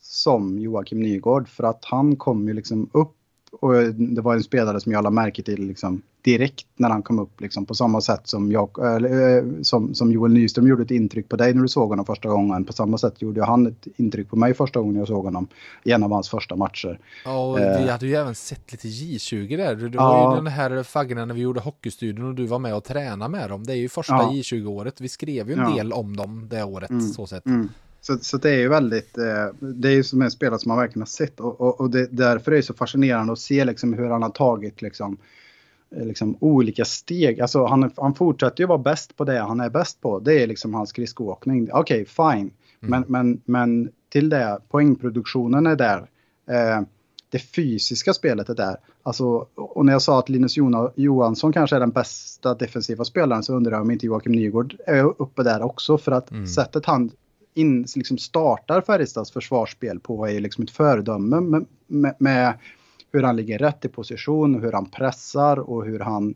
som 0.02 0.60
Joakim 0.60 1.00
Nygård 1.00 1.50
för 1.50 1.64
att 1.64 1.86
han 1.86 2.16
kom 2.16 2.48
ju 2.48 2.54
liksom 2.54 2.90
upp 2.94 3.16
och 3.60 3.74
det 3.94 4.22
var 4.22 4.34
en 4.36 4.44
spelare 4.44 4.80
som 4.80 4.92
jag 4.92 5.04
lade 5.04 5.14
märke 5.16 5.44
till 5.44 5.68
liksom 5.68 6.02
direkt 6.22 6.68
när 6.76 6.90
han 6.90 7.02
kom 7.04 7.20
upp 7.20 7.42
liksom 7.42 7.66
på 7.66 7.74
samma 7.76 8.02
sätt 8.02 8.22
som, 8.24 8.52
jag, 8.52 8.96
eller, 8.96 9.38
eh, 9.38 9.44
som, 9.62 9.94
som 9.96 10.12
Joel 10.12 10.34
Nyström 10.34 10.68
gjorde 10.68 10.84
ett 10.84 10.92
intryck 10.92 11.30
på 11.30 11.36
dig 11.36 11.54
när 11.54 11.62
du 11.62 11.68
såg 11.68 11.90
honom 11.90 12.06
första 12.06 12.30
gången. 12.30 12.66
På 12.66 12.74
samma 12.74 12.98
sätt 12.98 13.22
gjorde 13.22 13.46
han 13.46 13.68
ett 13.68 13.88
intryck 13.98 14.30
på 14.30 14.36
mig 14.36 14.54
första 14.54 14.80
gången 14.80 14.96
jag 14.96 15.08
såg 15.08 15.26
honom 15.26 15.48
i 15.84 15.92
en 15.92 16.04
av 16.04 16.12
hans 16.12 16.30
första 16.30 16.56
matcher. 16.56 17.00
Ja, 17.26 17.46
och 17.52 17.60
Eh. 17.60 17.84
vi 17.84 17.90
hade 17.90 18.08
ju 18.08 18.16
även 18.16 18.36
sett 18.36 18.72
lite 18.72 18.88
J20 18.88 19.58
där. 19.58 19.76
Det 19.76 19.90
Ja. 19.96 20.04
var 20.24 20.32
ju 20.32 20.36
den 20.44 20.48
här 20.54 20.84
faggarna 20.84 21.26
när 21.26 21.34
vi 21.34 21.42
gjorde 21.42 21.60
hockeystudion 21.60 22.26
och 22.26 22.36
du 22.36 22.46
var 22.46 22.60
med 22.60 22.76
och 22.76 22.84
tränade 22.84 23.32
med 23.32 23.50
dem. 23.50 23.64
Det 23.64 23.74
är 23.74 23.78
ju 23.78 23.90
första 23.90 24.14
Ja. 24.16 24.30
J20-året. 24.32 25.02
Vi 25.02 25.10
skrev 25.10 25.48
ju 25.48 25.54
en 25.54 25.60
Ja. 25.60 25.76
del 25.76 25.94
om 25.94 26.16
dem 26.18 26.48
det 26.50 26.64
året, 26.64 26.90
Mm. 26.90 27.02
så 27.08 27.28
sett. 27.28 27.46
Mm. 27.46 27.70
Så, 28.02 28.18
så 28.18 28.38
det 28.38 28.50
är 28.50 28.58
ju 28.58 28.68
väldigt, 28.68 29.18
eh, 29.18 29.48
det 29.60 29.88
är 29.88 29.94
ju 29.94 30.04
som 30.04 30.22
en 30.22 30.32
spelare 30.32 30.60
som 30.60 30.70
man 30.70 30.78
verkligen 30.78 31.02
har 31.02 31.06
sett 31.06 31.40
och, 31.40 31.62
och, 31.62 31.82
och 31.82 31.90
det, 31.90 32.08
därför 32.12 32.52
är 32.52 32.56
det 32.56 32.64
så 32.64 32.74
fascinerande 32.74 33.34
att 33.34 33.40
se 33.40 33.66
liksom 33.66 33.94
hur 33.94 34.10
han 34.10 34.22
har 34.22 34.30
tagit 34.30 34.82
liksom, 34.82 35.18
eh, 35.96 36.06
liksom 36.06 36.38
olika 36.40 36.86
steg. 36.86 37.42
Alltså 37.42 37.66
han, 37.66 37.92
han 37.98 38.16
fortsätter 38.16 38.64
ju 38.64 38.68
vara 38.68 38.78
bäst 38.78 39.18
på 39.18 39.24
det 39.24 39.40
han 39.40 39.60
är 39.60 39.70
bäst 39.70 40.02
på. 40.02 40.20
Det 40.20 40.44
är 40.44 40.48
liksom 40.48 40.74
hans 40.74 40.90
skridskoåkning. 40.90 41.70
Okej, 41.74 42.06
fine. 42.06 42.52
Men, 42.80 43.04
men, 43.08 43.42
men 43.46 43.90
till 44.10 44.30
det, 44.30 44.60
poängproduktionen 44.70 45.68
är 45.68 45.76
där. 45.76 45.98
Eh, 46.50 46.82
det 47.30 47.40
fysiska 47.40 48.14
spelet 48.14 48.50
är 48.50 48.56
där. 48.56 48.76
Alltså, 49.04 49.26
och 49.56 49.86
när 49.86 49.94
jag 49.94 50.02
sa 50.02 50.20
att 50.20 50.30
Linus 50.30 50.56
Johansson 50.96 51.54
kanske 51.54 51.76
är 51.76 51.80
den 51.80 51.90
bästa 51.92 52.54
defensiva 52.54 53.06
spelaren 53.06 53.44
så 53.44 53.56
undrar 53.56 53.72
jag 53.72 53.82
om 53.82 53.92
inte 53.92 54.06
Joakim 54.06 54.32
Nygård 54.32 54.76
är 54.88 55.22
uppe 55.22 55.44
där 55.44 55.62
också. 55.62 55.98
För 55.98 56.12
att 56.12 56.32
Mm. 56.32 56.48
sättet 56.48 56.86
han 56.86 57.12
in, 57.54 57.86
liksom 57.96 58.18
startar 58.18 58.82
Färjestads 58.82 59.32
försvarsspel 59.32 60.00
på 60.00 60.28
är 60.28 60.40
liksom 60.40 60.64
ett 60.64 60.72
föredöme 60.72 61.40
med, 61.40 61.66
med, 61.88 62.16
med 62.20 62.54
hur 63.12 63.24
han 63.24 63.36
ligger 63.36 63.60
rätt 63.60 63.86
i 63.86 63.88
position, 63.88 64.62
hur 64.62 64.72
han 64.72 64.86
pressar 64.86 65.60
och 65.60 65.86
hur 65.86 66.00
han 66.00 66.36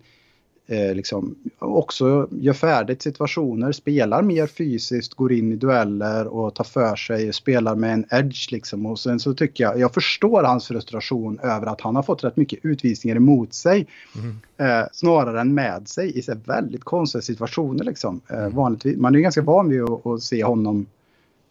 eh, 0.68 0.96
liksom 0.96 1.36
också 1.60 2.28
gör 2.32 2.54
färdigt 2.54 3.02
situationer, 3.02 3.72
spelar 3.72 4.22
mer 4.22 4.48
fysiskt, 4.48 5.14
går 5.14 5.34
in 5.34 5.52
i 5.52 5.56
dueller 5.56 6.28
och 6.28 6.56
tar 6.56 6.64
för 6.64 6.96
sig, 6.96 7.34
spelar 7.34 7.76
med 7.76 7.94
en 7.94 8.06
edge 8.12 8.52
liksom. 8.52 8.86
Och 8.86 9.00
sen 9.00 9.20
så 9.20 9.34
tycker 9.34 9.64
jag, 9.64 9.80
jag 9.80 9.94
förstår 9.94 10.44
hans 10.44 10.68
frustration 10.68 11.40
över 11.40 11.68
att 11.68 11.82
han 11.82 11.96
har 11.96 12.04
fått 12.04 12.24
rätt 12.24 12.38
mycket 12.38 12.60
utvisningar 12.66 13.16
emot 13.16 13.54
sig. 13.54 13.88
Mm. 14.16 14.38
Eh, 14.58 14.88
snarare 14.92 15.42
än 15.42 15.54
med 15.54 15.88
sig 15.88 16.18
i 16.18 16.22
så 16.22 16.36
väldigt 16.46 16.84
konstiga 16.84 17.22
situationer 17.22 17.84
liksom. 17.84 18.22
Eh, 18.30 18.50
vanligtvis, 18.50 18.98
man 18.98 19.14
är 19.14 19.18
ju 19.18 19.24
ganska 19.24 19.42
van 19.42 19.70
vid 19.70 19.82
att, 19.82 20.06
att 20.06 20.22
se 20.22 20.44
honom 20.44 20.86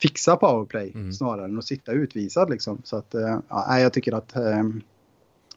fixa 0.03 0.37
powerplay 0.37 0.93
Mm. 0.95 1.13
snarare 1.13 1.45
än 1.45 1.59
att 1.59 1.65
sitta 1.65 1.93
utvisad 1.93 2.51
liksom. 2.51 2.79
Så 2.85 2.97
att, 2.97 3.15
eh, 3.15 3.39
ja, 3.49 3.81
jag 3.81 3.93
tycker 3.93 4.13
att 4.15 4.37
eh, 4.37 4.43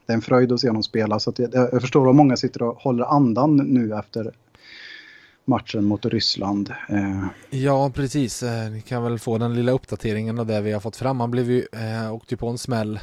det 0.05 0.13
är 0.13 0.15
en 0.15 0.21
fröjd 0.21 0.51
att 0.51 0.59
se 0.59 0.67
honom 0.67 0.83
spela. 0.83 1.19
Så 1.19 1.33
jag, 1.37 1.53
jag 1.53 1.81
förstår 1.81 2.09
att 2.09 2.15
många 2.15 2.37
sitter 2.37 2.61
och 2.63 2.75
håller 2.81 3.03
andan 3.05 3.55
nu 3.57 3.93
efter 3.95 4.31
matchen 5.45 5.85
mot 5.85 6.05
Ryssland. 6.05 6.73
Eh, 6.89 7.25
Ja, 7.49 7.91
precis. 7.95 8.43
Ni 8.71 8.81
kan 8.81 9.03
väl 9.03 9.19
få 9.19 9.37
den 9.37 9.53
lilla 9.55 9.71
uppdateringen 9.71 10.39
av 10.39 10.45
det 10.45 10.61
vi 10.61 10.71
har 10.71 10.79
fått 10.79 10.95
fram. 10.95 11.19
Han 11.19 11.31
blev 11.31 11.51
ju, 11.51 11.65
åkte 12.11 12.37
på 12.37 12.47
en 12.47 12.57
smäll 12.57 12.99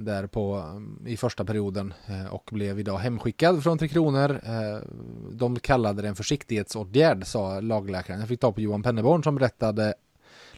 där 0.00 0.26
på, 0.26 0.64
i 1.06 1.16
första 1.16 1.44
perioden 1.44 1.94
och 2.30 2.50
blev 2.52 2.78
idag 2.80 2.98
hemskickad 2.98 3.62
från 3.62 3.78
Tre 3.78 3.88
Kronor. 3.88 4.40
De 5.32 5.58
kallade 5.58 6.02
det 6.02 6.08
en 6.08 6.16
försiktighetsåtgärd, 6.16 7.26
sa 7.26 7.60
lagläkaren. 7.60 8.20
Jag 8.20 8.28
fick 8.28 8.40
ta 8.40 8.52
på 8.52 8.60
Johan 8.60 8.82
Penneborn 8.82 9.22
som 9.22 9.34
berättade 9.34 9.94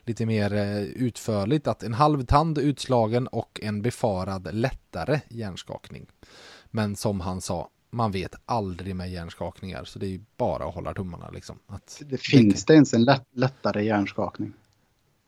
lite 0.05 0.27
mer 0.27 0.55
eh, 0.55 0.83
utförligt 0.83 1.67
att 1.67 1.83
en 1.83 1.95
halv 1.95 2.25
tand 2.25 2.59
utslagen 2.59 3.27
och 3.27 3.61
en 3.63 3.83
befarad 3.83 4.55
lättare 4.55 5.21
hjärnskakning. 5.29 6.07
Men 6.71 6.97
som 6.97 7.21
han 7.21 7.41
sa, 7.41 7.69
man 7.91 8.13
vet 8.13 8.35
aldrig 8.45 8.97
med 8.97 9.13
hjärnskakningar 9.13 9.85
så 9.85 9.99
det 9.99 10.07
är 10.07 10.11
ju 10.11 10.21
bara 10.37 10.65
att 10.65 10.75
hålla 10.75 10.95
tummarna 10.95 11.31
liksom. 11.31 11.59
Att 11.67 12.03
det 12.07 12.21
finns 12.21 12.65
det 12.65 12.75
ens 12.75 12.95
en 12.95 13.05
lätt, 13.05 13.27
lättare 13.33 13.85
hjärnskakning? 13.85 14.53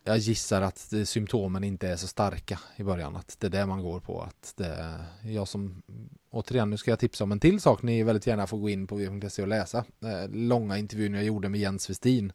Jag 0.07 0.18
gissar 0.18 0.62
att 0.62 0.91
det, 0.91 1.07
symptomen 1.07 1.64
inte 1.64 1.89
är 1.89 1.97
så 1.97 2.07
starka 2.07 2.61
i 2.77 2.83
början. 2.83 3.16
Att 3.16 3.37
det 3.41 3.47
är 3.47 3.51
det 3.51 3.66
man 3.66 3.83
går 3.83 4.01
på. 4.01 4.22
Att 4.22 4.53
det 4.57 4.99
jag 5.25 5.49
som, 5.49 5.83
återigen, 6.31 6.70
nu 6.70 6.77
ska 6.77 6.91
jag 6.91 6.99
tipsa 6.99 7.25
om 7.25 7.33
en 7.33 7.41
till 7.41 7.61
sak. 7.61 7.83
Ni 7.83 8.03
väldigt 8.03 8.27
gärna 8.27 8.47
får 8.47 8.59
gå 8.59 8.68
in 8.68 8.87
på 8.87 8.95
www.se 8.95 9.43
och 9.43 9.49
läsa. 9.49 9.79
Eh, 9.79 10.31
långa 10.31 10.79
intervjun 10.79 11.14
jag 11.14 11.25
gjorde 11.25 11.49
med 11.49 11.61
Jens 11.61 11.91
Westin 11.91 12.33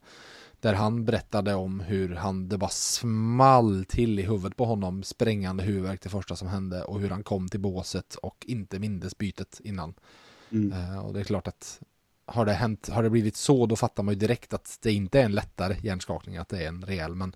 Där 0.62 0.74
han 0.74 1.06
berättade 1.06 1.56
om 1.56 1.80
hur 1.80 2.16
han, 2.16 2.50
det 2.50 2.58
bara 2.58 2.70
small 2.70 3.86
till 3.90 4.20
i 4.20 4.22
huvudet 4.22 4.58
på 4.58 4.66
honom, 4.66 5.04
sprängande 5.04 5.64
huvudvärk 5.64 6.02
det 6.02 6.10
första 6.10 6.36
som 6.36 6.48
hände 6.48 6.84
och 6.84 7.00
hur 7.00 7.10
han 7.10 7.24
kom 7.24 7.48
till 7.50 7.60
båset 7.60 8.16
och 8.16 8.46
inte 8.48 8.80
mindes 8.80 9.18
bytet 9.18 9.62
innan. 9.64 9.94
Mm. 10.52 10.72
Eh, 10.72 11.06
och 11.06 11.14
det 11.14 11.20
är 11.20 11.24
klart 11.24 11.48
att 11.48 11.80
har 12.26 12.46
det 12.46 12.54
hänt, 12.54 12.90
har 12.90 13.04
det 13.04 13.10
blivit 13.10 13.36
så, 13.36 13.66
då 13.66 13.76
fattar 13.76 14.04
man 14.04 14.14
ju 14.14 14.20
direkt 14.20 14.54
att 14.54 14.78
det 14.82 14.94
inte 14.94 15.20
är 15.20 15.26
en 15.26 15.32
lättare 15.32 15.76
hjärnskakning, 15.84 16.38
att 16.38 16.50
det 16.50 16.64
är 16.64 16.68
en 16.68 16.82
rejäl, 16.82 17.16
men 17.16 17.36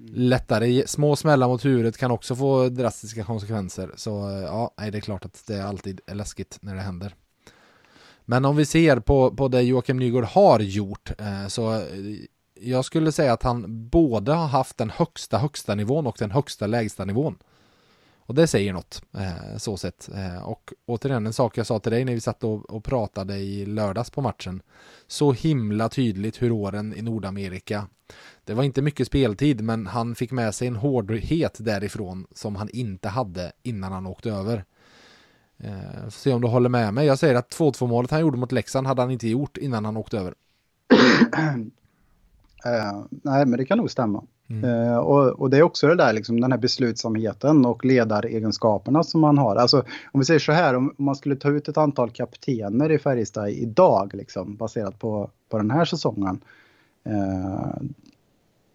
Mm. 0.00 0.14
lättare 0.14 0.86
små 0.86 1.16
smällar 1.16 1.48
mot 1.48 1.64
huvudet 1.64 1.96
kan 1.98 2.10
också 2.10 2.36
få 2.36 2.68
drastiska 2.68 3.24
konsekvenser. 3.24 3.90
Så 3.96 4.30
eh, 4.30 4.42
ja, 4.42 4.74
det 4.76 4.98
är 4.98 5.00
klart 5.00 5.24
att 5.24 5.46
det 5.46 5.64
alltid 5.64 6.00
är 6.06 6.14
läskigt 6.14 6.58
när 6.62 6.74
det 6.74 6.80
händer. 6.80 7.14
Men 8.24 8.44
om 8.44 8.56
vi 8.56 8.66
ser 8.66 9.00
på, 9.00 9.36
på 9.36 9.48
det 9.48 9.62
Joakim 9.62 9.96
Nygård 9.98 10.24
har 10.24 10.60
gjort, 10.60 11.12
eh, 11.18 11.46
så 11.46 11.74
eh, 11.74 11.80
jag 12.60 12.84
skulle 12.84 13.12
säga 13.12 13.32
att 13.32 13.42
han 13.42 13.88
både 13.88 14.32
har 14.32 14.46
haft 14.46 14.78
den 14.78 14.90
högsta 14.90 15.38
högsta 15.38 15.74
nivån 15.74 16.06
och 16.06 16.16
den 16.18 16.30
högsta 16.30 16.66
lägsta 16.66 17.04
nivån. 17.04 17.38
Och 18.18 18.34
det 18.34 18.46
säger 18.46 18.72
något, 18.72 19.02
eh, 19.14 19.56
så 19.58 19.76
sett. 19.76 20.08
Eh, 20.14 20.42
och 20.42 20.72
återigen 20.86 21.26
en 21.26 21.32
sak 21.32 21.58
jag 21.58 21.66
sa 21.66 21.78
till 21.78 21.92
dig 21.92 22.04
när 22.04 22.14
vi 22.14 22.20
satt 22.20 22.44
och, 22.44 22.70
och 22.70 22.84
pratade 22.84 23.36
i 23.36 23.66
lördags 23.66 24.10
på 24.10 24.20
matchen. 24.20 24.62
Så 25.06 25.32
himla 25.32 25.88
tydligt 25.88 26.42
hur 26.42 26.52
åren 26.52 26.94
i 26.96 27.02
Nordamerika 27.02 27.86
det 28.44 28.54
var 28.54 28.62
inte 28.62 28.82
mycket 28.82 29.06
speltid, 29.06 29.60
men 29.60 29.86
han 29.86 30.14
fick 30.14 30.30
med 30.30 30.54
sig 30.54 30.68
en 30.68 30.76
hårdhet 30.76 31.56
därifrån 31.60 32.26
som 32.32 32.56
han 32.56 32.68
inte 32.72 33.08
hade 33.08 33.52
innan 33.62 33.92
han 33.92 34.06
åkte 34.06 34.30
över. 34.30 34.64
Eh, 35.58 36.02
får 36.04 36.10
se 36.10 36.32
om 36.32 36.40
du 36.40 36.48
håller 36.48 36.68
med 36.68 36.94
mig. 36.94 37.06
Jag 37.06 37.18
säger 37.18 37.34
att 37.34 37.50
2-2 37.50 37.86
målet 37.86 38.10
han 38.10 38.20
gjorde 38.20 38.38
mot 38.38 38.52
Leksand 38.52 38.86
hade 38.86 39.02
han 39.02 39.10
inte 39.10 39.28
gjort 39.28 39.56
innan 39.56 39.84
han 39.84 39.96
åkte 39.96 40.18
över. 40.18 40.34
Eh, 42.64 43.00
nej, 43.10 43.46
men 43.46 43.58
det 43.58 43.64
kan 43.64 43.78
nog 43.78 43.90
stämma. 43.90 44.24
Mm. 44.50 44.64
Eh, 44.64 44.96
och, 44.96 45.40
och 45.40 45.50
det 45.50 45.58
är 45.58 45.62
också 45.62 45.86
det 45.86 45.94
där, 45.94 46.12
liksom, 46.12 46.40
den 46.40 46.52
här 46.52 46.58
beslutsamheten 46.58 47.66
och 47.66 47.84
ledaregenskaperna 47.84 49.02
som 49.02 49.20
man 49.20 49.38
har. 49.38 49.56
Alltså, 49.56 49.84
om 50.12 50.20
vi 50.20 50.24
säger 50.24 50.40
så 50.40 50.52
här, 50.52 50.74
om, 50.74 50.94
om 50.98 51.04
man 51.04 51.16
skulle 51.16 51.36
ta 51.36 51.50
ut 51.50 51.68
ett 51.68 51.78
antal 51.78 52.10
kaptener 52.10 52.90
i 52.92 52.98
Färjestad 52.98 53.50
idag, 53.50 54.10
liksom, 54.14 54.56
baserat 54.56 54.98
på, 54.98 55.30
på 55.48 55.58
den 55.58 55.70
här 55.70 55.84
säsongen. 55.84 56.40
Eh, 57.04 57.82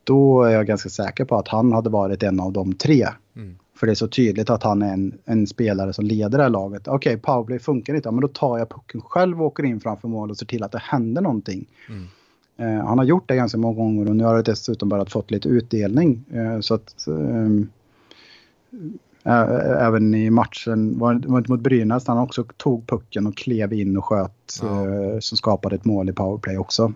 då 0.03 0.43
är 0.43 0.51
jag 0.51 0.67
ganska 0.67 0.89
säker 0.89 1.25
på 1.25 1.35
att 1.35 1.47
han 1.47 1.73
hade 1.73 1.89
varit 1.89 2.23
en 2.23 2.39
av 2.39 2.53
de 2.53 2.73
tre. 2.73 3.07
Mm. 3.35 3.55
För 3.75 3.87
det 3.87 3.93
är 3.93 3.95
så 3.95 4.07
tydligt 4.07 4.49
att 4.49 4.63
han 4.63 4.81
är 4.81 4.93
en, 4.93 5.17
en 5.25 5.47
spelare 5.47 5.93
som 5.93 6.05
leder 6.05 6.37
det 6.37 6.43
här 6.43 6.49
laget. 6.49 6.87
Okej, 6.87 6.95
okay, 6.95 7.17
powerplay 7.17 7.59
funkar 7.59 7.93
inte, 7.93 8.11
men 8.11 8.21
då 8.21 8.27
tar 8.27 8.57
jag 8.57 8.69
pucken 8.69 9.01
själv 9.01 9.41
och 9.41 9.47
åker 9.47 9.63
in 9.63 9.79
framför 9.79 10.07
mål 10.07 10.29
och 10.31 10.37
ser 10.37 10.45
till 10.45 10.63
att 10.63 10.71
det 10.71 10.81
händer 10.81 11.21
någonting. 11.21 11.65
Mm. 11.89 12.07
Eh, 12.57 12.85
han 12.85 12.97
har 12.97 13.05
gjort 13.05 13.27
det 13.27 13.35
ganska 13.35 13.57
många 13.57 13.75
gånger 13.75 14.09
och 14.09 14.15
nu 14.15 14.23
har 14.23 14.35
det 14.35 14.41
dessutom 14.41 14.89
börjat 14.89 15.11
fått 15.11 15.31
lite 15.31 15.49
utdelning. 15.49 16.25
Eh, 16.33 16.59
så 16.59 16.73
att 16.73 17.07
ehm, 17.07 17.69
även 19.79 20.15
i 20.15 20.29
matchen, 20.29 20.99
var 20.99 21.13
det 21.13 21.37
inte 21.37 21.51
mot 21.51 21.61
Brynäs, 21.61 22.07
han 22.07 22.17
också 22.17 22.43
tog 22.57 22.87
pucken 22.87 23.27
och 23.27 23.37
klev 23.37 23.73
in 23.73 23.97
och 23.97 24.05
sköt. 24.05 24.59
Ja. 24.61 24.89
eh, 24.89 25.19
som 25.19 25.37
skapade 25.37 25.75
ett 25.75 25.85
mål 25.85 26.09
i 26.09 26.13
powerplay 26.13 26.57
också. 26.57 26.93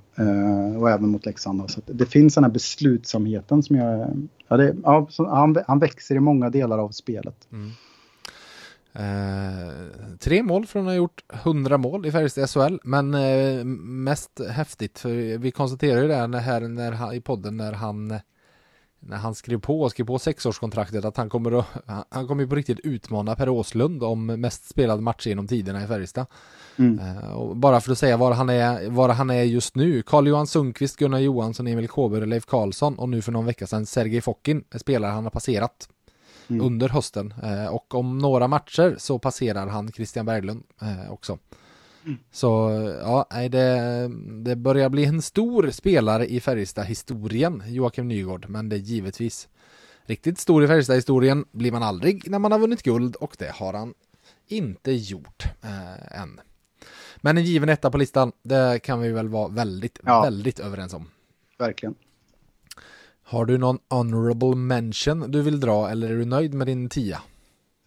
Och 0.80 0.90
även 0.90 1.10
mot 1.10 1.26
Leksand. 1.26 1.72
Så 1.72 1.82
det 1.86 2.06
finns 2.06 2.36
den 2.36 2.44
här 2.44 2.52
beslutsamheten 2.52 3.64
som 3.64 3.76
jag... 3.76 4.08
Ja, 4.48 4.58
det, 4.58 4.76
ja, 4.84 5.08
han, 5.18 5.58
han 5.68 5.80
växer 5.80 6.16
i 6.16 6.20
många 6.20 6.50
delar 6.50 6.78
av 6.78 6.90
spelet. 6.90 7.48
Mm. 7.52 7.70
Eh, 9.00 10.18
tre 10.20 10.44
mål 10.44 10.66
från 10.66 10.82
att 10.82 10.92
ha 10.92 10.96
gjort 10.96 11.24
100 11.34 11.78
mål 11.78 12.06
i 12.06 12.12
Färjestad 12.12 12.50
SHL, 12.50 12.78
men 12.84 13.14
eh, 13.14 13.64
mest 13.64 14.42
häftigt, 14.50 15.00
för 15.00 15.38
vi 15.38 15.52
konstaterar 15.52 16.02
ju 16.02 16.08
det 16.08 16.28
när, 16.28 16.40
här, 16.40 16.62
när 16.62 16.92
han, 16.92 17.14
i 17.14 17.22
podden 17.22 17.58
när 17.58 17.74
han 17.74 18.20
när 19.02 19.18
han 19.18 19.36
skrev 19.36 19.60
på, 19.60 19.90
skrev 19.90 20.06
på 20.06 20.20
sexårskontraktet 20.20 21.06
att 21.06 21.18
han 21.18 21.30
kommer 21.30 21.60
att, 21.60 21.66
han 22.10 22.28
kommer 22.28 22.46
på 22.46 22.56
riktigt 22.56 22.80
utmana 22.80 23.36
Per 23.36 23.50
Åslund 23.50 24.04
om 24.04 24.26
mest 24.26 24.70
spelade 24.70 25.02
matcher 25.02 25.28
genom 25.30 25.48
tiderna 25.48 25.84
i 25.84 25.88
Färjestad. 25.88 26.26
Mm. 26.76 27.00
Och 27.34 27.58
bara 27.58 27.82
för 27.82 27.92
att 27.92 27.98
säga 27.98 28.18
var 28.18 28.32
han 28.32 28.50
är, 28.50 28.90
var 28.90 29.10
han 29.10 29.30
är 29.30 29.44
just 29.44 29.76
nu. 29.76 30.02
Carl-Johan 30.02 30.48
Sundqvist, 30.48 30.98
Gunnar 30.98 31.20
Johansson, 31.20 31.68
Emil 31.68 31.88
Kåber, 31.88 32.26
Leif 32.26 32.46
Karlsson 32.46 33.00
och 33.00 33.10
nu 33.10 33.22
för 33.22 33.32
någon 33.32 33.46
vecka 33.46 33.68
sedan 33.68 33.86
Sergej 33.86 34.22
Fokin, 34.22 34.64
spelare 34.76 35.12
han 35.12 35.24
har 35.24 35.32
passerat 35.32 35.90
Mm. 36.50 36.66
under 36.66 36.90
hösten. 36.90 37.34
Eh, 37.44 37.66
och 37.66 37.96
om 37.96 38.18
några 38.18 38.48
matcher 38.48 38.96
så 38.98 39.20
passerar 39.20 39.68
han 39.68 39.92
Christian 39.92 40.26
Berglund 40.26 40.64
eh, 40.82 41.12
också. 41.12 41.38
Så 42.32 42.72
ja, 43.02 43.28
det, 43.50 44.10
det 44.44 44.56
börjar 44.56 44.90
bli 44.90 45.06
en 45.06 45.22
stor 45.22 45.70
spelare 45.70 46.28
i 46.32 46.40
Färjestad-historien, 46.40 47.64
Joakim 47.68 48.08
Nygård, 48.08 48.46
men 48.50 48.70
det 48.70 48.76
är 48.76 48.80
givetvis 48.80 49.48
riktigt 50.04 50.40
stor 50.40 50.64
i 50.64 50.68
Färjestad-historien 50.68 51.46
blir 51.52 51.72
man 51.72 51.84
aldrig 51.84 52.30
när 52.30 52.40
man 52.40 52.52
har 52.52 52.60
vunnit 52.60 52.84
guld 52.84 53.16
och 53.16 53.36
det 53.40 53.52
har 53.52 53.74
han 53.74 53.94
inte 54.48 54.92
gjort 54.92 55.44
eh, 55.62 56.22
än. 56.22 56.40
Men 57.18 57.38
en 57.38 57.44
given 57.44 57.70
etta 57.70 57.92
på 57.92 57.98
listan, 57.98 58.32
det 58.44 58.80
kan 58.84 59.00
vi 59.02 59.12
väl 59.12 59.28
vara 59.28 59.48
väldigt, 59.48 60.00
Ja. 60.06 60.22
väldigt 60.22 60.60
överens 60.60 60.94
om. 60.94 61.08
Verkligen. 61.58 61.96
Har 63.30 63.46
du 63.46 63.58
någon 63.58 63.80
honorable 63.90 64.56
mention 64.56 65.32
du 65.32 65.42
vill 65.42 65.60
dra 65.60 65.90
eller 65.90 66.10
är 66.10 66.16
du 66.16 66.26
nöjd 66.26 66.54
med 66.54 66.68
din 66.68 66.90
tia? 66.90 67.22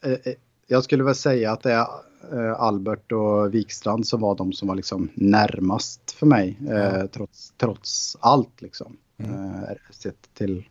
Eh, 0.04 0.12
eh, 0.12 0.34
Jag 0.66 0.84
skulle 0.84 1.04
väl 1.04 1.14
säga 1.14 1.52
att 1.52 1.62
det 1.62 1.72
är 1.72 1.86
eh, 2.32 2.60
Albert 2.60 3.12
och 3.12 3.54
Wikstrand 3.54 4.06
som 4.06 4.20
var 4.20 4.34
de 4.34 4.52
som 4.52 4.68
var 4.68 4.74
liksom 4.74 5.10
närmast 5.14 6.10
för 6.10 6.26
mig. 6.26 6.58
Ja. 6.60 7.06
Trots, 7.08 7.52
trots 7.56 8.16
allt 8.20 8.62
liksom. 8.62 8.96
Mm. 9.18 9.64
Sett 9.90 10.34
till... 10.34 10.64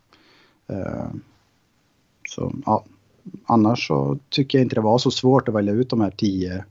Så 2.30 2.54
ja. 2.66 2.86
Annars 3.46 3.88
så 3.88 4.20
tycker 4.30 4.58
jag 4.58 4.66
inte 4.66 4.76
det 4.76 4.82
var 4.82 4.98
så 4.98 5.12
svårt 5.12 5.48
att 5.48 5.54
välja 5.56 5.74
ut 5.74 5.90
de 5.90 6.02
här 6.02 6.12
tio. 6.12 6.66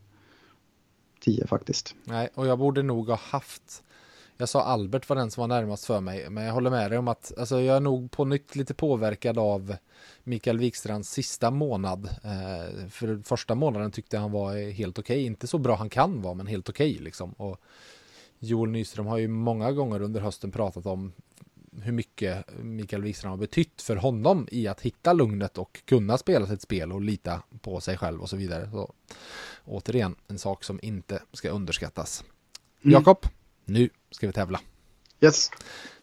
Tio 1.21 1.47
faktiskt. 1.47 1.95
Nej, 2.05 2.29
och 2.35 2.47
jag 2.47 2.59
borde 2.59 2.83
nog 2.83 3.09
ha 3.09 3.21
haft 3.23 3.83
jag 4.41 4.49
sa 4.49 4.63
Albert 4.63 5.09
var 5.09 5.17
den 5.17 5.31
som 5.31 5.41
var 5.41 5.49
närmast 5.49 5.85
för 5.85 6.01
mig, 6.01 6.31
men 6.31 6.45
jag 6.45 6.53
håller 6.53 6.71
med 6.71 6.91
dig 6.91 6.99
om 6.99 7.09
att 7.09 7.33
alltså, 7.39 7.61
jag 7.61 7.77
är 7.77 7.81
nog 7.81 8.11
på 8.11 8.25
nytt 8.25 8.57
lite 8.57 8.75
påverkad 8.75 9.39
av 9.39 9.77
Mikael 10.25 10.59
Wikstrands 10.59 11.11
sista 11.11 11.51
månad. 11.51 12.09
Eh, 12.25 12.89
för 12.89 13.23
första 13.25 13.55
månaden 13.55 13.91
tyckte 13.91 14.19
han 14.19 14.33
var 14.33 14.71
helt 14.73 14.99
okej, 14.99 15.25
inte 15.27 15.47
så 15.47 15.59
bra 15.59 15.75
han 15.75 15.91
kan 15.91 16.23
vara, 16.23 16.35
men 16.35 16.47
helt 16.47 16.69
okej 16.69 16.99
liksom. 17.01 17.33
Och 17.33 17.61
Joel 18.39 18.71
Nyström 18.71 19.07
har 19.07 19.19
ju 19.19 19.29
många 19.29 19.73
gånger 19.73 20.03
under 20.03 20.21
hösten 20.21 20.51
pratat 20.51 20.87
om 20.87 21.13
hur 21.83 21.93
mycket 21.93 22.45
Mikael 22.63 23.03
Wikstrand 23.03 23.33
har 23.33 23.39
betytt 23.39 23.83
för 23.83 23.97
honom 23.97 24.49
i 24.51 24.67
att 24.67 24.81
hitta 24.81 25.13
lugnet 25.13 25.59
och 25.59 25.81
kunna 25.85 26.19
spela 26.19 26.47
sitt 26.47 26.63
spel 26.63 26.93
och 26.93 27.01
lita 27.01 27.43
på 27.61 27.81
sig 27.81 27.97
själv 27.97 28.21
och 28.21 28.31
så 28.31 28.37
vidare. 28.37 28.71
Så, 28.71 28.93
återigen, 29.65 30.15
en 30.29 30.39
sak 30.39 30.65
som 30.65 30.81
inte 30.83 31.23
ska 31.33 31.51
underskattas. 31.51 32.25
Mm. 32.83 32.93
Jakob, 32.93 33.27
nu 33.65 33.89
ska 34.11 34.27
vi 34.27 34.33
tävla. 34.33 34.61
Yes. 35.21 35.51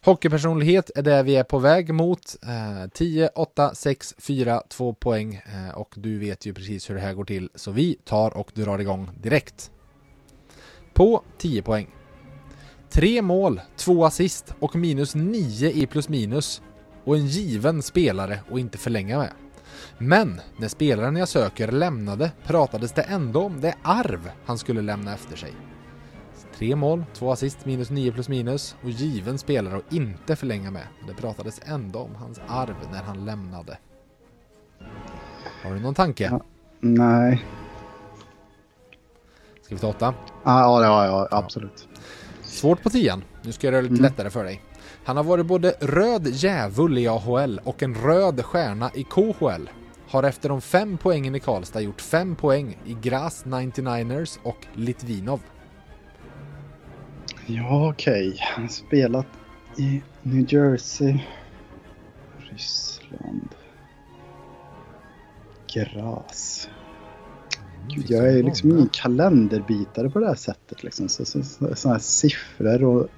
Hockeypersonlighet 0.04 0.90
är 0.94 1.02
där 1.02 1.22
vi 1.22 1.36
är 1.36 1.44
på 1.44 1.58
väg 1.58 1.94
mot. 1.94 2.36
Eh, 2.42 2.90
10, 2.90 3.28
8, 3.34 3.74
6, 3.74 4.14
4, 4.18 4.62
2 4.68 4.92
poäng. 4.92 5.34
Eh, 5.34 5.70
och 5.74 5.94
du 5.96 6.18
vet 6.18 6.46
ju 6.46 6.54
precis 6.54 6.90
hur 6.90 6.94
det 6.94 7.00
här 7.00 7.14
går 7.14 7.24
till. 7.24 7.50
Så 7.54 7.70
vi 7.70 7.94
tar 8.04 8.36
och 8.36 8.50
drar 8.54 8.78
igång 8.78 9.10
direkt. 9.20 9.70
På 10.92 11.22
10 11.38 11.62
poäng. 11.62 11.88
Tre 12.90 13.22
mål, 13.22 13.60
två 13.76 14.04
assist 14.04 14.54
och 14.60 14.76
minus 14.76 15.14
9 15.14 15.70
i 15.70 15.86
plus 15.86 16.08
minus. 16.08 16.62
Och 17.04 17.16
en 17.16 17.26
given 17.26 17.82
spelare 17.82 18.40
och 18.50 18.60
inte 18.60 18.78
förlänga 18.78 19.18
med. 19.18 19.32
Men 19.98 20.40
när 20.56 20.68
spelaren 20.68 21.16
jag 21.16 21.28
söker 21.28 21.72
lämnade 21.72 22.32
pratades 22.44 22.92
det 22.92 23.02
ändå 23.02 23.40
om 23.40 23.60
det 23.60 23.74
arv 23.82 24.30
han 24.44 24.58
skulle 24.58 24.82
lämna 24.82 25.14
efter 25.14 25.36
sig. 25.36 25.52
Tre 26.58 26.76
mål, 26.76 27.04
två 27.14 27.32
assist, 27.32 27.64
minus 27.66 27.90
9 27.90 28.12
plus 28.12 28.28
minus 28.28 28.76
och 28.82 28.90
given 28.90 29.38
spelare 29.38 29.76
och 29.76 29.82
inte 29.92 30.36
förlänga 30.36 30.70
med. 30.70 30.86
Men 30.98 31.08
det 31.08 31.14
pratades 31.14 31.60
ändå 31.64 31.98
om 31.98 32.14
hans 32.14 32.40
arv 32.48 32.74
när 32.92 33.02
han 33.02 33.24
lämnade. 33.24 33.78
Har 35.64 35.74
du 35.74 35.80
någon 35.80 35.94
tanke? 35.94 36.24
Ja. 36.30 36.40
Nej. 36.80 37.44
Ska 39.62 39.74
vi 39.74 39.80
ta 39.80 39.88
åtta? 39.88 40.14
Ja, 40.44 40.84
ja, 40.84 41.06
ja, 41.06 41.28
absolut. 41.30 41.88
Svårt 42.42 42.82
på 42.82 42.90
tian. 42.90 43.24
Nu 43.42 43.52
ska 43.52 43.66
jag 43.66 43.72
göra 43.72 43.82
det 43.82 43.88
lite 43.88 44.00
Mm. 44.00 44.10
lättare 44.12 44.30
för 44.30 44.44
dig. 44.44 44.62
Han 45.04 45.16
har 45.16 45.24
varit 45.24 45.46
både 45.46 45.70
röd 45.80 46.26
djävul 46.26 46.98
i 46.98 47.08
AHL 47.08 47.60
och 47.64 47.82
en 47.82 47.94
röd 47.94 48.44
stjärna 48.44 48.90
i 48.94 49.04
KHL. 49.04 49.70
Har 50.08 50.22
efter 50.22 50.48
de 50.48 50.60
fem 50.60 50.98
poängen 51.02 51.34
i 51.34 51.40
Karlstad 51.40 51.80
gjort 51.80 52.00
fem 52.00 52.36
poäng 52.36 52.78
i 52.84 52.94
Graz 53.02 53.44
99ers 53.46 54.38
och 54.42 54.66
Litvinov. 54.74 55.40
Ja, 57.50 57.88
okej. 57.88 58.36
Han 58.40 58.62
har 58.62 58.68
spelat 58.68 59.26
i 59.76 60.02
New 60.22 60.54
Jersey, 60.54 61.18
Ryssland, 62.38 63.48
Graz. 65.74 66.68
Gud, 67.88 68.10
jag 68.10 68.28
är 68.28 68.42
liksom 68.42 68.70
ingen 68.70 68.88
kalenderbitare 68.88 70.10
på 70.10 70.18
det 70.18 70.26
här 70.26 70.34
sättet. 70.34 70.82
Liksom. 70.82 71.08
Så, 71.08 71.24
så, 71.24 71.42
så, 71.42 71.74
såna 71.76 71.94
här 71.94 72.00
siffror 72.00 72.84
och... 72.84 73.08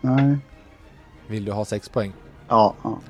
Nej. 0.00 0.36
Vill 1.28 1.44
du 1.44 1.52
ha 1.52 1.64
6 1.64 1.88
poäng? 1.88 2.12
Ja, 2.48 2.74
ja. 2.82 3.00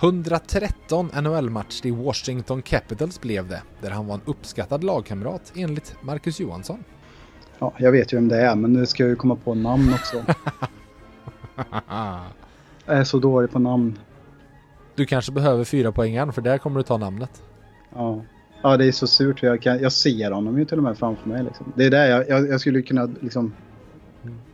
113 0.00 1.10
NHL-matcher 1.14 1.86
i 1.86 1.90
Washington 1.90 2.62
Capitals 2.62 3.20
blev 3.20 3.48
det, 3.48 3.62
där 3.80 3.90
han 3.90 4.06
var 4.06 4.14
en 4.14 4.20
uppskattad 4.24 4.84
lagkamrat 4.84 5.52
enligt 5.56 5.94
Marcus 6.02 6.40
Johansson. 6.40 6.84
Ja. 7.58 7.72
Jag 7.78 7.92
vet 7.92 8.12
ju 8.12 8.16
vem 8.16 8.28
det 8.28 8.36
är, 8.36 8.54
men 8.54 8.72
nu 8.72 8.86
ska 8.86 9.02
jag 9.02 9.10
ju 9.10 9.16
komma 9.16 9.36
på 9.36 9.54
namn 9.54 9.94
också. 9.94 10.24
Jag 12.86 12.98
är 12.98 13.04
så 13.04 13.18
dålig 13.18 13.50
på 13.50 13.58
namn. 13.58 13.98
Du 14.94 15.06
kanske 15.06 15.32
behöver 15.32 15.64
fyra 15.64 15.92
poängen 15.92 16.32
för 16.32 16.42
där 16.42 16.58
kommer 16.58 16.78
du 16.78 16.82
ta 16.82 16.96
namnet. 16.96 17.42
Ja. 17.94 18.22
Ja, 18.62 18.76
det 18.76 18.84
är 18.84 18.92
så 18.92 19.06
surt. 19.06 19.42
Jag, 19.42 19.62
kan, 19.62 19.78
jag 19.78 19.92
ser 19.92 20.30
honom 20.30 20.58
ju 20.58 20.64
till 20.64 20.78
och 20.78 20.84
med 20.84 20.98
framför 20.98 21.28
mig. 21.28 21.44
Liksom. 21.44 21.72
Det 21.76 21.84
är 21.84 21.90
där 21.90 22.10
jag, 22.10 22.28
jag, 22.28 22.48
jag 22.48 22.60
skulle 22.60 22.82
kunna 22.82 23.08
liksom... 23.20 23.52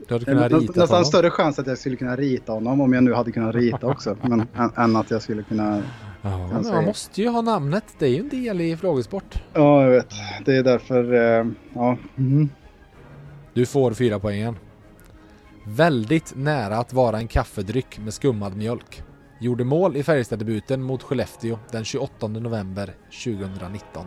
Du 0.08 0.14
hade 0.14 0.24
kunnat 0.24 0.52
Nä, 0.52 0.58
rita 0.58 0.72
nästan 0.80 0.88
honom. 0.88 1.04
större 1.04 1.30
chans 1.30 1.58
att 1.58 1.66
jag 1.66 1.78
skulle 1.78 1.96
kunna 1.96 2.16
rita 2.16 2.52
honom 2.52 2.80
om 2.80 2.92
jag 2.92 3.04
nu 3.04 3.14
hade 3.14 3.32
kunnat 3.32 3.54
rita 3.54 3.86
också. 3.86 4.16
men, 4.22 4.46
än, 4.76 4.96
att 4.96 5.10
jag 5.10 5.22
skulle 5.22 5.42
kunna... 5.42 5.82
Ja, 6.22 6.48
men 6.52 6.72
man 6.72 6.84
måste 6.84 7.22
ju 7.22 7.28
ha 7.28 7.42
namnet. 7.42 7.84
Det 7.98 8.06
är 8.06 8.10
ju 8.10 8.20
en 8.20 8.28
del 8.28 8.60
i 8.60 8.76
frågesport. 8.76 9.42
Ja, 9.52 9.82
jag 9.82 9.90
vet. 9.90 10.10
Det 10.44 10.56
är 10.56 10.62
därför... 10.62 11.14
Eh, 11.14 11.46
ja. 11.74 11.96
mhm. 12.14 12.48
Du 13.54 13.66
får 13.66 13.92
fyra 13.92 14.18
poängen. 14.18 14.56
Väldigt 15.66 16.32
nära 16.36 16.78
att 16.78 16.92
vara 16.92 17.18
en 17.18 17.28
kaffedryck 17.28 17.98
med 17.98 18.14
skummad 18.14 18.56
mjölk. 18.56 19.02
Gjorde 19.40 19.64
mål 19.64 19.96
i 19.96 20.02
Färjestad-debuten 20.02 20.82
mot 20.82 21.02
Skellefteå 21.02 21.58
den 21.70 21.84
28 21.84 22.28
november 22.28 22.94
2019. 23.24 24.06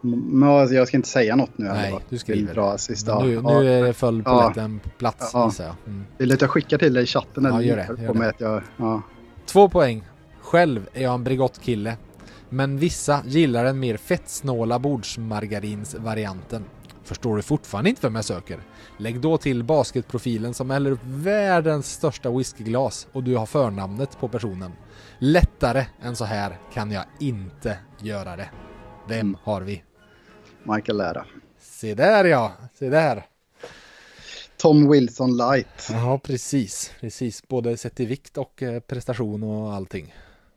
Men 0.00 0.48
alltså, 0.48 0.74
jag 0.74 0.88
ska 0.88 0.96
inte 0.96 1.08
säga 1.08 1.36
något 1.36 1.58
nu. 1.58 1.64
Nej, 1.64 1.98
du 2.08 2.18
skriver. 2.18 2.54
Dra 2.54 2.78
sista. 2.78 3.24
Nu, 3.24 3.32
ja. 3.32 3.60
nu 3.60 3.72
är 3.72 3.82
det 3.82 3.92
föll 3.92 4.22
på 4.22 4.52
plats 4.98 5.30
Ja. 5.34 5.46
gissar 5.46 5.64
jag. 5.64 5.74
Mm. 5.86 6.04
Vill 6.18 6.28
du 6.28 6.34
att 6.34 6.40
jag 6.40 6.50
skickar 6.50 6.78
till 6.78 6.94
dig 6.94 7.02
i 7.02 7.06
chatten? 7.06 7.44
Ja, 7.44 7.62
gör 7.62 7.76
det, 7.76 8.02
gör 8.02 8.14
det. 8.14 8.28
Att 8.28 8.40
jag, 8.40 8.62
ja. 8.76 9.02
Två 9.46 9.68
poäng. 9.68 10.04
Själv 10.40 10.88
är 10.92 11.02
jag 11.02 11.14
en 11.14 11.24
Bregott-kille. 11.24 11.96
Men 12.52 12.76
vissa 12.78 13.22
gillar 13.26 13.64
den 13.64 13.80
mer 13.80 13.96
fettsnåla 13.96 14.78
bordsmargarinsvarianten. 14.78 16.64
Förstår 17.04 17.36
du 17.36 17.42
fortfarande 17.42 17.90
inte 17.90 18.02
vem 18.02 18.14
jag 18.14 18.24
söker? 18.24 18.60
Lägg 18.98 19.20
då 19.20 19.38
till 19.38 19.64
basketprofilen 19.64 20.54
som 20.54 20.70
häller 20.70 20.90
upp 20.90 21.00
världens 21.04 21.92
största 21.92 22.30
whiskyglas 22.30 23.06
och 23.12 23.22
du 23.22 23.36
har 23.36 23.46
förnamnet 23.46 24.18
på 24.20 24.28
personen. 24.28 24.72
Lättare 25.18 25.86
än 26.02 26.16
så 26.16 26.24
här 26.24 26.58
kan 26.72 26.90
jag 26.90 27.04
inte 27.20 27.78
göra 28.00 28.36
det. 28.36 28.50
Vem 29.08 29.20
Mm. 29.20 29.36
har 29.42 29.60
vi? 29.60 29.82
Michael 30.62 30.98
Lära. 30.98 31.24
Se 31.60 31.94
där 31.94 32.24
ja, 32.24 32.52
se 32.74 32.88
där. 32.88 33.26
Tom 34.56 34.90
Wilson 34.90 35.36
Light. 35.36 35.88
Ja, 35.90 36.18
precis. 36.24 36.92
Precis, 37.00 37.48
både 37.48 37.76
sett 37.76 38.00
i 38.00 38.04
vikt 38.06 38.38
och 38.38 38.62
eh, 38.62 38.80
prestation 38.80 39.42
och 39.42 39.72
allting. 39.72 40.14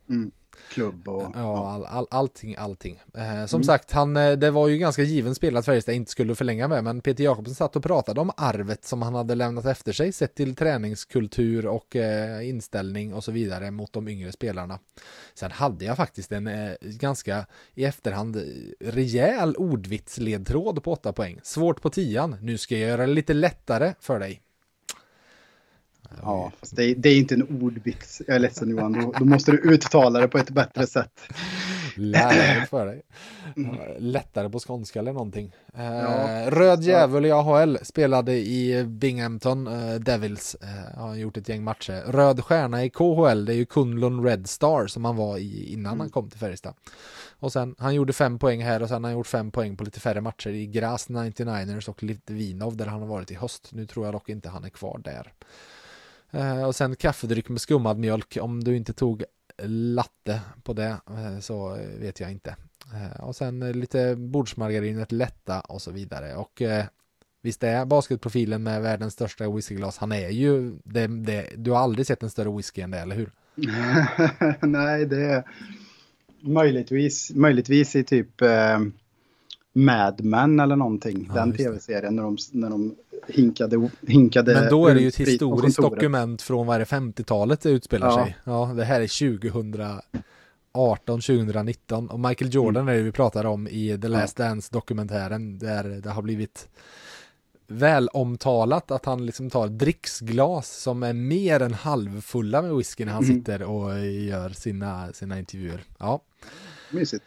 Mm. 0.09 0.31
Klubb 0.75 1.07
och... 1.07 1.31
Ja, 1.35 1.71
all, 1.71 1.85
all, 1.85 2.07
allting, 2.09 2.55
allting. 2.55 2.99
Eh, 3.13 3.45
som 3.45 3.63
sagt, 3.63 3.91
han, 3.91 4.17
eh, 4.17 4.31
det 4.31 4.51
var 4.51 4.67
ju 4.67 4.77
ganska 4.77 5.03
given 5.03 5.35
spel 5.35 5.57
att 5.57 5.65
Färjestad 5.65 5.95
inte 5.95 6.11
skulle 6.11 6.35
förlänga 6.35 6.67
med, 6.67 6.83
men 6.83 7.01
Peter 7.01 7.23
Jakobsen 7.23 7.55
satt 7.55 7.75
och 7.75 7.83
pratade 7.83 8.21
om 8.21 8.31
arvet 8.37 8.85
som 8.85 9.01
han 9.01 9.15
hade 9.15 9.35
lämnat 9.35 9.65
efter 9.65 9.93
sig, 9.93 10.11
sett 10.11 10.35
till 10.35 10.55
träningskultur 10.55 11.65
och 11.65 11.95
eh, 11.95 12.49
inställning 12.49 13.13
och 13.13 13.23
så 13.23 13.31
vidare 13.31 13.71
mot 13.71 13.93
de 13.93 14.07
yngre 14.07 14.31
spelarna. 14.31 14.79
Sen 15.33 15.51
hade 15.51 15.85
jag 15.85 15.97
faktiskt 15.97 16.31
en 16.31 16.47
eh, 16.47 16.71
ganska 16.81 17.45
i 17.73 17.85
efterhand 17.85 18.35
eh, 18.35 18.41
rejäl 18.79 19.55
ordvitsledtråd 19.55 20.83
på 20.83 20.91
åtta 20.91 21.13
poäng. 21.13 21.39
Svårt 21.43 21.81
på 21.81 21.89
tian, 21.89 22.35
nu 22.41 22.57
ska 22.57 22.77
jag 22.77 22.89
göra 22.89 23.07
det 23.07 23.13
lite 23.13 23.33
lättare 23.33 23.93
för 23.99 24.19
dig. 24.19 24.41
Ja, 26.21 26.51
fast 26.59 26.75
det, 26.75 26.83
är, 26.85 26.95
det 26.95 27.09
är 27.09 27.17
inte 27.17 27.35
en 27.35 27.63
ordvits. 27.63 28.21
Jag 28.27 28.35
är 28.35 28.39
ledsen 28.39 28.69
Johan. 28.69 28.93
Då, 28.93 29.13
då 29.19 29.25
måste 29.25 29.51
du 29.51 29.57
uttala 29.57 30.19
det 30.19 30.27
på 30.27 30.37
ett 30.37 30.49
bättre 30.49 30.87
sätt. 30.87 31.21
Lärare 31.97 32.65
för 32.69 32.85
dig. 32.85 33.01
Ja, 33.55 33.85
Lättare 33.99 34.49
på 34.49 34.59
skånska 34.59 34.99
eller 34.99 35.13
någonting. 35.13 35.55
Eh, 35.73 35.83
Ja. 35.85 36.49
Röd 36.51 36.83
djävul 36.83 37.25
i 37.25 37.31
AHL 37.31 37.77
spelade 37.83 38.33
i 38.33 38.83
Binghamton 38.83 39.67
eh, 39.67 39.95
Devils. 39.95 40.55
Eh, 40.61 40.99
har 40.99 41.15
gjort 41.15 41.37
ett 41.37 41.49
gäng 41.49 41.63
matcher. 41.63 42.03
Röd 42.07 42.43
stjärna 42.43 42.83
i 42.85 42.89
KHL, 42.89 43.45
det 43.45 43.53
är 43.53 43.57
ju 43.57 43.65
Kunlun 43.65 44.23
Red 44.23 44.49
Star 44.49 44.87
som 44.87 45.05
han 45.05 45.15
var 45.15 45.37
i 45.37 45.73
innan 45.73 45.99
han 45.99 46.09
kom 46.09 46.29
till 46.29 46.39
Färjestad. 46.39 46.73
Och 47.39 47.51
sen, 47.51 47.75
han 47.77 47.95
gjorde 47.95 48.13
fem 48.13 48.39
poäng 48.39 48.63
här 48.63 48.81
och 48.81 48.87
sen 48.89 49.03
har 49.03 49.11
han 49.11 49.17
gjort 49.17 49.27
fem 49.27 49.51
poäng 49.51 49.77
på 49.77 49.83
lite 49.83 49.99
färre 49.99 50.21
matcher 50.21 50.49
i 50.49 50.67
Graz 50.67 51.07
99ers 51.09 51.89
och 51.89 52.03
Litvinov 52.03 52.77
där 52.77 52.85
han 52.85 53.01
har 53.01 53.07
varit 53.07 53.31
i 53.31 53.35
höst. 53.35 53.69
Nu 53.71 53.85
tror 53.85 54.05
jag 54.05 54.13
dock 54.13 54.29
inte 54.29 54.49
han 54.49 54.63
är 54.63 54.69
kvar 54.69 55.01
där. 55.03 55.33
Eh, 56.35 56.63
och 56.63 56.75
sen 56.75 56.95
kaffedryck 56.95 57.49
med 57.49 57.61
skummad 57.61 57.97
mjölk. 57.97 58.37
Om 58.41 58.63
du 58.63 58.75
inte 58.77 58.93
tog 58.93 59.23
latte 59.67 60.41
på 60.63 60.73
det 60.73 60.97
eh, 61.07 61.39
så 61.39 61.77
vet 61.99 62.19
jag 62.19 62.31
inte. 62.31 62.55
Eh, 62.93 63.23
och 63.23 63.35
sen 63.35 63.71
lite 63.71 64.15
bordsmargarinet 64.15 65.11
lätta 65.11 65.59
och 65.59 65.81
så 65.81 65.91
vidare. 65.91 66.35
Och 66.35 66.61
visst 67.41 67.63
är 67.63 67.85
basketprofilen 67.85 68.63
med 68.63 68.81
världens 68.81 69.13
största 69.13 69.49
whiskyglas. 69.49 69.97
Han 69.97 70.11
är 70.11 70.29
ju, 70.29 70.73
det, 70.83 71.07
det, 71.07 71.49
du 71.55 71.71
har 71.71 71.79
aldrig 71.79 72.07
sett 72.07 72.23
en 72.23 72.29
större 72.29 72.55
whisky 72.57 72.81
än 72.81 72.91
det, 72.91 72.99
eller 72.99 73.15
hur? 73.15 73.31
Nej, 74.67 75.05
det 75.05 75.25
är 75.25 75.43
möjligtvis, 76.41 77.31
möjligtvis 77.35 77.95
i 77.95 78.03
typ 78.03 78.41
eh, 78.41 78.79
Mad 79.77 80.23
Men 80.23 80.59
eller 80.59 80.75
någonting. 80.75 81.25
Ja, 81.29 81.33
den 81.39 81.53
tv-serien 81.53 82.15
när 82.15 82.23
de, 82.23 82.37
när 82.51 82.69
de 82.69 82.95
hinkade, 83.27 83.89
hinkade 84.07 84.53
Men 84.53 84.69
då 84.69 84.87
är 84.87 84.95
det 84.95 85.01
ju 85.01 85.07
ett 85.07 85.15
historiskt 85.15 85.77
dokument 85.81 86.41
från 86.41 86.67
vad 86.67 86.75
är 86.75 86.79
det, 86.79 86.85
50-talet 86.85 87.61
det 87.61 87.69
utspelar 87.69 88.07
Ja. 88.07 88.23
sig. 88.25 88.37
Ja, 88.43 88.73
det 88.75 88.83
här 88.85 89.01
är 89.01 89.07
2018, 90.71 91.21
2019 91.21 92.09
och 92.09 92.19
Michael 92.19 92.53
Jordan 92.53 92.81
Mm. 92.83 92.93
är 92.93 92.97
det 92.97 93.03
vi 93.03 93.11
pratar 93.11 93.45
om 93.45 93.67
i 93.67 93.99
The 94.01 94.07
Last 94.07 94.37
Dance 94.37 94.69
dokumentären 94.73 95.57
där 95.59 95.83
det 95.83 96.09
har 96.09 96.21
blivit 96.21 96.67
väl 97.67 98.07
omtalat 98.07 98.91
att 98.91 99.05
han 99.05 99.25
liksom 99.25 99.49
tar 99.49 99.67
dricksglas 99.67 100.81
som 100.81 101.03
är 101.03 101.13
mer 101.13 101.59
än 101.61 101.73
halvfulla 101.73 102.61
med 102.61 102.75
whisky 102.75 103.05
när 103.05 103.13
han 103.13 103.23
Mm. 103.23 103.35
sitter 103.37 103.63
och 103.63 104.05
gör 104.07 104.49
sina, 104.49 105.13
sina 105.13 105.39
intervjuer. 105.39 105.83
Ja, 105.99 106.19
Mysigt. 106.91 107.23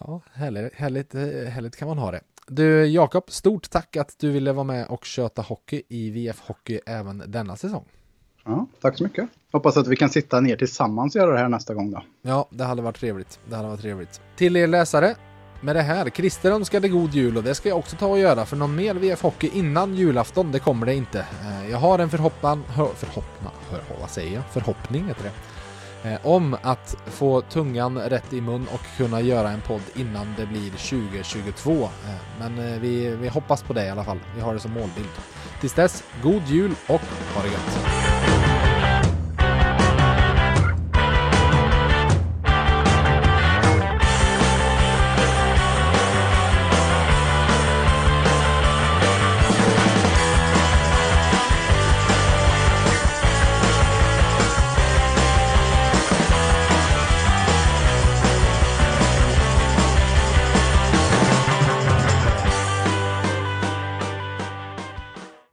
Ja 0.00 0.20
härligt, 0.32 0.74
härligt, 0.74 1.14
härligt 1.48 1.76
kan 1.76 1.88
man 1.88 1.98
ha 1.98 2.10
det. 2.10 2.20
Du 2.46 2.86
Jakob, 2.86 3.30
stort 3.30 3.70
tack 3.70 3.96
att 3.96 4.16
du 4.18 4.30
ville 4.30 4.52
vara 4.52 4.64
med 4.64 4.86
och 4.86 5.04
köta 5.04 5.42
hockey 5.42 5.82
i 5.88 6.10
VF 6.10 6.40
Hockey 6.40 6.80
även 6.86 7.22
denna 7.26 7.56
säsong. 7.56 7.84
Ja, 8.44 8.66
tack 8.80 8.98
så 8.98 9.04
mycket. 9.04 9.28
Hoppas 9.52 9.76
att 9.76 9.86
vi 9.86 9.96
kan 9.96 10.10
sitta 10.10 10.40
ner 10.40 10.56
tillsammans 10.56 11.14
och 11.14 11.20
göra 11.20 11.32
det 11.32 11.38
här 11.38 11.48
nästa 11.48 11.74
gång 11.74 11.90
då. 11.90 12.02
Ja, 12.22 12.48
det 12.50 12.64
hade 12.64 12.82
varit 12.82 12.96
trevligt. 12.96 13.40
Det 13.48 13.56
hade 13.56 13.68
varit 13.68 13.80
trevligt. 13.80 14.20
Till 14.36 14.56
er 14.56 14.66
läsare, 14.66 15.16
med 15.62 15.76
det 15.76 15.82
här, 15.82 16.10
Christer 16.10 16.50
önskade 16.50 16.88
god 16.88 17.14
jul 17.14 17.36
och 17.36 17.42
det 17.42 17.54
ska 17.54 17.68
jag 17.68 17.78
också 17.78 17.96
ta 17.96 18.06
och 18.06 18.18
göra 18.18 18.46
för 18.46 18.56
någon 18.56 18.74
mer 18.76 18.94
VF 18.94 19.22
Hockey 19.22 19.50
innan 19.54 19.94
julafton, 19.94 20.52
det 20.52 20.58
kommer 20.58 20.86
det 20.86 20.94
inte. 20.94 21.18
Eh, 21.18 21.70
Jag 21.70 21.78
har 21.78 21.98
en 21.98 22.10
förhoppning, 22.10 22.62
förhoppning, 22.96 23.50
vad 24.00 24.10
säger 24.10 24.34
jag? 24.34 24.44
Förhoppning 24.52 25.04
heter 25.06 25.22
det. 25.22 25.32
Eh, 26.04 26.26
Om 26.26 26.56
att 26.62 26.96
få 27.06 27.40
tungan 27.40 27.98
rätt 27.98 28.32
i 28.32 28.40
mun 28.40 28.66
och 28.74 28.80
kunna 28.96 29.20
göra 29.20 29.50
en 29.50 29.60
podd 29.60 29.82
innan 29.94 30.34
det 30.36 30.46
blir 30.46 30.70
2022. 30.70 31.72
Eh, 31.82 31.88
Men 32.40 32.58
eh, 32.72 32.80
vi, 32.80 33.16
vi 33.16 33.28
hoppas 33.28 33.62
på 33.62 33.72
det 33.72 33.84
i 33.86 33.90
alla 33.90 34.04
fall. 34.04 34.18
Vi 34.34 34.40
har 34.40 34.54
det 34.54 34.60
som 34.60 34.72
målbild. 34.72 35.08
Tills 35.60 35.72
dess, 35.74 36.04
god 36.22 36.42
jul 36.46 36.74
och 36.86 37.00
ha 37.34 37.42
det 37.42 37.48
gött! 37.48 38.39